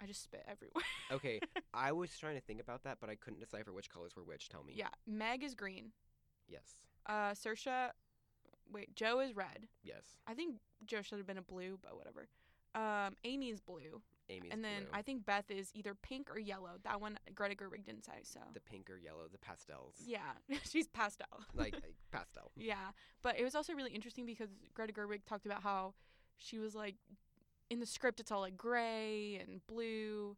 [0.02, 0.84] I just spit everywhere.
[1.12, 1.40] Okay,
[1.74, 4.48] I was trying to think about that, but I couldn't decipher which colors were which.
[4.48, 4.74] Tell me.
[4.76, 5.92] yeah, Meg is green.
[6.48, 6.76] Yes.
[7.08, 7.90] Uh, Saoirse,
[8.72, 9.68] wait, Jo is red.
[9.84, 10.04] Yes.
[10.28, 12.28] I think Jo should have been a blue, but whatever.
[12.76, 14.02] Um, Amy is blue.
[14.30, 14.90] Amy's and then blue.
[14.94, 16.72] I think Beth is either pink or yellow.
[16.84, 19.96] That one Greta Gerwig didn't say, so the pink or yellow, the pastels.
[20.06, 20.20] yeah,
[20.70, 21.28] she's pastel.
[21.54, 22.52] Like, like pastel.
[22.56, 25.94] yeah, but it was also really interesting because Greta Gerwig talked about how
[26.38, 26.96] she was like
[27.70, 30.38] in the script it's all like gray and blue.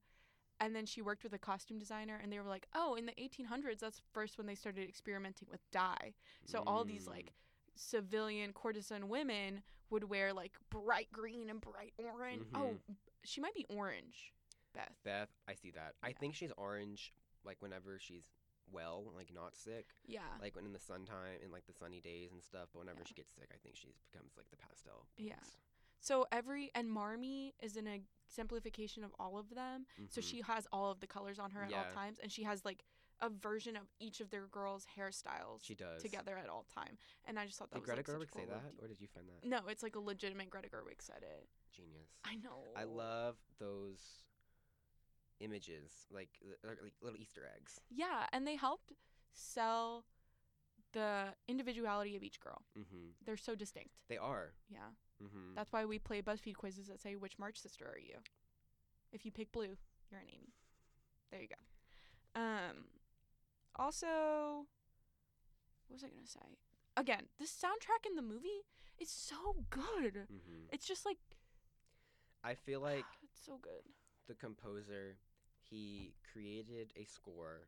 [0.59, 3.13] And then she worked with a costume designer, and they were like, "Oh, in the
[3.13, 6.13] 1800s, that's first when they started experimenting with dye.
[6.45, 7.09] So all these Mm.
[7.09, 7.33] like
[7.81, 12.45] civilian courtesan women would wear like bright green and bright orange.
[12.55, 12.77] Oh,
[13.23, 14.33] she might be orange,
[14.73, 14.93] Beth.
[15.03, 15.95] Beth, I see that.
[16.03, 17.13] I think she's orange,
[17.43, 18.23] like whenever she's
[18.71, 19.87] well, like not sick.
[20.07, 20.21] Yeah.
[20.41, 22.69] Like when in the sun time, in like the sunny days and stuff.
[22.71, 23.07] But whenever Yeah.
[23.07, 25.07] she gets sick, I think she becomes like the pastel.
[25.17, 25.33] Yeah.
[25.99, 29.85] So every and Marmee is an exemplification of all of them.
[30.09, 30.23] So Mhm.
[30.23, 32.85] she has all of the colors on her at all times, and she has like
[33.21, 36.01] a version of each of their girls' hairstyles She does.
[36.01, 36.97] together at all time.
[37.25, 39.07] And I just thought that Did was Greta like, Gerwig say that, or did you
[39.13, 41.47] find that No, it's like a legitimate Greta Gerwig said it.
[41.75, 42.09] genius?
[42.25, 42.63] I know.
[42.75, 43.99] I love those
[45.39, 46.29] images, like,
[46.63, 47.79] like little Easter eggs.
[47.89, 48.93] Yeah, and they helped
[49.33, 50.05] sell
[50.93, 52.61] the individuality of each girl.
[52.77, 53.11] Mm-hmm.
[53.25, 53.91] They're so distinct.
[54.09, 54.53] They are.
[54.69, 54.79] Yeah.
[55.23, 55.55] Mm-hmm.
[55.55, 58.15] That's why we play BuzzFeed quizzes that say which March sister are you.
[59.13, 59.77] If you pick blue,
[60.09, 60.53] you're an Amy.
[61.31, 62.41] There you go.
[62.41, 62.85] Um
[63.75, 64.65] also
[65.87, 66.57] what was I going to say?
[66.95, 68.63] Again, the soundtrack in the movie
[68.99, 70.27] is so good.
[70.31, 70.71] mm-hmm.
[70.71, 71.17] It's just like
[72.43, 73.83] I feel like it's so good.
[74.27, 75.17] the composer
[75.69, 77.67] he created a score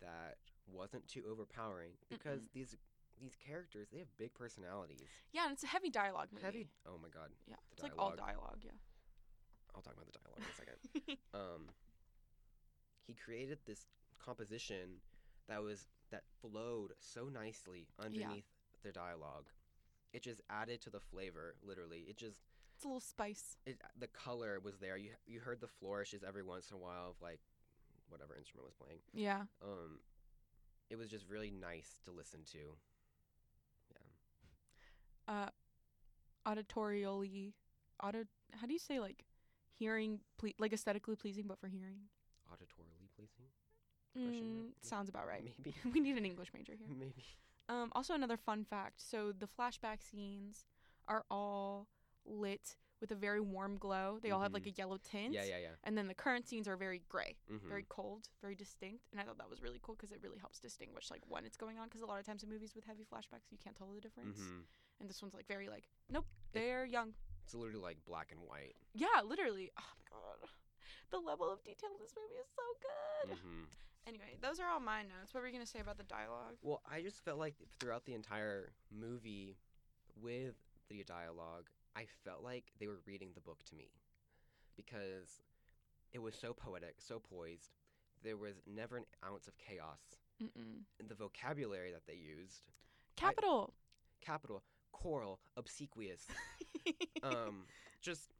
[0.00, 0.36] that
[0.70, 2.76] wasn't too overpowering because these
[3.20, 5.02] these characters they have big personalities.
[5.32, 6.44] Yeah, and it's a heavy dialogue movie.
[6.44, 6.68] Heavy.
[6.86, 7.30] Oh my god.
[7.46, 7.56] Yeah.
[7.56, 8.26] the It's like all dialogue.
[8.26, 8.72] dialogue, yeah.
[9.74, 11.18] I'll talk about the dialogue in a second.
[11.34, 11.62] um,
[13.06, 13.86] he created this
[14.24, 15.00] composition
[15.48, 18.46] that was that flowed so nicely underneath
[18.82, 19.46] their dialogue.
[20.12, 22.04] It just added to the flavor, literally.
[22.08, 22.38] It just
[22.76, 23.56] It's a little spice.
[23.66, 24.96] it the color was there.
[24.96, 27.40] You you heard the flourishes every once in a while of like
[28.08, 29.00] whatever instrument was playing.
[29.14, 29.42] Yeah.
[29.62, 30.00] Um
[30.90, 32.76] it was just really nice to listen to.
[33.94, 35.34] Yeah.
[35.34, 35.48] Uh,
[36.46, 37.52] auditorially,
[38.02, 38.24] auto.
[38.60, 39.24] How do you say like
[39.72, 42.00] hearing, ple- like aesthetically pleasing, but for hearing?
[42.52, 43.46] Auditorily pleasing?
[44.18, 45.42] Mm, sounds about right.
[45.44, 45.74] Maybe.
[45.92, 46.88] we need an English major here.
[46.98, 47.24] Maybe.
[47.68, 49.00] Um, also, another fun fact.
[49.00, 50.64] So the flashback scenes
[51.08, 51.88] are all
[52.26, 54.18] lit with a very warm glow.
[54.22, 55.32] They all have like a yellow tint.
[55.32, 55.68] Yeah, yeah, yeah.
[55.82, 57.68] And then the current scenes are very gray, Mm-hmm.
[57.68, 59.08] very cold, very distinct.
[59.10, 61.56] And I thought that was really cool because it really helps distinguish like when it's
[61.56, 61.88] going on.
[61.88, 64.38] Because a lot of times in movies with heavy flashbacks, you can't tell the difference.
[64.38, 64.60] hmm
[65.00, 67.14] And this one's like very like, nope, they're young.
[67.44, 68.74] It's literally like black and white.
[68.94, 69.70] Yeah, literally.
[69.78, 70.48] Oh my god.
[71.10, 73.38] The level of detail in this movie is so good.
[74.06, 75.32] Anyway, those are all my notes.
[75.32, 76.56] What were you gonna say about the dialogue?
[76.62, 79.56] Well, I just felt like throughout the entire movie,
[80.20, 80.56] with
[80.88, 83.90] the dialogue, I felt like they were reading the book to me,
[84.76, 85.42] because
[86.12, 87.70] it was so poetic, so poised.
[88.22, 90.00] There was never an ounce of chaos.
[90.42, 90.82] Mm-mm.
[90.98, 92.62] And the vocabulary that they used,
[93.16, 93.72] Capital.
[94.20, 94.62] capital,
[94.92, 96.26] choral, obsequious,
[97.22, 97.64] um,
[98.00, 98.32] just,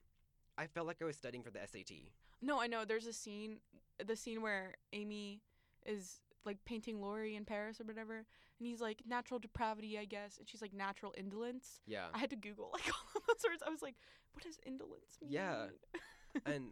[0.59, 1.93] I felt like I was studying for the SAT.
[2.41, 2.85] no, I know.
[2.85, 3.59] There's a scene,
[4.05, 5.41] the scene where Amy
[5.87, 10.39] is like painting Laurie in Paris or whatever, and he's like natural depravity, I guess,
[10.39, 11.81] and she's like natural indolence.
[11.87, 12.07] Yeah.
[12.15, 13.63] I had to Google like all of those words.
[13.67, 13.95] I was like,
[14.33, 15.33] what does indolence mean?
[15.33, 15.67] Yeah.
[16.47, 16.71] and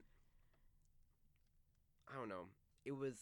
[2.12, 2.46] I don't know.
[2.84, 3.14] It was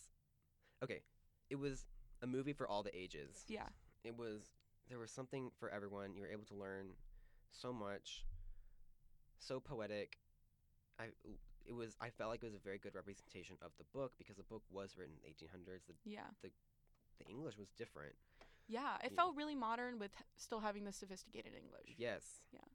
[0.82, 1.02] okay.
[1.50, 1.86] It was
[2.22, 3.44] a movie for all the ages.
[3.48, 3.68] yeah.
[4.04, 4.42] It was
[4.88, 6.14] there was something for everyone.
[6.14, 6.86] You were able to learn
[7.52, 8.24] so much.
[9.38, 10.18] So poetic.
[10.98, 11.06] I
[11.68, 14.36] it was I felt like it was a very good representation of the book because
[14.36, 15.86] the book was written in the 1800s.
[15.86, 16.28] The Yeah.
[16.42, 16.50] the
[17.18, 18.14] the English was different.
[18.66, 18.96] Yeah.
[19.04, 21.94] It felt really modern with h- still having the sophisticated English.
[21.96, 22.42] Yes.
[22.52, 22.66] Yeah.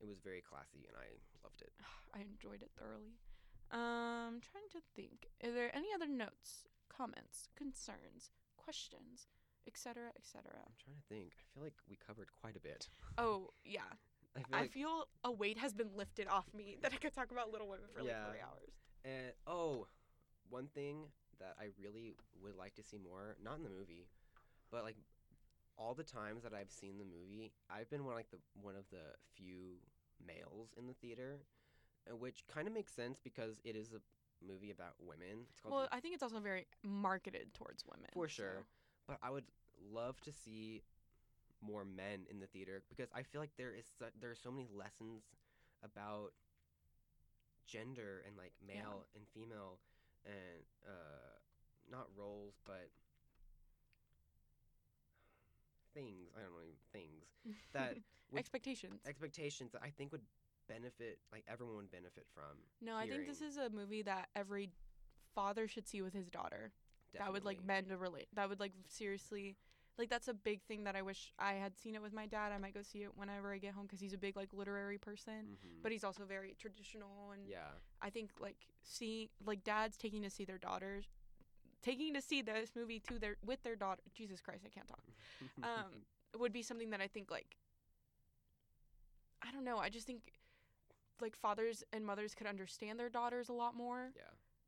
[0.00, 1.08] It was very classy and I
[1.42, 1.72] loved it.
[2.14, 3.14] I enjoyed it thoroughly.
[3.70, 5.26] Um, trying to think.
[5.42, 9.26] Are there any other notes, comments, concerns, questions,
[9.66, 10.52] etc., etc.?
[10.66, 11.32] I'm trying to think.
[11.40, 12.88] I feel like we covered quite a bit.
[13.18, 13.90] Oh yeah,
[14.36, 17.30] I feel I feel a weight has been lifted off me that I could talk
[17.30, 18.74] about Little Women for like three hours.
[19.04, 19.86] And oh,
[20.48, 21.06] one thing
[21.38, 24.06] that I really would like to see more, not in the movie,
[24.70, 24.96] but like
[25.76, 28.84] all the times that I've seen the movie, I've been one like the one of
[28.90, 29.78] the few
[30.24, 31.40] males in the theater,
[32.10, 34.00] uh, which kind of makes sense because it is a
[34.46, 35.46] movie about women.
[35.50, 38.10] It's called Well, I think it's also very marketed towards women.
[38.12, 38.64] For so- sure.
[39.06, 39.44] but I would
[39.92, 40.82] love to see
[41.66, 44.50] more men in the theater because I feel like there is su- there are so
[44.50, 45.22] many lessons
[45.82, 46.32] about
[47.66, 48.74] gender and like Yeah.
[48.82, 49.78] male and female
[50.26, 51.38] and uh
[51.90, 52.88] not roles but
[55.94, 57.24] things I don't know things
[57.72, 57.96] that
[58.36, 59.00] expectations.
[59.06, 60.22] expectations that I think would
[60.68, 64.70] benefit like everyone would benefit from no, I think this is a movie that every
[65.34, 66.72] father should see with his daughter.
[67.18, 68.26] That would like mend a relate.
[68.34, 69.56] That would like seriously,
[69.98, 72.50] like that's a big thing that I wish I had seen it with my dad.
[72.52, 74.98] I might go see it whenever I get home because he's a big like literary
[74.98, 75.82] person, Mhm.
[75.82, 77.30] but he's also very traditional.
[77.32, 77.68] And yeah
[78.02, 81.06] I think like seeing like dads taking to see their daughters,
[81.82, 84.02] taking to see this movie to their with their daughter.
[84.14, 85.04] Jesus Christ, I can't talk.
[85.62, 86.06] Um,
[86.38, 87.56] would be something that I think like
[89.42, 89.78] I don't know.
[89.78, 90.32] I just think
[91.20, 94.22] like fathers and mothers could understand their daughters a lot more yeah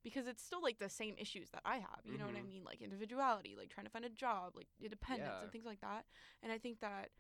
[0.07, 2.01] because it's still like the same issues that I have.
[2.05, 2.47] You know what I Mhm.
[2.47, 2.65] mean?
[2.65, 5.43] Like individuality, like trying to find a job, like independence Yeah.
[5.43, 6.07] and things like that.
[6.45, 7.11] And I think that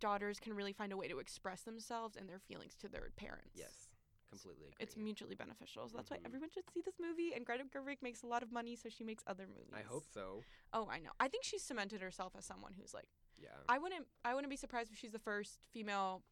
[0.00, 3.52] daughters can really find a way to express themselves and their feelings to their parents.
[3.54, 3.90] yes
[4.30, 4.82] completely agree.
[4.82, 5.86] It's mutually beneficial.
[5.88, 6.12] So that's Mhm.
[6.12, 7.34] why everyone should see this movie.
[7.34, 9.74] And Greta Gerwig makes a lot of money, so she makes other movies.
[9.74, 10.42] I hope so
[10.72, 11.12] Oh, I know.
[11.20, 14.56] I think she's cemented herself as someone who's like yeah I wouldn't I wouldn't be
[14.56, 16.24] surprised if she's the first female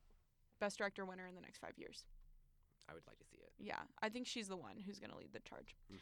[0.58, 2.06] best director winner in the next five years.
[2.88, 5.32] I would like to see it Yeah, I think she's the one who's gonna lead
[5.32, 5.76] the charge.
[5.88, 5.96] hmm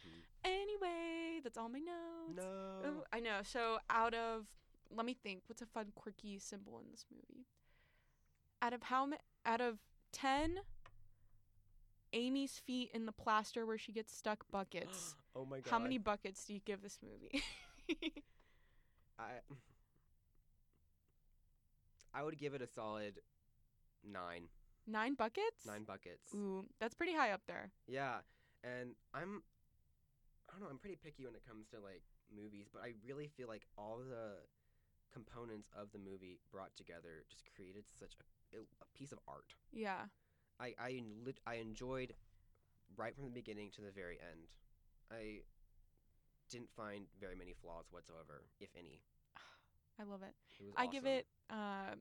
[0.45, 2.37] Anyway, that's all my notes.
[2.37, 2.89] No.
[2.89, 3.41] Ooh, I know.
[3.43, 4.47] So out of
[4.91, 7.45] let me think, what's a fun quirky symbol in this movie?
[8.63, 9.21] Out of how many?
[9.45, 9.79] Out of
[10.11, 10.61] ten,
[12.13, 15.15] Amy's feet in the plaster where she gets stuck buckets.
[15.37, 15.71] oh my god.
[15.71, 17.43] how many buckets do you give this movie?
[19.19, 19.41] I
[22.15, 23.21] I would give it a solid
[24.03, 24.49] nine.
[24.91, 25.67] Nine buckets.
[25.67, 26.35] Nine buckets.
[26.35, 27.71] Ooh, that's pretty high up there.
[27.87, 28.27] Yeah.
[28.65, 29.43] And I'm
[30.49, 32.03] I don't know, I'm pretty picky when it comes to like
[32.35, 34.43] movies, but I really feel like all the
[35.13, 38.15] components of the movie brought together just created such
[38.53, 39.55] a, a piece of art.
[39.73, 40.11] Yeah.
[40.59, 41.03] I I
[41.47, 42.15] I enjoyed
[42.97, 44.51] right from the beginning to the very end.
[45.11, 45.43] I
[46.51, 49.03] didn't find very many flaws whatsoever, if any.
[50.01, 50.35] I love it.
[50.59, 51.95] It was I give it uh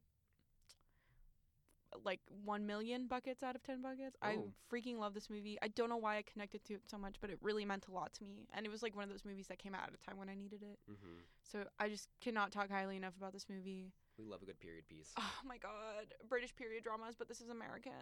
[2.04, 4.16] like 1 million buckets out of 10 buckets.
[4.22, 4.52] I Oh.
[4.72, 5.58] freaking love this movie.
[5.62, 7.92] I don't know why I connected to it so much, but it really meant a
[7.92, 8.48] lot to me.
[8.54, 10.30] And it was like one of those movies that came out at a time when
[10.30, 10.80] I needed it.
[10.88, 13.92] hmm So I just cannot talk highly enough about this movie.
[14.18, 15.14] We love a good period piece.
[15.18, 17.94] Oh my god, British period dramas, but this is American.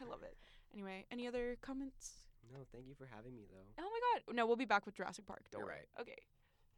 [0.00, 0.36] I love it.
[0.74, 2.24] Anyway, any other comments?
[2.52, 3.82] No, thank you for having me though.
[3.84, 4.34] Oh my god.
[4.34, 5.42] No, we'll be back with Jurassic Park.
[5.50, 5.76] Don't You're worry.
[5.96, 6.00] right.
[6.02, 6.16] Okay.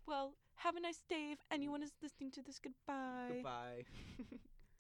[0.07, 1.31] Well, have a nice day.
[1.33, 3.29] If anyone is listening to this, goodbye.
[3.35, 3.85] Goodbye.